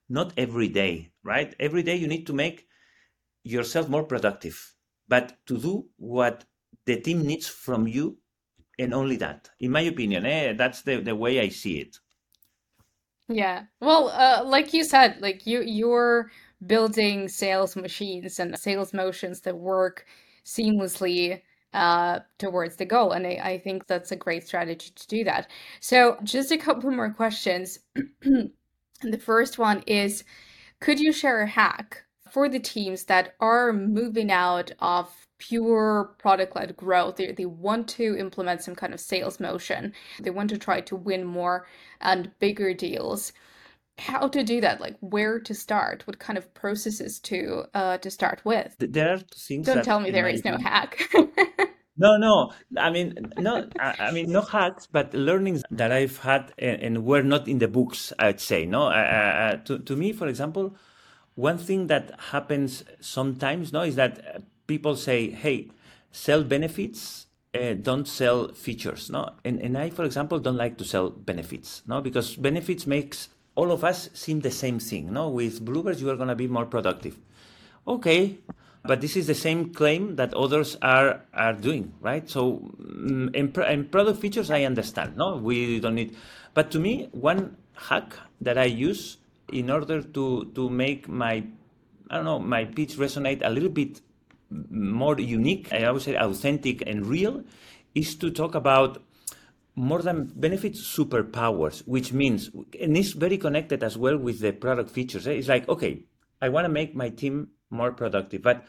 Not 0.09 0.33
every 0.37 0.67
day, 0.69 1.13
right? 1.23 1.55
Every 1.59 1.83
day 1.83 1.95
you 1.95 2.07
need 2.07 2.27
to 2.27 2.33
make 2.33 2.67
yourself 3.43 3.89
more 3.89 4.03
productive, 4.03 4.75
but 5.07 5.37
to 5.47 5.57
do 5.57 5.89
what 5.97 6.45
the 6.85 6.99
team 6.99 7.21
needs 7.23 7.47
from 7.47 7.87
you 7.87 8.19
and 8.79 8.93
only 8.93 9.17
that. 9.17 9.49
In 9.59 9.71
my 9.71 9.81
opinion, 9.81 10.25
eh, 10.25 10.53
that's 10.53 10.81
the, 10.83 11.01
the 11.01 11.15
way 11.15 11.39
I 11.39 11.49
see 11.49 11.79
it. 11.79 11.99
Yeah. 13.27 13.65
Well, 13.79 14.09
uh, 14.09 14.43
like 14.45 14.73
you 14.73 14.83
said, 14.83 15.21
like 15.21 15.47
you 15.47 15.61
you're 15.61 16.31
building 16.65 17.27
sales 17.27 17.75
machines 17.75 18.39
and 18.39 18.57
sales 18.59 18.93
motions 18.93 19.41
that 19.41 19.57
work 19.57 20.05
seamlessly 20.45 21.41
uh, 21.73 22.19
towards 22.37 22.75
the 22.75 22.85
goal. 22.85 23.11
And 23.11 23.25
I, 23.25 23.39
I, 23.41 23.57
think 23.57 23.87
that's 23.87 24.11
a 24.11 24.15
great 24.17 24.45
strategy 24.45 24.91
to 24.93 25.07
do 25.07 25.23
that. 25.23 25.49
So, 25.79 26.17
just 26.23 26.51
a 26.51 26.57
couple 26.57 26.91
more 26.91 27.11
questions. 27.13 27.79
the 28.21 29.17
first 29.19 29.57
one 29.57 29.81
is 29.87 30.23
Could 30.81 30.99
you 30.99 31.13
share 31.13 31.41
a 31.41 31.47
hack 31.47 32.03
for 32.29 32.49
the 32.49 32.59
teams 32.59 33.05
that 33.05 33.35
are 33.39 33.71
moving 33.71 34.31
out 34.31 34.71
of 34.79 35.09
pure 35.37 36.13
product 36.17 36.55
led 36.55 36.75
growth? 36.75 37.15
They, 37.15 37.31
they 37.31 37.45
want 37.45 37.87
to 37.89 38.17
implement 38.17 38.63
some 38.63 38.75
kind 38.75 38.93
of 38.93 38.99
sales 38.99 39.39
motion, 39.39 39.93
they 40.19 40.29
want 40.29 40.49
to 40.49 40.57
try 40.57 40.81
to 40.81 40.95
win 40.95 41.23
more 41.23 41.67
and 42.01 42.37
bigger 42.39 42.73
deals. 42.73 43.31
How 44.01 44.27
to 44.27 44.43
do 44.43 44.61
that 44.61 44.81
like 44.81 44.97
where 44.99 45.39
to 45.39 45.53
start 45.53 46.05
what 46.07 46.19
kind 46.19 46.37
of 46.37 46.53
processes 46.53 47.19
to 47.19 47.63
uh 47.73 47.97
to 47.99 48.09
start 48.09 48.41
with. 48.43 48.75
There 48.79 49.13
are 49.13 49.17
two 49.17 49.39
things 49.47 49.65
don't 49.65 49.83
tell 49.83 49.99
me 49.99 50.11
there 50.11 50.27
is 50.27 50.43
no 50.43 50.57
hack. 50.57 51.09
No 51.97 52.17
no. 52.17 52.51
I 52.77 52.89
mean 52.89 53.13
no 53.37 53.67
I, 53.79 53.95
I, 54.07 54.11
mean 54.11 54.31
no 54.31 54.41
hacks 54.41 54.87
but 54.87 55.13
learnings 55.13 55.61
that 55.69 55.91
i've 55.91 56.17
had 56.17 56.51
and, 56.57 56.81
and 56.81 57.05
were 57.05 57.21
not 57.21 57.47
in 57.47 57.59
the 57.59 57.67
books 57.67 58.11
i'd 58.17 58.39
say 58.39 58.65
no? 58.65 58.87
Uh, 58.87 59.57
to, 59.65 59.77
to 59.79 59.95
me 59.95 60.11
for 60.13 60.27
example 60.27 60.75
one 61.35 61.57
thing 61.57 61.87
that 61.87 62.17
happens 62.31 62.83
sometimes 63.01 63.71
no 63.71 63.81
is 63.81 63.95
that 63.97 64.41
people 64.67 64.95
say 64.95 65.29
hey 65.29 65.69
sell 66.11 66.43
benefits 66.43 67.27
uh, 67.53 67.73
don't 67.73 68.07
sell 68.07 68.47
features 68.53 69.09
no? 69.11 69.29
And, 69.43 69.59
and 69.59 69.77
i 69.77 69.89
for 69.91 70.05
example 70.05 70.39
don't 70.39 70.57
like 70.57 70.77
to 70.77 70.85
sell 70.85 71.09
benefits 71.09 71.83
no? 71.85 72.01
Because 72.01 72.35
benefits 72.35 72.87
makes 72.87 73.29
all 73.55 73.71
of 73.71 73.83
us 73.83 74.09
seem 74.13 74.39
the 74.39 74.51
same 74.51 74.79
thing. 74.79 75.13
No, 75.13 75.29
with 75.29 75.65
Bloobirds 75.65 75.99
you 75.99 76.09
are 76.09 76.15
going 76.15 76.29
to 76.29 76.35
be 76.35 76.47
more 76.47 76.65
productive. 76.65 77.17
Okay, 77.87 78.37
but 78.83 79.01
this 79.01 79.15
is 79.15 79.27
the 79.27 79.35
same 79.35 79.73
claim 79.73 80.15
that 80.15 80.33
others 80.33 80.77
are 80.81 81.21
are 81.33 81.53
doing, 81.53 81.93
right? 82.01 82.29
So 82.29 82.71
mm, 82.79 83.33
in, 83.35 83.51
in 83.63 83.85
product 83.85 84.19
features, 84.19 84.49
I 84.49 84.63
understand. 84.63 85.17
No, 85.17 85.37
we 85.37 85.79
don't 85.79 85.95
need. 85.95 86.15
But 86.53 86.71
to 86.71 86.79
me, 86.79 87.09
one 87.11 87.57
hack 87.73 88.13
that 88.41 88.57
I 88.57 88.65
use 88.65 89.17
in 89.51 89.69
order 89.69 90.01
to 90.01 90.51
to 90.55 90.69
make 90.69 91.07
my 91.07 91.43
I 92.09 92.15
don't 92.15 92.25
know 92.25 92.39
my 92.39 92.65
pitch 92.65 92.97
resonate 92.97 93.41
a 93.43 93.49
little 93.49 93.69
bit 93.69 94.01
more 94.69 95.19
unique, 95.19 95.71
I 95.71 95.89
would 95.91 96.01
say 96.01 96.15
authentic 96.15 96.83
and 96.85 97.05
real, 97.05 97.43
is 97.95 98.15
to 98.15 98.29
talk 98.29 98.55
about 98.55 99.01
more 99.75 100.01
than 100.01 100.31
benefits 100.35 100.81
superpowers 100.81 101.81
which 101.87 102.11
means 102.11 102.49
and 102.79 102.97
it's 102.97 103.11
very 103.13 103.37
connected 103.37 103.83
as 103.83 103.97
well 103.97 104.17
with 104.17 104.39
the 104.39 104.51
product 104.51 104.89
features 104.89 105.27
eh? 105.27 105.31
it's 105.31 105.47
like 105.47 105.67
okay 105.69 106.03
i 106.41 106.49
want 106.49 106.65
to 106.65 106.69
make 106.69 106.95
my 106.95 107.09
team 107.09 107.47
more 107.69 107.91
productive 107.91 108.41
but 108.41 108.65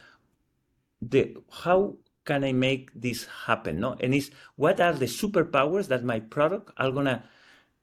the 1.00 1.36
how 1.50 1.96
can 2.24 2.44
i 2.44 2.52
make 2.52 2.90
this 2.94 3.26
happen 3.46 3.80
no? 3.80 3.96
And 4.00 4.14
it's 4.14 4.30
what 4.56 4.80
are 4.80 4.92
the 4.92 5.06
superpowers 5.06 5.88
that 5.88 6.04
my 6.04 6.20
product 6.20 6.70
are 6.76 6.90
gonna 6.90 7.24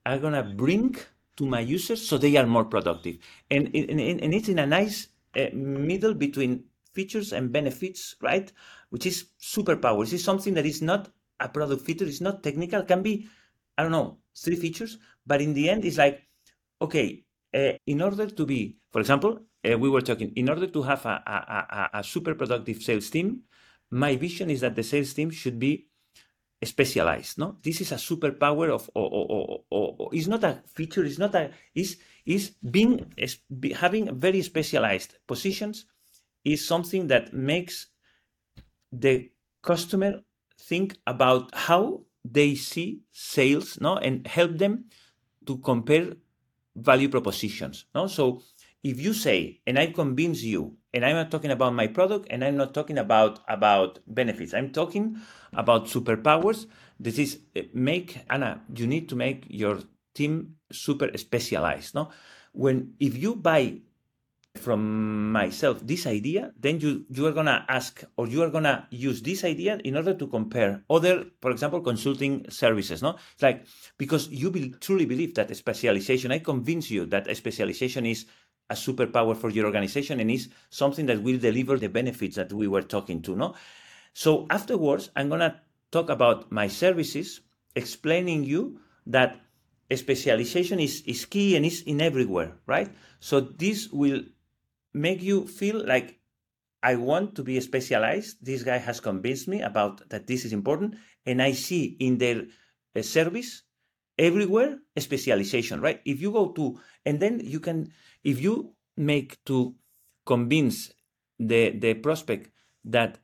are 0.05 0.17
gonna 0.17 0.43
bring 0.43 0.95
to 1.38 1.45
my 1.45 1.59
users 1.59 2.07
so 2.07 2.17
they 2.17 2.36
are 2.38 2.47
more 2.47 2.65
productive? 2.65 3.17
And 3.51 3.67
and, 3.76 3.99
and 3.99 4.34
it's 4.34 4.49
in 4.49 4.59
a 4.59 4.65
nice 4.65 5.07
uh, 5.36 5.47
middle 5.53 6.13
between 6.13 6.63
features 6.93 7.34
and 7.34 7.51
benefits 7.51 8.15
right? 8.22 8.51
Which 8.89 9.05
is 9.05 9.26
superpowers. 9.41 10.13
It's 10.13 10.24
something 10.24 10.53
that 10.53 10.65
is 10.65 10.82
not 10.82 11.09
a 11.40 11.50
product 11.50 11.86
feature 11.86 12.06
is 12.06 12.22
not 12.22 12.44
technical 12.44 12.84
can 12.84 13.02
be 13.02 13.28
i 13.78 13.84
don't 13.84 13.92
know 13.92 14.18
three 14.36 14.56
features 14.56 14.98
but 15.26 15.42
in 15.42 15.54
the 15.54 15.70
end 15.70 15.86
it's 15.86 15.98
like 15.98 16.24
okay 16.82 17.24
uh, 17.54 17.74
in 17.86 18.02
order 18.02 18.28
to 18.28 18.46
be 18.46 18.78
for 18.92 19.00
example 19.00 19.40
uh, 19.70 19.78
we 19.78 19.90
were 19.90 20.02
talking 20.02 20.32
in 20.36 20.50
order 20.50 20.68
to 20.68 20.82
have 20.84 21.06
a, 21.06 21.22
a, 21.26 21.90
a, 21.96 22.00
a, 22.00 22.04
super 22.04 22.36
productive 22.36 22.82
sales 22.82 23.10
team 23.10 23.42
my 23.92 24.16
vision 24.16 24.50
is 24.50 24.62
that 24.62 24.76
the 24.76 24.84
sales 24.84 25.14
team 25.14 25.30
should 25.30 25.60
be 25.60 25.88
specialized 26.64 27.38
no? 27.38 27.58
This 27.64 27.82
is 27.82 27.92
a 27.92 27.96
superpower 27.96 28.70
of 28.70 28.90
or, 28.94 29.10
or, 29.10 29.64
or, 29.70 29.96
or 30.00 30.10
it's 30.14 30.28
not 30.28 30.44
a 30.44 30.62
feature 30.68 31.04
it's 31.06 31.18
not 31.18 31.34
a 31.36 31.52
is 31.74 31.98
is 32.26 32.52
being 32.70 33.14
is 33.18 33.38
having 33.76 34.14
very 34.16 34.42
specialized 34.42 35.16
positions 35.26 35.86
is 36.44 36.66
something 36.66 37.08
that 37.08 37.34
makes 37.34 37.88
the 38.92 39.30
customer 39.62 40.22
think 40.60 40.97
about 41.07 41.53
how 41.53 42.01
they 42.26 42.55
see 42.55 43.01
sales 43.12 43.80
no 43.80 43.97
and 43.97 44.28
help 44.28 44.57
them 44.57 44.86
to 45.45 45.57
compare 45.57 46.14
value 46.76 47.10
propositions 47.10 47.86
no? 47.95 48.07
So 48.07 48.41
if 48.84 48.99
you 48.99 49.14
say 49.14 49.60
and 49.68 49.78
i 49.78 49.88
convince 49.88 50.41
you 50.41 50.76
and 50.93 51.03
i'm 51.03 51.16
not 51.16 51.30
talking 51.30 51.51
about 51.51 51.74
my 51.74 51.88
product 51.88 52.28
and 52.30 52.43
i'm 52.43 52.55
not 52.55 52.74
talking 52.74 52.97
about 52.97 53.39
about 53.47 53.99
benefits 54.07 54.53
i'm 54.53 54.72
talking 54.72 55.18
about 55.53 55.86
superpowers 55.86 56.66
this 56.99 57.20
is 57.20 57.39
eh, 57.55 57.64
make 57.74 58.20
anna 58.30 58.62
you 58.74 58.88
need 58.88 59.10
to 59.10 59.16
make 59.16 59.45
your 59.49 59.80
team 60.14 60.55
super 60.72 61.10
specialized 61.18 61.95
no? 61.95 62.10
When 62.51 62.93
if 62.99 63.16
you 63.16 63.36
buy 63.36 63.82
from 64.60 65.32
myself 65.32 65.80
this 65.84 66.05
idea 66.05 66.51
then 66.60 66.80
you 66.80 67.05
you 67.10 67.26
are 67.26 67.32
going 67.32 67.45
to 67.45 67.66
ask 67.68 68.03
or 68.18 68.28
you 68.28 68.43
are 68.43 68.49
going 68.49 68.64
to 68.64 68.86
use 68.91 69.22
this 69.22 69.43
idea 69.43 69.80
in 69.84 69.95
order 69.95 70.14
to 70.14 70.28
compare 70.28 70.84
other 70.89 71.26
for 71.41 71.51
example 71.51 71.82
consulting 71.82 72.45
services 72.49 73.01
no? 73.01 73.16
It's 73.34 73.43
like 73.43 73.66
because 73.97 74.30
you 74.30 74.51
truly 74.80 75.05
believe 75.05 75.34
that 75.36 75.55
specialization 75.55 76.32
i 76.32 76.39
convince 76.39 76.91
you 76.91 77.05
that 77.07 77.36
specialization 77.36 78.05
is 78.05 78.26
a 78.70 78.76
superpower 78.76 79.36
for 79.36 79.49
your 79.49 79.66
organization 79.66 80.20
and 80.20 80.30
is 80.30 80.49
something 80.70 81.07
that 81.07 81.24
will 81.24 81.39
deliver 81.39 81.78
the 81.78 81.89
benefits 81.89 82.36
that 82.36 82.53
we 82.53 82.68
were 82.68 82.84
talking 82.84 83.22
to 83.24 83.36
no? 83.36 83.55
So 84.14 84.45
afterwards 84.49 85.10
i'm 85.16 85.30
going 85.30 85.41
to 85.41 85.55
talk 85.91 86.10
about 86.10 86.51
my 86.51 86.68
services 86.68 87.41
explaining 87.76 88.43
you 88.43 88.80
that 89.07 89.39
specialization 89.95 90.80
is, 90.80 91.01
is 91.05 91.26
key 91.26 91.55
and 91.55 91.66
is 91.66 91.82
in 91.82 92.01
everywhere 92.01 92.53
right? 92.68 92.89
So 93.20 93.39
this 93.39 93.89
will 93.89 94.22
make 94.94 95.22
you 95.22 95.48
feel 95.48 95.86
like 95.86 96.20
I 96.82 96.96
want 96.96 97.36
to 97.36 97.44
be 97.44 97.60
specialized. 97.60 98.38
This 98.42 98.64
guy 98.64 98.78
has 98.78 99.00
convinced 99.00 99.48
me 99.48 99.62
about 99.62 100.08
that 100.10 100.28
this 100.28 100.46
is 100.46 100.54
important, 100.54 100.96
and 101.26 101.42
I 101.42 101.52
see 101.52 101.98
in 102.00 102.18
their 102.18 102.44
uh, 102.96 103.02
service 103.02 103.64
everywhere 104.18 104.80
specialization. 104.98 105.82
Right? 105.82 106.02
If 106.06 106.22
you 106.22 106.32
go 106.32 106.52
to, 106.52 106.80
and 107.06 107.20
then 107.20 107.42
you 107.44 107.60
can, 107.60 107.92
if 108.24 108.42
you 108.42 108.74
make 108.96 109.44
to 109.46 109.76
convince 110.26 110.92
the 111.40 111.72
the 111.72 111.94
prospect 111.96 112.52
that 112.86 113.20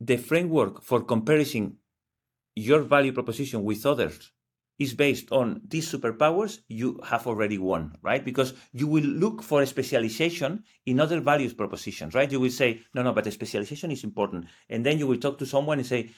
the 0.00 0.16
framework 0.16 0.82
for 0.82 1.02
comparison 1.02 1.76
your 2.54 2.82
value 2.82 3.12
proposition 3.12 3.62
with 3.62 3.84
others 3.86 4.32
is 4.78 4.94
based 4.94 5.32
on 5.32 5.60
these 5.66 5.90
superpowers, 5.90 6.60
you 6.68 7.00
have 7.04 7.26
already 7.26 7.58
won, 7.58 7.92
right? 8.02 8.24
Because 8.24 8.54
you 8.72 8.86
will 8.86 9.04
look 9.04 9.42
for 9.42 9.64
specialization 9.66 10.62
in 10.86 11.00
other 11.00 11.20
values 11.20 11.52
propositions, 11.52 12.14
right? 12.14 12.30
You 12.30 12.38
will 12.38 12.50
say, 12.50 12.82
no, 12.94 13.02
no, 13.02 13.12
but 13.12 13.30
specialization 13.32 13.90
is 13.90 14.04
important. 14.04 14.46
And 14.68 14.86
then 14.86 14.98
you 14.98 15.06
will 15.06 15.18
talk 15.18 15.38
to 15.38 15.46
someone 15.46 15.78
and 15.78 15.86
say, 15.86 16.10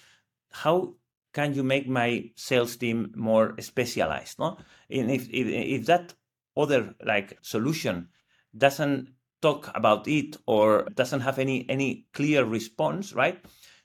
how 0.51 0.95
can 1.33 1.55
you 1.55 1.63
make 1.63 1.89
my 1.89 2.31
sales 2.37 2.77
team 2.77 3.13
more 3.17 3.55
specialized? 3.61 4.39
No? 4.39 4.59
And 4.91 5.11
if, 5.11 5.29
if, 5.31 5.47
if 5.47 5.87
that 5.87 6.13
other 6.57 6.95
like 7.05 7.39
solution 7.41 8.09
doesn't 8.57 9.09
talk 9.41 9.71
about 9.75 10.07
it 10.07 10.37
or 10.47 10.87
doesn't 10.95 11.21
have 11.21 11.39
any 11.39 11.65
any 11.71 12.07
clear 12.13 12.45
response, 12.45 13.15
right? 13.15 13.43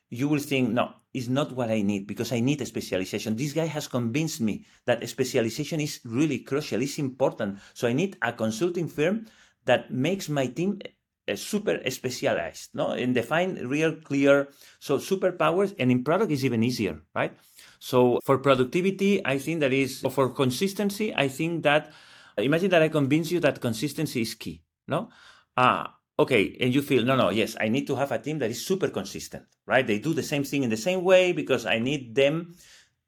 You 0.09 0.27
will 0.27 0.39
think, 0.39 0.71
no, 0.71 0.93
is 1.15 1.29
not 1.29 1.51
what 1.53 1.71
I 1.71 1.81
need 1.81 2.07
because 2.07 2.31
I 2.31 2.41
need 2.41 2.61
a 2.61 2.65
specialization. 2.65 3.35
This 3.35 3.53
guy 3.53 3.65
has 3.65 3.87
convinced 3.87 4.41
me 4.41 4.65
that 4.85 5.07
specialization 5.07 5.79
is 5.79 5.99
really 6.03 6.39
crucial, 6.39 6.81
it's 6.81 6.99
important. 6.99 7.59
So 7.73 7.87
I 7.87 7.93
need 7.93 8.17
a 8.21 8.33
consulting 8.33 8.87
firm 8.87 9.25
that 9.65 9.91
makes 9.91 10.29
my 10.29 10.47
team 10.47 10.79
uh, 11.27 11.35
super 11.35 11.79
specialized, 11.89 12.69
no, 12.75 12.91
and 12.91 13.15
define 13.15 13.55
real 13.67 13.95
clear. 13.95 14.49
So 14.79 14.97
superpowers, 14.97 15.73
and 15.79 15.91
in 15.91 16.03
product 16.03 16.31
is 16.31 16.45
even 16.45 16.63
easier, 16.63 17.01
right? 17.15 17.33
So 17.79 18.19
for 18.23 18.37
productivity, 18.37 19.25
I 19.25 19.39
think 19.39 19.61
that 19.61 19.73
is 19.73 20.01
for 20.11 20.29
consistency. 20.29 21.13
I 21.15 21.27
think 21.27 21.63
that 21.63 21.91
imagine 22.37 22.69
that 22.69 22.81
I 22.81 22.89
convince 22.89 23.31
you 23.31 23.39
that 23.39 23.61
consistency 23.61 24.21
is 24.21 24.35
key, 24.35 24.61
no? 24.87 25.09
Uh, 25.57 25.87
okay 26.17 26.55
and 26.59 26.73
you 26.73 26.81
feel 26.81 27.03
no 27.03 27.15
no 27.15 27.29
yes 27.29 27.55
i 27.59 27.67
need 27.67 27.85
to 27.85 27.95
have 27.95 28.11
a 28.11 28.19
team 28.19 28.39
that 28.39 28.49
is 28.49 28.65
super 28.65 28.89
consistent 28.89 29.43
right? 29.65 29.87
They 29.87 29.99
do 29.99 30.13
the 30.13 30.23
same 30.23 30.43
thing 30.43 30.63
in 30.63 30.69
the 30.69 30.77
same 30.77 31.03
way 31.03 31.31
because 31.31 31.65
i 31.65 31.79
need 31.79 32.15
them 32.15 32.55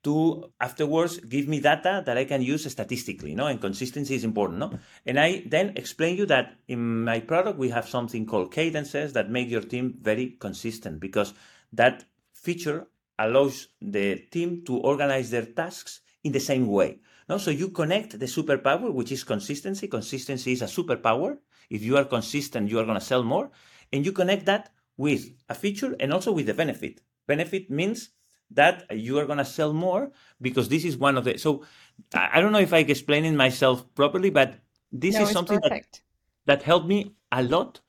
to 0.04 0.52
afterwards 0.60 1.18
give 1.20 1.48
me 1.48 1.60
data 1.60 2.04
that 2.06 2.18
i 2.18 2.26
can 2.26 2.42
use 2.42 2.70
statistically 2.70 3.36
no? 3.36 3.48
And 3.48 3.62
consistency 3.62 4.16
is 4.16 4.24
important 4.24 4.60
no? 4.60 4.80
And 5.06 5.20
i 5.20 5.44
then 5.46 5.74
explain 5.76 6.18
you 6.18 6.26
that 6.28 6.56
in 6.68 7.04
my 7.04 7.20
product 7.20 7.58
we 7.58 7.70
have 7.70 7.88
something 7.88 8.26
called 8.26 8.52
cadences 8.52 9.14
that 9.14 9.30
make 9.30 9.50
your 9.50 9.62
team 9.62 9.98
very 10.02 10.38
consistent 10.40 11.00
because 11.00 11.34
that 11.74 12.06
feature 12.34 12.88
allows 13.20 13.68
the 13.82 14.16
team 14.32 14.64
to 14.66 14.78
organize 14.78 15.32
their 15.32 15.46
tasks 15.46 16.02
in 16.24 16.32
the 16.32 16.40
same 16.40 16.68
way 16.68 17.00
no? 17.30 17.38
So 17.38 17.52
you 17.52 17.70
connect 17.70 18.20
the 18.20 18.26
superpower 18.26 18.94
which 18.94 19.12
is 19.12 19.24
consistency. 19.24 19.88
Consistency 19.88 20.54
is 20.54 20.62
a 20.62 20.66
superpower 20.66 21.38
if 21.70 21.84
you 21.84 21.98
are 21.98 22.06
consistent, 22.06 22.70
you 22.70 22.80
are 22.80 22.86
going 22.86 23.00
to 23.00 23.06
sell 23.06 23.24
more. 23.24 23.52
And 23.92 24.06
you 24.06 24.12
connect 24.12 24.46
that 24.46 24.72
with 24.98 25.30
a 25.50 25.56
feature 25.56 25.96
and 26.00 26.14
also 26.14 26.32
with 26.32 26.48
the 26.48 26.54
benefit. 26.54 27.02
Benefit 27.28 27.70
means 27.70 28.10
that 28.52 28.86
you 28.92 29.18
are 29.20 29.26
going 29.26 29.38
to 29.38 29.46
sell 29.46 29.74
more 29.74 30.12
because 30.42 30.70
this 30.70 30.86
is 30.86 30.98
one 30.98 31.18
of 31.18 31.26
the. 31.26 31.38
So 31.38 31.66
I 32.14 32.40
don't 32.42 32.52
know 32.52 32.60
if 32.60 32.74
I 32.74 32.80
explain 32.80 33.26
it 33.26 33.34
myself 33.34 33.84
properly, 33.96 34.30
but 34.30 34.56
this 34.92 35.16
no, 35.16 35.24
is 35.24 35.32
something 35.32 35.60
that, 35.64 36.02
that 36.46 36.64
helped 36.64 36.88
me 36.88 37.16
a 37.32 37.44
lot 37.44 37.82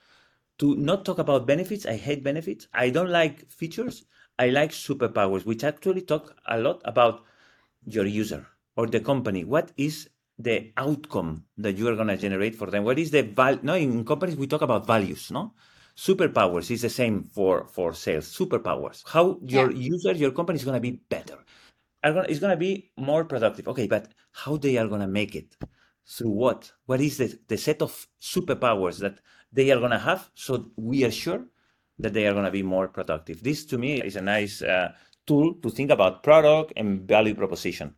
to 0.59 0.75
not 0.77 1.05
talk 1.05 1.19
about 1.19 1.47
benefits. 1.47 1.87
I 1.87 1.97
hate 1.97 2.25
benefits. 2.25 2.67
I 2.73 2.91
don't 2.91 3.11
like 3.11 3.49
features. 3.51 4.05
I 4.39 4.51
like 4.51 4.71
superpowers, 4.71 5.45
which 5.45 5.65
actually 5.65 6.03
talk 6.03 6.37
a 6.47 6.59
lot 6.59 6.81
about 6.85 7.25
your 7.85 8.07
user 8.07 8.47
or 8.77 8.87
the 8.87 9.01
company. 9.01 9.45
What 9.45 9.73
is 9.77 10.09
the 10.39 10.73
outcome 10.77 11.45
that 11.57 11.77
you 11.77 11.89
are 11.89 11.97
going 11.97 12.09
to 12.09 12.17
generate 12.17 12.55
for 12.55 12.71
them? 12.71 12.85
What 12.85 12.99
is 12.99 13.11
the 13.11 13.23
value? 13.23 13.61
No, 13.63 13.75
in 13.75 14.05
companies 14.05 14.37
we 14.37 14.47
talk 14.47 14.63
about 14.63 14.87
values, 14.87 15.31
no? 15.31 15.55
Superpowers 15.97 16.71
is 16.71 16.83
the 16.83 16.91
same 16.91 17.25
for 17.25 17.67
for 17.67 17.93
sales. 17.93 18.27
Superpowers. 18.27 19.03
How 19.07 19.39
your 19.43 19.73
yeah. 19.73 19.79
user, 19.79 20.13
your 20.13 20.31
company 20.31 20.57
is 20.57 20.65
going 20.65 20.77
to 20.77 20.81
be 20.81 21.03
better. 21.09 21.39
It's 22.05 22.39
going 22.39 22.53
to 22.53 22.57
be 22.57 22.93
more 22.97 23.25
productive. 23.25 23.67
Okay, 23.67 23.89
but 23.89 24.13
how 24.31 24.57
they 24.57 24.77
are 24.79 24.87
going 24.87 25.01
to 25.01 25.09
make 25.09 25.35
it? 25.35 25.57
Through 26.07 26.31
what? 26.31 26.73
What 26.87 27.01
is 27.01 27.19
the, 27.19 27.39
the 27.49 27.59
set 27.59 27.83
of 27.83 28.07
superpowers 28.21 28.99
that 29.01 29.19
they 29.53 29.71
are 29.73 29.79
going 29.79 29.91
to 29.91 29.99
have 29.99 30.31
so 30.35 30.71
we 30.77 31.05
are 31.05 31.11
sure 31.11 31.45
that 31.99 32.15
they 32.15 32.27
are 32.27 32.33
going 32.33 32.45
to 32.45 32.51
be 32.51 32.63
more 32.63 32.89
productive? 32.89 33.43
This 33.43 33.67
to 33.67 33.77
me 33.77 34.01
is 34.01 34.17
a 34.17 34.23
nice 34.23 34.63
uh, 34.63 34.93
tool 35.27 35.55
to 35.63 35.69
think 35.69 35.91
about 35.91 36.23
product 36.23 36.73
and 36.77 37.07
value 37.07 37.35
proposition. 37.35 37.95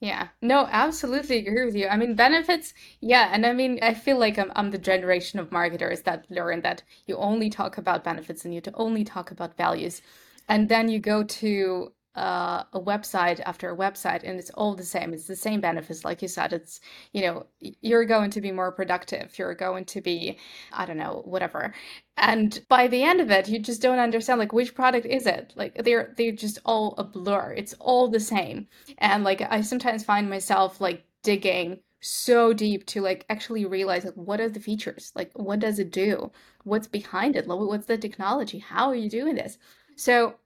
Yeah, 0.00 0.28
no, 0.40 0.66
absolutely 0.70 1.38
agree 1.46 1.64
with 1.66 1.76
you. 1.76 1.86
I 1.86 1.96
mean, 1.98 2.14
benefits, 2.14 2.72
yeah. 3.00 3.28
And 3.32 3.44
I 3.44 3.52
mean, 3.52 3.78
I 3.82 3.92
feel 3.92 4.18
like 4.18 4.38
I'm, 4.38 4.50
I'm 4.56 4.70
the 4.70 4.78
generation 4.78 5.38
of 5.38 5.52
marketers 5.52 6.02
that 6.02 6.24
learn 6.30 6.62
that 6.62 6.82
you 7.06 7.16
only 7.18 7.50
talk 7.50 7.76
about 7.76 8.02
benefits 8.02 8.44
and 8.44 8.54
you 8.54 8.62
to 8.62 8.72
only 8.74 9.04
talk 9.04 9.30
about 9.30 9.56
values. 9.58 10.00
And 10.48 10.68
then 10.70 10.88
you 10.88 10.98
go 11.00 11.22
to 11.22 11.92
uh, 12.16 12.64
a 12.72 12.80
website 12.80 13.40
after 13.46 13.70
a 13.70 13.76
website 13.76 14.22
and 14.24 14.38
it's 14.38 14.50
all 14.50 14.74
the 14.74 14.82
same. 14.82 15.14
It's 15.14 15.26
the 15.26 15.36
same 15.36 15.60
benefits 15.60 16.04
like 16.04 16.22
you 16.22 16.28
said 16.28 16.52
it's 16.52 16.80
you 17.12 17.22
know 17.22 17.46
you're 17.60 18.04
going 18.04 18.30
to 18.30 18.40
be 18.40 18.50
more 18.50 18.72
productive 18.72 19.38
you're 19.38 19.54
going 19.54 19.84
to 19.84 20.00
be 20.00 20.38
i 20.72 20.84
don't 20.84 20.96
know 20.96 21.22
whatever. 21.24 21.72
And 22.16 22.60
by 22.68 22.88
the 22.88 23.02
end 23.02 23.20
of 23.20 23.30
it 23.30 23.48
you 23.48 23.58
just 23.60 23.80
don't 23.82 23.98
understand 24.00 24.40
like 24.40 24.52
which 24.52 24.74
product 24.74 25.06
is 25.06 25.26
it? 25.26 25.52
Like 25.56 25.74
they're 25.84 26.12
they're 26.16 26.32
just 26.32 26.58
all 26.64 26.94
a 26.98 27.04
blur. 27.04 27.54
It's 27.56 27.74
all 27.78 28.08
the 28.08 28.20
same. 28.20 28.66
And 28.98 29.22
like 29.24 29.42
i 29.42 29.60
sometimes 29.60 30.04
find 30.04 30.28
myself 30.28 30.80
like 30.80 31.04
digging 31.22 31.80
so 32.00 32.52
deep 32.52 32.86
to 32.86 33.00
like 33.02 33.24
actually 33.28 33.64
realize 33.66 34.04
like 34.04 34.14
what 34.14 34.40
are 34.40 34.48
the 34.48 34.60
features? 34.60 35.12
Like 35.14 35.30
what 35.34 35.60
does 35.60 35.78
it 35.78 35.92
do? 35.92 36.32
What's 36.64 36.88
behind 36.88 37.36
it? 37.36 37.46
What's 37.46 37.86
the 37.86 37.98
technology? 37.98 38.58
How 38.58 38.88
are 38.88 38.94
you 38.94 39.10
doing 39.10 39.34
this? 39.36 39.58
So 39.96 40.36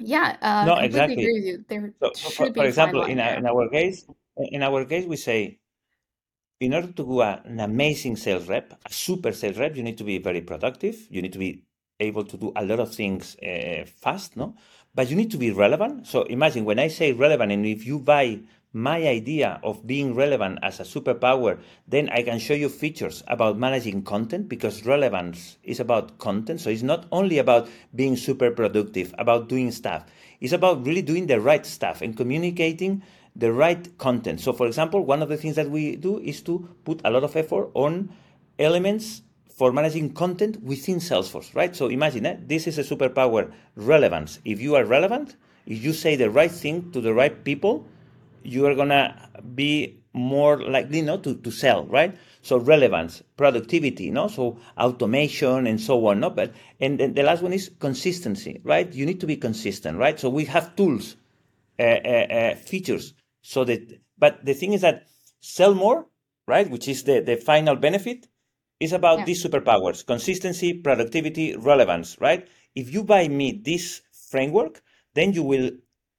yeah, 0.00 0.36
uh, 0.40 0.64
no, 0.66 0.76
exactly. 0.76 1.22
agree 1.22 1.32
with 1.34 1.44
you. 1.44 1.64
There 1.68 1.94
So, 2.02 2.12
should 2.14 2.32
for, 2.32 2.54
for 2.54 2.64
example, 2.66 3.04
in 3.04 3.20
our, 3.20 3.34
in 3.34 3.46
our 3.46 3.68
case, 3.68 4.06
in 4.36 4.62
our 4.62 4.84
case, 4.84 5.06
we 5.06 5.16
say, 5.16 5.58
in 6.60 6.74
order 6.74 6.88
to 6.88 6.92
do 6.92 7.20
an 7.22 7.60
amazing 7.60 8.16
sales 8.16 8.48
rep, 8.48 8.72
a 8.84 8.92
super 8.92 9.32
sales 9.32 9.58
rep, 9.58 9.76
you 9.76 9.82
need 9.82 9.98
to 9.98 10.04
be 10.04 10.18
very 10.18 10.40
productive. 10.40 11.06
You 11.10 11.22
need 11.22 11.32
to 11.32 11.38
be 11.38 11.64
able 12.00 12.24
to 12.24 12.36
do 12.36 12.52
a 12.56 12.64
lot 12.64 12.80
of 12.80 12.94
things 12.94 13.36
uh, 13.36 13.84
fast, 13.86 14.36
no? 14.36 14.56
But 14.94 15.10
you 15.10 15.16
need 15.16 15.30
to 15.32 15.38
be 15.38 15.50
relevant. 15.50 16.06
So 16.06 16.22
imagine 16.22 16.64
when 16.64 16.78
I 16.78 16.88
say 16.88 17.12
relevant, 17.12 17.52
and 17.52 17.66
if 17.66 17.86
you 17.86 17.98
buy 17.98 18.40
my 18.74 19.06
idea 19.06 19.60
of 19.62 19.86
being 19.86 20.14
relevant 20.14 20.58
as 20.62 20.80
a 20.80 20.82
superpower, 20.82 21.58
then 21.86 22.08
I 22.10 22.22
can 22.22 22.40
show 22.40 22.54
you 22.54 22.68
features 22.68 23.22
about 23.28 23.56
managing 23.56 24.02
content 24.02 24.48
because 24.48 24.84
relevance 24.84 25.56
is 25.62 25.78
about 25.78 26.18
content. 26.18 26.60
So 26.60 26.70
it's 26.70 26.82
not 26.82 27.06
only 27.12 27.38
about 27.38 27.68
being 27.94 28.16
super 28.16 28.50
productive, 28.50 29.14
about 29.16 29.48
doing 29.48 29.70
stuff. 29.70 30.06
It's 30.40 30.52
about 30.52 30.84
really 30.84 31.02
doing 31.02 31.28
the 31.28 31.40
right 31.40 31.64
stuff 31.64 32.02
and 32.02 32.16
communicating 32.16 33.02
the 33.36 33.52
right 33.52 33.96
content. 33.98 34.40
So, 34.40 34.52
for 34.52 34.66
example, 34.66 35.04
one 35.04 35.22
of 35.22 35.28
the 35.28 35.36
things 35.36 35.56
that 35.56 35.70
we 35.70 35.96
do 35.96 36.18
is 36.18 36.42
to 36.42 36.68
put 36.84 37.00
a 37.04 37.10
lot 37.10 37.22
of 37.22 37.36
effort 37.36 37.70
on 37.74 38.10
elements 38.58 39.22
for 39.54 39.72
managing 39.72 40.12
content 40.12 40.60
within 40.62 40.96
Salesforce, 40.96 41.54
right? 41.54 41.76
So 41.76 41.86
imagine 41.86 42.26
eh, 42.26 42.36
this 42.44 42.66
is 42.66 42.78
a 42.78 42.82
superpower 42.82 43.52
relevance. 43.76 44.40
If 44.44 44.60
you 44.60 44.74
are 44.74 44.84
relevant, 44.84 45.36
if 45.66 45.82
you 45.82 45.92
say 45.92 46.16
the 46.16 46.28
right 46.28 46.50
thing 46.50 46.90
to 46.90 47.00
the 47.00 47.14
right 47.14 47.44
people, 47.44 47.86
you 48.44 48.66
are 48.66 48.74
gonna 48.74 49.28
be 49.54 50.00
more 50.12 50.62
likely 50.62 51.02
no 51.02 51.18
to, 51.18 51.34
to 51.34 51.50
sell 51.50 51.86
right? 51.86 52.16
So 52.42 52.58
relevance 52.58 53.22
productivity 53.36 54.04
you 54.04 54.12
no? 54.12 54.28
So 54.28 54.58
automation 54.78 55.66
and 55.66 55.80
so 55.80 56.06
on 56.06 56.20
no? 56.20 56.30
But 56.30 56.52
and 56.80 56.98
then 57.00 57.14
the 57.14 57.22
last 57.22 57.42
one 57.42 57.52
is 57.52 57.70
consistency 57.80 58.60
right? 58.64 58.92
You 58.92 59.06
need 59.06 59.20
to 59.20 59.26
be 59.26 59.36
consistent 59.36 59.98
right? 59.98 60.18
So 60.18 60.28
we 60.30 60.44
have 60.46 60.76
tools 60.76 61.16
uh, 61.78 61.82
uh, 61.82 62.26
uh, 62.30 62.54
features. 62.56 63.14
So 63.42 63.64
that 63.64 64.00
but 64.18 64.44
the 64.44 64.54
thing 64.54 64.72
is 64.72 64.82
that 64.82 65.06
sell 65.40 65.74
more 65.74 66.06
right? 66.46 66.68
Which 66.70 66.88
is 66.88 67.02
the 67.04 67.20
the 67.20 67.36
final 67.36 67.76
benefit 67.76 68.28
is 68.80 68.92
about 68.92 69.20
Yeah. 69.20 69.24
these 69.26 69.44
superpowers 69.44 70.06
consistency 70.06 70.74
productivity 70.74 71.56
relevance 71.56 72.20
right? 72.20 72.46
If 72.74 72.92
you 72.92 73.04
buy 73.04 73.28
me 73.28 73.60
this 73.64 74.02
framework 74.30 74.82
then 75.14 75.32
you 75.32 75.42
will 75.42 75.70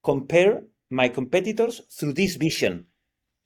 compare 0.04 0.64
my 0.90 1.10
competitors 1.10 1.82
through 1.92 2.14
this 2.14 2.36
vision. 2.36 2.88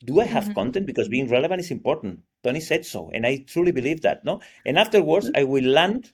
Do 0.04 0.20
I 0.22 0.26
have 0.26 0.50
Mhm. 0.50 0.56
content? 0.56 0.86
Because 0.86 1.10
being 1.10 1.28
relevant 1.30 1.60
is 1.62 1.72
important. 1.72 2.22
Tony 2.44 2.60
said 2.62 2.86
so, 2.86 3.10
and 3.14 3.26
I 3.26 3.44
truly 3.48 3.72
believe 3.72 4.02
that. 4.02 4.24
No, 4.24 4.42
and 4.66 4.78
afterwards 4.78 5.30
I 5.36 5.44
will 5.44 5.66
land 5.66 6.14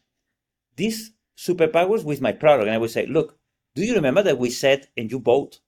these 0.76 1.12
superpowers 1.38 2.04
with 2.04 2.22
my 2.22 2.32
product, 2.32 2.68
and 2.68 2.76
I 2.76 2.80
will 2.80 2.90
say, 2.90 3.06
look, 3.06 3.38
do 3.76 3.84
you 3.84 3.94
remember 3.94 4.24
that 4.24 4.40
we 4.40 4.50
said 4.50 4.88
and 4.98 5.12
you 5.12 5.20
both 5.20 5.60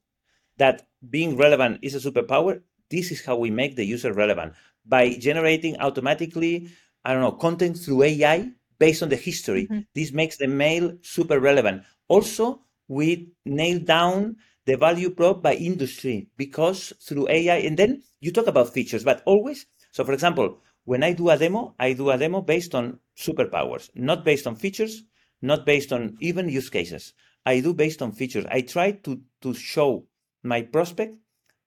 that 0.56 0.88
being 1.08 1.36
relevant 1.36 1.78
is 1.82 1.94
a 1.94 2.10
superpower? 2.10 2.62
This 2.90 3.10
is 3.12 3.24
how 3.24 3.36
we 3.36 3.50
make 3.50 3.76
the 3.76 3.84
user 3.84 4.12
relevant 4.12 4.54
by 4.84 5.14
generating 5.14 5.78
automatically, 5.78 6.70
I 7.04 7.12
don't 7.12 7.22
know, 7.22 7.32
content 7.32 7.78
through 7.78 8.02
AI 8.02 8.50
based 8.78 9.02
on 9.02 9.10
the 9.10 9.16
history. 9.16 9.66
Mhm. 9.68 9.86
This 9.94 10.12
makes 10.12 10.36
the 10.38 10.48
mail 10.48 10.96
super 11.02 11.38
relevant. 11.38 11.84
Also, 12.08 12.64
we 12.88 13.32
nail 13.44 13.78
down 13.78 14.36
the 14.68 14.76
value 14.76 15.10
prop 15.10 15.42
by 15.42 15.54
industry 15.54 16.28
because 16.36 16.92
through 17.02 17.28
AI, 17.30 17.56
and 17.68 17.76
then 17.78 18.02
you 18.20 18.32
talk 18.32 18.46
about 18.48 18.72
features, 18.74 19.04
but 19.04 19.22
always. 19.26 19.66
So, 19.92 20.04
for 20.04 20.12
example, 20.12 20.60
when 20.84 21.02
I 21.02 21.12
do 21.14 21.30
a 21.30 21.38
demo, 21.38 21.74
I 21.78 21.94
do 21.94 22.10
a 22.10 22.18
demo 22.18 22.42
based 22.42 22.74
on 22.74 23.00
superpowers, 23.16 23.90
not 23.94 24.24
based 24.24 24.46
on 24.46 24.56
features, 24.56 25.04
not 25.42 25.66
based 25.66 25.92
on 25.92 26.16
even 26.20 26.48
use 26.48 26.70
cases. 26.70 27.14
I 27.46 27.60
do 27.60 27.74
based 27.74 28.02
on 28.02 28.12
features. 28.12 28.46
I 28.50 28.60
try 28.62 28.92
to 29.06 29.20
to 29.42 29.54
show 29.54 30.06
my 30.42 30.62
prospect 30.62 31.16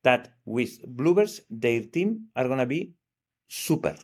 that 0.04 0.34
with 0.45 0.82
Bloobirds, 0.97 1.41
their 1.49 1.82
team 1.84 2.28
are 2.36 2.47
gonna 2.47 2.68
be 2.68 2.93
super. 3.47 3.95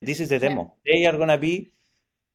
This 0.00 0.20
is 0.20 0.28
the 0.28 0.38
Yeah. 0.42 0.48
demo. 0.48 0.76
They 0.84 1.06
are 1.06 1.16
gonna 1.16 1.38
be 1.38 1.72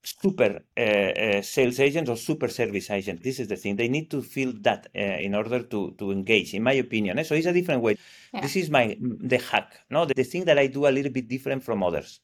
super 0.03 0.61
uh, 0.77 0.81
uh, 0.81 1.41
sales 1.41 1.79
agents 1.79 2.09
or 2.09 2.17
super 2.17 2.47
service 2.47 2.89
agents. 2.89 3.23
This 3.23 3.39
is 3.39 3.47
the 3.47 3.55
thing. 3.55 3.75
They 3.75 3.87
need 3.87 4.11
to 4.11 4.21
feel 4.21 4.53
that 4.61 4.87
uh, 4.95 4.99
in 4.99 5.33
order 5.33 5.63
to 5.63 5.91
to 5.97 6.11
engage, 6.11 6.53
in 6.53 6.63
my 6.63 6.73
opinion. 6.73 7.19
eh? 7.19 7.23
So 7.23 7.35
it's 7.35 7.47
a 7.47 7.53
different 7.53 7.81
way. 7.81 7.97
Yeah. 8.33 8.41
This 8.41 8.55
is 8.55 8.69
my 8.69 8.97
the 8.99 9.37
hack. 9.37 9.79
No, 9.89 10.05
the, 10.05 10.13
the 10.13 10.23
thing 10.23 10.45
that 10.45 10.59
I 10.59 10.67
do 10.67 10.87
a 10.87 10.91
little 10.91 11.11
bit 11.11 11.27
different 11.27 11.63
from 11.63 11.83
others. 11.83 12.19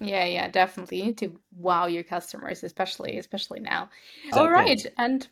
Yeah, 0.00 0.24
yeah, 0.24 0.48
definitely. 0.48 0.98
You 0.98 1.04
need 1.06 1.18
to 1.18 1.38
wow 1.56 1.86
your 1.86 2.02
customers, 2.02 2.64
especially 2.64 3.18
especially 3.18 3.60
now. 3.60 3.90
All 4.32 4.50
right, 4.50 4.84
and 4.96 5.28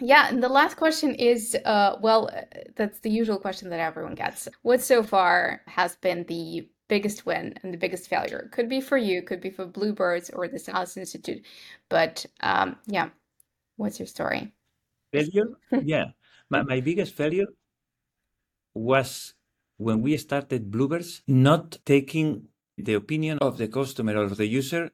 yeah, 0.00 0.28
and 0.28 0.42
the 0.42 0.48
last 0.48 0.76
question 0.76 1.14
is, 1.14 1.56
uh, 1.64 1.96
well, 2.00 2.30
that's 2.76 3.00
the 3.00 3.10
usual 3.10 3.38
question 3.38 3.70
that 3.70 3.80
everyone 3.80 4.14
gets. 4.14 4.48
What 4.62 4.82
so 4.82 5.02
far 5.02 5.62
has 5.66 5.96
been 5.96 6.24
the 6.24 6.68
biggest 6.88 7.26
win 7.26 7.54
and 7.62 7.72
the 7.72 7.78
biggest 7.78 8.08
failure? 8.08 8.48
Could 8.52 8.68
be 8.68 8.80
for 8.80 8.96
you, 8.96 9.22
could 9.22 9.40
be 9.40 9.50
for 9.50 9.66
Bloobirds 9.66 10.30
or 10.34 10.48
the 10.48 10.58
Sales 10.58 10.96
Institute, 10.96 11.44
but 11.88 12.26
um, 12.40 12.76
yeah, 12.86 13.10
what's 13.76 13.98
your 13.98 14.06
story? 14.06 14.52
Failure? 15.12 15.48
Yeah. 15.82 16.06
My, 16.50 16.62
my 16.62 16.80
biggest 16.80 17.14
failure 17.14 17.46
was 18.74 19.34
when 19.76 20.00
we 20.02 20.16
started 20.16 20.70
Bloobirds, 20.70 21.20
not 21.26 21.76
taking 21.84 22.48
the 22.76 22.94
opinion 22.94 23.38
of 23.40 23.58
the 23.58 23.68
customer 23.68 24.16
or 24.16 24.28
the 24.28 24.46
user, 24.46 24.90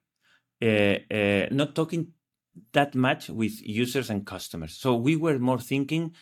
uh, 0.62 0.96
uh, 1.10 1.46
not 1.50 1.74
talking 1.74 2.12
that 2.72 2.94
much 2.94 3.28
with 3.28 3.60
users 3.62 4.10
and 4.10 4.26
customers. 4.26 4.76
So 4.76 4.94
we 4.94 5.16
were 5.16 5.38
more 5.38 5.58
thinking 5.58 6.14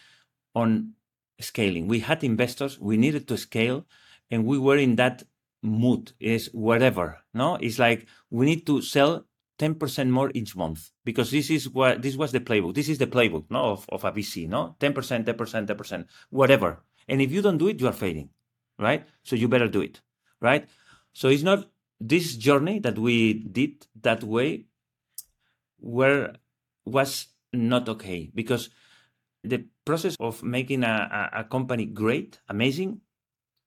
on 0.54 0.92
scaling. 1.40 1.88
We 1.88 2.00
had 2.00 2.24
investors, 2.24 2.78
we 2.78 2.96
needed 2.96 3.28
to 3.28 3.36
scale, 3.36 3.86
and 4.30 4.44
we 4.44 4.58
were 4.58 4.76
in 4.76 4.96
that 4.96 5.22
mood 5.62 6.12
is 6.20 6.50
whatever. 6.52 7.18
No, 7.32 7.56
it's 7.56 7.78
like 7.78 8.06
we 8.30 8.46
need 8.46 8.66
to 8.66 8.82
sell 8.82 9.26
10% 9.58 10.10
more 10.10 10.30
each 10.34 10.56
month 10.56 10.90
because 11.04 11.30
this 11.30 11.48
is 11.48 11.68
what 11.68 12.02
this 12.02 12.16
was 12.16 12.32
the 12.32 12.40
playbook. 12.40 12.74
This 12.74 12.88
is 12.88 12.98
the 12.98 13.06
playbook 13.06 13.44
no, 13.48 13.72
of, 13.72 13.86
of 13.90 14.04
a 14.04 14.12
VC, 14.12 14.48
no? 14.48 14.76
10%, 14.80 15.24
10%, 15.24 15.66
10%, 15.66 16.06
whatever. 16.30 16.82
And 17.08 17.22
if 17.22 17.30
you 17.30 17.42
don't 17.42 17.58
do 17.58 17.68
it, 17.68 17.80
you 17.80 17.86
are 17.86 17.92
failing, 17.92 18.30
right? 18.78 19.06
So 19.22 19.36
you 19.36 19.48
better 19.48 19.68
do 19.68 19.80
it, 19.80 20.00
right? 20.40 20.68
So 21.12 21.28
it's 21.28 21.42
not 21.42 21.70
this 22.00 22.36
journey 22.36 22.80
that 22.80 22.98
we 22.98 23.34
did 23.34 23.86
that 24.00 24.24
way 24.24 24.66
where 25.78 26.34
was 26.84 27.28
not 27.52 27.88
okay 27.88 28.30
because 28.34 28.70
the 29.44 29.64
process 29.84 30.16
of 30.18 30.42
making 30.42 30.82
a, 30.84 31.30
a, 31.34 31.40
a 31.40 31.44
company 31.44 31.86
great, 31.86 32.40
amazing, 32.48 33.00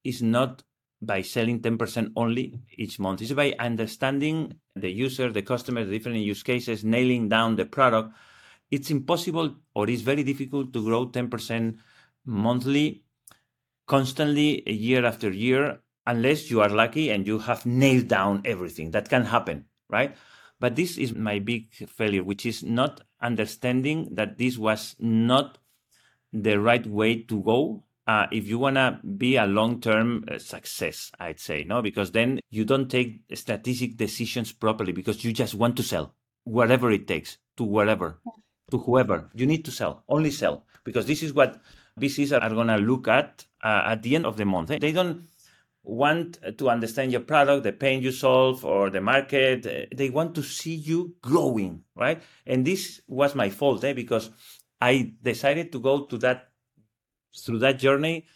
is 0.04 0.22
not 0.22 0.62
by 1.02 1.22
selling 1.22 1.60
10% 1.60 2.12
only 2.16 2.58
each 2.76 2.98
month. 2.98 3.22
It's 3.22 3.32
by 3.32 3.54
understanding 3.58 4.54
the 4.74 4.90
user, 4.90 5.30
the 5.30 5.42
customer, 5.42 5.84
the 5.84 5.92
different 5.92 6.18
use 6.18 6.42
cases, 6.42 6.84
nailing 6.84 7.28
down 7.28 7.56
the 7.56 7.66
product. 7.66 8.14
It's 8.70 8.90
impossible 8.90 9.56
or 9.74 9.88
it's 9.88 10.02
very 10.02 10.24
difficult 10.24 10.72
to 10.72 10.82
grow 10.82 11.08
10% 11.08 11.76
monthly 12.24 13.04
constantly 13.86 14.68
year 14.68 15.04
after 15.04 15.30
year 15.30 15.80
unless 16.06 16.50
you 16.50 16.60
are 16.60 16.68
lucky 16.68 17.10
and 17.10 17.26
you 17.26 17.38
have 17.38 17.64
nailed 17.66 18.08
down 18.08 18.42
everything 18.44 18.90
that 18.90 19.08
can 19.08 19.24
happen 19.24 19.64
right 19.88 20.16
but 20.58 20.74
this 20.74 20.98
is 20.98 21.14
my 21.14 21.38
big 21.38 21.72
failure 21.88 22.24
which 22.24 22.44
is 22.44 22.62
not 22.62 23.00
understanding 23.20 24.08
that 24.12 24.38
this 24.38 24.58
was 24.58 24.96
not 24.98 25.58
the 26.32 26.58
right 26.58 26.86
way 26.86 27.22
to 27.22 27.42
go 27.42 27.84
uh, 28.06 28.26
if 28.30 28.46
you 28.46 28.58
want 28.58 28.76
to 28.76 28.98
be 29.16 29.36
a 29.36 29.46
long-term 29.46 30.24
uh, 30.30 30.38
success 30.38 31.10
i'd 31.20 31.40
say 31.40 31.64
no 31.64 31.82
because 31.82 32.12
then 32.12 32.40
you 32.50 32.64
don't 32.64 32.90
take 32.90 33.20
strategic 33.34 33.96
decisions 33.96 34.52
properly 34.52 34.92
because 34.92 35.24
you 35.24 35.32
just 35.32 35.54
want 35.54 35.76
to 35.76 35.82
sell 35.82 36.14
whatever 36.44 36.90
it 36.90 37.06
takes 37.06 37.38
to 37.56 37.64
whatever 37.64 38.18
to 38.70 38.78
whoever 38.78 39.30
you 39.34 39.46
need 39.46 39.64
to 39.64 39.70
sell 39.70 40.04
only 40.08 40.30
sell 40.30 40.64
because 40.84 41.06
this 41.06 41.22
is 41.22 41.32
what 41.32 41.60
VCs 42.00 42.40
are 42.40 42.50
going 42.50 42.68
to 42.68 42.76
look 42.76 43.08
at 43.08 43.44
uh, 43.64 43.82
at 43.86 44.02
the 44.02 44.14
end 44.14 44.26
of 44.26 44.36
the 44.36 44.44
month. 44.44 44.68
They 44.68 44.92
don't 44.92 45.28
want 45.82 46.38
to 46.58 46.68
understand 46.68 47.12
your 47.12 47.22
product, 47.22 47.64
the 47.64 47.72
pain 47.72 48.02
you 48.02 48.12
solve, 48.12 48.64
or 48.64 48.90
the 48.90 49.00
market. 49.00 49.90
They 49.94 50.10
want 50.10 50.34
to 50.34 50.42
see 50.42 50.74
you 50.74 51.14
growing, 51.22 51.84
right? 51.94 52.22
And 52.46 52.66
this 52.66 53.00
was 53.06 53.34
my 53.34 53.50
fault, 53.50 53.84
eh? 53.84 53.92
because 53.94 54.30
I 54.80 55.14
decided 55.22 55.72
to 55.72 55.80
go 55.80 56.04
to 56.04 56.18
that 56.18 56.50
through 57.38 57.60
that 57.60 57.78
journey 57.78 58.26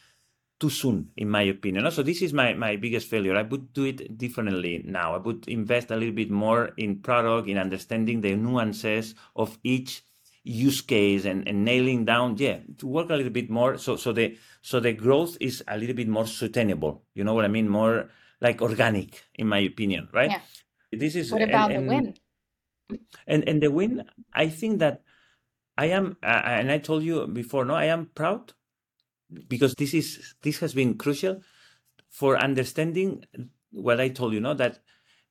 too 0.61 0.71
soon, 0.71 1.11
in 1.17 1.29
my 1.31 1.43
opinion. 1.43 1.91
So 1.91 2.03
this 2.03 2.21
is 2.21 2.33
my, 2.33 2.53
my 2.53 2.77
biggest 2.77 3.09
failure. 3.09 3.35
I 3.35 3.43
would 3.43 3.73
do 3.73 3.85
it 3.85 4.19
differently 4.19 4.83
now. 4.85 5.15
I 5.15 5.19
would 5.19 5.49
invest 5.49 5.91
a 5.91 5.97
little 5.97 6.15
bit 6.15 6.31
more 6.31 6.71
in 6.77 7.01
product, 7.01 7.49
in 7.49 7.57
understanding 7.57 8.21
the 8.21 8.37
nuances 8.37 9.15
of 9.35 9.59
each 9.65 10.03
use 10.43 10.81
case 10.81 11.25
and, 11.27 11.47
and 11.47 11.65
nailing 11.65 12.05
down 12.05 12.35
yeah 12.39 12.59
to 12.79 12.87
work 12.87 13.11
a 13.11 13.15
little 13.15 13.33
bit 13.33 13.51
more 13.51 13.77
so 13.77 13.97
so 13.97 14.11
the 14.11 14.37
so 14.63 14.81
the 14.81 14.93
growth 14.93 15.37
is 15.39 15.63
a 15.69 15.77
little 15.77 15.95
bit 15.95 16.09
more 16.09 16.27
sustainable 16.27 17.03
you 17.15 17.23
know 17.23 17.35
what 17.35 17.45
i 17.45 17.49
mean 17.49 17.69
more 17.69 18.09
like 18.41 18.63
organic 18.63 19.23
in 19.35 19.47
my 19.47 19.59
opinion 19.59 20.09
right 20.13 20.31
yeah. 20.31 20.99
this 20.99 21.15
is 21.15 21.31
what 21.31 21.43
about 21.43 21.71
and, 21.71 21.85
the 21.85 21.95
win 21.95 22.15
and 23.27 23.47
and 23.47 23.63
the 23.63 23.71
win 23.71 24.03
i 24.33 24.49
think 24.49 24.79
that 24.79 25.03
i 25.77 25.85
am 25.85 26.17
uh, 26.23 26.41
and 26.45 26.73
i 26.73 26.79
told 26.79 27.03
you 27.03 27.27
before 27.27 27.67
no 27.67 27.75
i 27.75 27.85
am 27.85 28.11
proud 28.15 28.55
because 29.49 29.75
this 29.75 29.95
is 29.95 30.35
this 30.43 30.59
has 30.59 30.75
been 30.75 30.97
crucial 30.97 31.41
for 32.09 32.37
understanding 32.37 33.25
what 33.71 34.01
i 34.01 34.09
told 34.09 34.33
you 34.33 34.41
no 34.41 34.55
that 34.55 34.81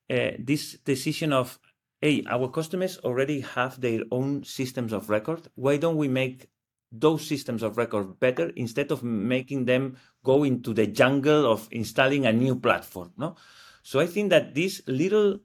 uh, 0.09 0.31
this 0.39 0.77
decision 0.85 1.33
of 1.33 1.59
hey, 2.01 2.23
our 2.29 2.47
customers 2.49 2.97
already 2.99 3.41
have 3.41 3.79
their 3.81 4.01
own 4.11 4.43
systems 4.43 4.93
of 4.93 5.09
record. 5.09 5.47
Why 5.55 5.77
don't 5.77 5.97
we 5.97 6.07
make 6.07 6.49
those 6.91 7.27
systems 7.27 7.61
of 7.61 7.77
record 7.77 8.19
better 8.19 8.49
instead 8.55 8.91
of 8.91 9.03
making 9.03 9.65
them 9.65 9.97
go 10.23 10.43
into 10.43 10.73
the 10.73 10.87
jungle 10.87 11.51
of 11.51 11.67
installing 11.71 12.25
a 12.25 12.33
new 12.33 12.55
platform? 12.55 13.11
No. 13.17 13.35
So 13.83 13.99
I 13.99 14.07
think 14.07 14.29
that 14.29 14.55
this 14.55 14.81
little 14.87 15.39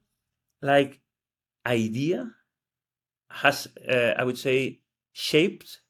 like 0.63 1.01
idea 1.67 2.31
has, 3.31 3.69
uh, 3.89 4.15
I 4.17 4.25
would 4.25 4.39
say, 4.39 4.81
shaped 5.13 5.81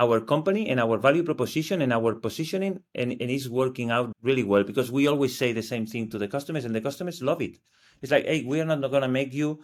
our 0.00 0.20
company 0.20 0.68
and 0.70 0.80
our 0.80 0.96
value 0.96 1.22
proposition 1.22 1.82
and 1.82 1.92
our 1.92 2.14
positioning 2.14 2.80
and, 2.94 3.12
and 3.20 3.30
is 3.30 3.48
working 3.48 3.90
out 3.90 4.12
really 4.22 4.42
well 4.44 4.64
because 4.64 4.90
we 4.90 5.06
always 5.06 5.36
say 5.36 5.52
the 5.52 5.62
same 5.62 5.86
thing 5.86 6.08
to 6.08 6.18
the 6.18 6.26
customers 6.26 6.64
and 6.64 6.74
the 6.74 6.80
customers 6.80 7.20
love 7.22 7.42
it. 7.42 7.58
It's 8.00 8.10
like, 8.10 8.24
hey, 8.24 8.42
we 8.44 8.60
are 8.60 8.64
not 8.64 8.80
going 8.80 9.02
to 9.02 9.08
make 9.08 9.34
you 9.34 9.60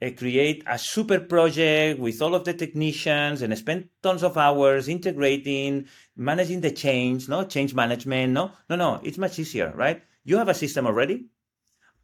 uh, 0.00 0.08
create 0.16 0.64
a 0.66 0.78
super 0.78 1.20
project 1.20 2.00
with 2.00 2.20
all 2.22 2.34
of 2.34 2.44
the 2.44 2.54
technicians 2.54 3.42
and 3.42 3.56
spend 3.58 3.88
tons 4.02 4.22
of 4.22 4.38
hours 4.38 4.88
integrating, 4.88 5.86
managing 6.16 6.62
the 6.62 6.70
change, 6.70 7.28
no 7.28 7.44
change 7.44 7.74
management. 7.74 8.32
No, 8.32 8.52
no, 8.70 8.76
no. 8.76 9.00
It's 9.02 9.18
much 9.18 9.38
easier, 9.38 9.72
right? 9.76 10.02
You 10.24 10.38
have 10.38 10.48
a 10.48 10.54
system 10.54 10.86
already. 10.86 11.26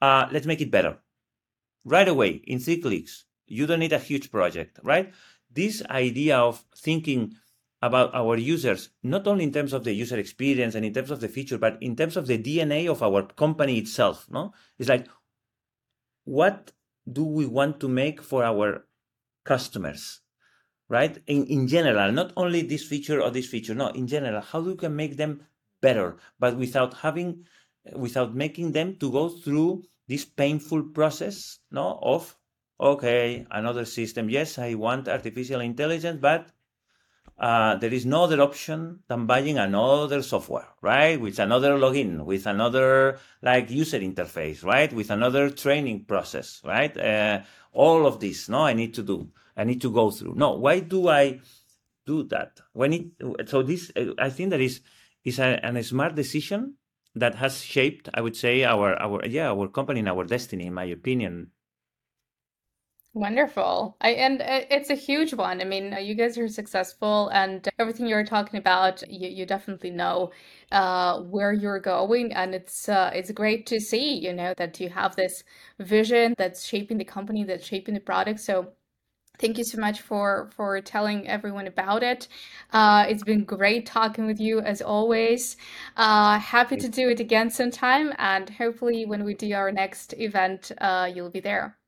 Uh, 0.03 0.28
let's 0.31 0.47
make 0.47 0.61
it 0.61 0.70
better 0.70 0.99
right 1.85 2.09
away 2.09 2.43
in 2.45 2.59
three 2.59 2.81
clicks. 2.81 3.24
You 3.47 3.66
don't 3.66 3.81
need 3.81 3.93
a 3.93 3.99
huge 3.99 4.31
project, 4.31 4.78
right? 4.83 5.12
This 5.51 5.83
idea 5.91 6.39
of 6.39 6.62
thinking 6.76 7.35
about 7.83 8.14
our 8.14 8.37
users, 8.37 8.91
not 9.03 9.26
only 9.26 9.45
in 9.45 9.53
terms 9.53 9.72
of 9.72 9.85
the 9.85 9.93
user 9.93 10.18
experience 10.18 10.74
and 10.74 10.85
in 10.85 10.93
terms 10.93 11.11
of 11.11 11.20
the 11.20 11.28
feature, 11.28 11.59
but 11.59 11.78
in 11.81 11.97
terms 11.97 12.16
of 12.16 12.26
the 12.26 12.39
DNA 12.39 12.89
of 12.89 13.03
our 13.03 13.22
company 13.22 13.78
itself, 13.78 14.26
no? 14.31 14.53
It's 14.78 14.89
like, 14.89 15.09
what 16.24 16.72
do 17.11 17.24
we 17.24 17.47
want 17.47 17.81
to 17.81 17.89
make 17.89 18.22
for 18.22 18.45
our 18.45 18.87
customers 19.45 20.20
right 20.89 21.18
in, 21.26 21.47
in 21.47 21.66
general 21.66 22.12
not 22.12 22.33
only 22.37 22.62
this 22.62 22.85
feature 22.85 23.22
or 23.22 23.31
this 23.31 23.47
feature 23.47 23.74
no 23.74 23.89
in 23.89 24.07
general 24.07 24.41
how 24.41 24.61
do 24.61 24.70
we 24.70 24.76
can 24.76 24.95
make 24.95 25.16
them 25.16 25.41
better 25.81 26.16
but 26.39 26.57
without 26.57 26.93
having 26.95 27.45
without 27.95 28.35
making 28.35 28.72
them 28.72 28.97
to 28.97 29.11
go 29.11 29.28
through 29.28 29.83
this 30.09 30.24
painful 30.24 30.83
process 30.83 31.59
no 31.70 31.99
of 32.03 32.37
okay 32.78 33.47
another 33.51 33.85
system 33.85 34.28
yes 34.28 34.59
i 34.59 34.74
want 34.74 35.09
artificial 35.09 35.61
intelligence 35.61 36.18
but 36.20 36.51
uh, 37.41 37.74
there 37.76 37.93
is 37.93 38.05
no 38.05 38.24
other 38.24 38.43
option 38.43 39.01
than 39.09 39.24
buying 39.24 39.57
another 39.57 40.22
software, 40.22 40.68
right? 40.82 41.18
With 41.18 41.38
another 41.38 41.78
login, 41.78 42.26
with 42.26 42.47
another 42.47 43.18
like 43.41 43.70
user 43.70 43.99
interface, 43.99 44.62
right? 44.62 44.93
With 44.93 45.11
another 45.11 45.49
training 45.49 46.05
process, 46.05 46.61
right? 46.64 46.95
Uh, 46.95 47.41
all 47.72 48.07
of 48.07 48.20
this, 48.20 48.51
no, 48.51 48.61
I 48.66 48.74
need 48.74 48.93
to 48.95 49.03
do. 49.03 49.30
I 49.57 49.64
need 49.64 49.80
to 49.80 49.91
go 49.91 50.11
through. 50.11 50.34
No, 50.36 50.53
why 50.53 50.80
do 50.80 51.09
I 51.09 51.41
do 52.07 52.24
that? 52.24 52.61
When 52.74 52.93
it 52.93 53.49
so 53.49 53.62
this, 53.62 53.91
I 54.18 54.28
think 54.28 54.51
that 54.51 54.61
is 54.61 54.82
is 55.24 55.38
a, 55.38 55.59
a 55.62 55.82
smart 55.82 56.14
decision 56.14 56.74
that 57.14 57.36
has 57.36 57.64
shaped, 57.64 58.11
I 58.12 58.20
would 58.20 58.36
say, 58.36 58.64
our 58.64 59.01
our 59.01 59.24
yeah 59.24 59.49
our 59.49 59.68
company 59.68 60.01
and 60.01 60.11
our 60.11 60.24
destiny, 60.24 60.66
in 60.66 60.74
my 60.74 60.84
opinion. 60.84 61.53
Wonderful. 63.13 63.97
I 64.01 64.11
and 64.13 64.41
uh, 64.41 64.63
it's 64.71 64.89
a 64.91 64.95
huge 64.95 65.35
one. 65.35 65.61
I 65.61 65.65
mean, 65.65 65.95
uh, 65.95 65.99
you 65.99 66.15
guys 66.15 66.39
are 66.39 66.47
successful, 66.49 67.29
and 67.31 67.69
everything 67.79 68.07
you're 68.07 68.25
talking 68.25 68.59
about, 68.59 69.03
you, 69.11 69.29
you 69.29 69.47
definitely 69.47 69.91
know 69.91 70.31
uh, 70.71 71.21
where 71.23 71.53
you're 71.53 71.81
going, 71.81 72.33
and 72.33 72.55
it's 72.55 72.89
uh, 72.89 73.11
it's 73.13 73.33
great 73.33 73.67
to 73.67 73.81
see, 73.81 74.15
you 74.15 74.33
know, 74.33 74.55
that 74.59 74.79
you 74.81 74.89
have 74.91 75.17
this 75.17 75.43
vision 75.81 76.35
that's 76.39 76.65
shaping 76.65 76.99
the 76.99 77.05
company, 77.05 77.43
that's 77.43 77.67
shaping 77.67 77.95
the 77.95 78.01
product. 78.01 78.39
So, 78.41 78.75
thank 79.41 79.59
you 79.59 79.65
so 79.65 79.81
much 79.81 80.03
for 80.03 80.51
for 80.57 80.81
telling 80.83 81.29
everyone 81.29 81.67
about 81.69 82.05
it. 82.05 82.29
Uh, 82.73 83.07
it's 83.09 83.25
been 83.25 83.45
great 83.45 83.87
talking 83.87 84.27
with 84.27 84.41
you 84.41 84.61
as 84.61 84.83
always. 84.83 85.57
Uh, 85.97 86.39
happy 86.41 86.77
to 86.79 86.89
do 86.89 87.11
it 87.11 87.21
again 87.21 87.51
sometime, 87.51 88.15
and 88.19 88.51
hopefully, 88.51 89.07
when 89.07 89.25
we 89.25 89.35
do 89.35 89.53
our 89.55 89.73
next 89.73 90.15
event, 90.15 90.73
uh, 90.81 91.11
you'll 91.15 91.31
be 91.31 91.41
there. 91.41 91.80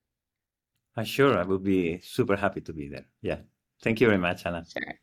Uh, 0.97 1.05
sure, 1.05 1.38
I 1.38 1.43
will 1.43 1.59
be 1.59 2.01
super 2.03 2.36
happy 2.36 2.61
to 2.62 2.72
be 2.72 2.88
there. 2.88 3.07
Yeah. 3.22 3.38
Thank 3.82 4.01
you 4.01 4.07
very 4.07 4.18
much, 4.18 4.47
Anna. 4.47 4.64
Sure. 4.70 4.95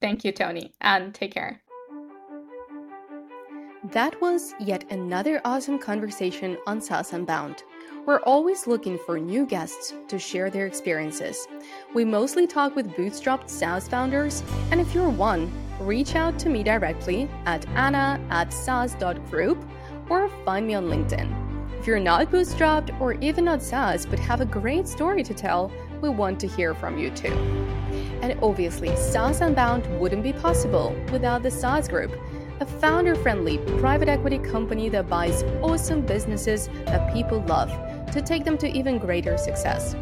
Thank 0.00 0.24
you, 0.24 0.32
Tony, 0.32 0.74
and 0.80 1.14
take 1.14 1.32
care. 1.32 1.62
That 3.92 4.20
was 4.20 4.54
yet 4.60 4.84
another 4.92 5.40
awesome 5.44 5.78
conversation 5.78 6.56
on 6.66 6.80
SaaS 6.80 7.12
Unbound. 7.12 7.64
We're 8.06 8.20
always 8.20 8.66
looking 8.66 8.98
for 9.06 9.18
new 9.18 9.46
guests 9.46 9.94
to 10.08 10.18
share 10.18 10.50
their 10.50 10.66
experiences. 10.66 11.46
We 11.94 12.04
mostly 12.04 12.46
talk 12.46 12.76
with 12.76 12.92
bootstrapped 12.92 13.48
SaaS 13.48 13.88
founders, 13.88 14.42
and 14.70 14.80
if 14.80 14.94
you're 14.94 15.08
one, 15.08 15.52
reach 15.80 16.14
out 16.14 16.38
to 16.40 16.48
me 16.48 16.62
directly 16.62 17.28
at 17.46 17.66
anna 17.70 18.20
at 18.30 18.52
saas.group 18.52 19.64
or 20.08 20.28
find 20.44 20.66
me 20.66 20.74
on 20.74 20.86
LinkedIn. 20.86 21.41
If 21.82 21.88
you're 21.88 21.98
not 21.98 22.30
bootstrapped 22.30 23.00
or 23.00 23.14
even 23.14 23.46
not 23.46 23.60
SaaS 23.60 24.06
but 24.06 24.20
have 24.20 24.40
a 24.40 24.44
great 24.44 24.86
story 24.86 25.24
to 25.24 25.34
tell, 25.34 25.72
we 26.00 26.10
want 26.10 26.38
to 26.38 26.46
hear 26.46 26.76
from 26.76 26.96
you 26.96 27.10
too. 27.10 27.32
And 28.22 28.38
obviously, 28.40 28.94
SaaS 28.94 29.40
Unbound 29.40 29.88
wouldn't 29.98 30.22
be 30.22 30.32
possible 30.32 30.94
without 31.10 31.42
the 31.42 31.50
SaaS 31.50 31.88
Group, 31.88 32.16
a 32.60 32.66
founder 32.66 33.16
friendly 33.16 33.58
private 33.80 34.08
equity 34.08 34.38
company 34.38 34.90
that 34.90 35.08
buys 35.08 35.42
awesome 35.60 36.02
businesses 36.02 36.68
that 36.84 37.12
people 37.12 37.40
love 37.48 37.70
to 38.12 38.22
take 38.22 38.44
them 38.44 38.56
to 38.58 38.68
even 38.68 38.96
greater 38.96 39.36
success. 39.36 39.96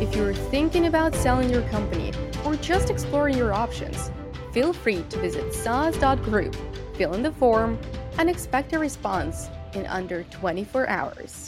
If 0.00 0.16
you're 0.16 0.32
thinking 0.32 0.86
about 0.86 1.14
selling 1.14 1.50
your 1.50 1.68
company 1.68 2.10
or 2.46 2.56
just 2.56 2.88
exploring 2.88 3.36
your 3.36 3.52
options, 3.52 4.10
feel 4.54 4.72
free 4.72 5.04
to 5.10 5.18
visit 5.18 5.52
SaaS.group, 5.52 6.56
fill 6.96 7.12
in 7.12 7.22
the 7.22 7.32
form, 7.32 7.78
and 8.16 8.30
expect 8.30 8.72
a 8.72 8.78
response 8.78 9.50
in 9.74 9.86
under 9.86 10.24
24 10.24 10.88
hours. 10.88 11.47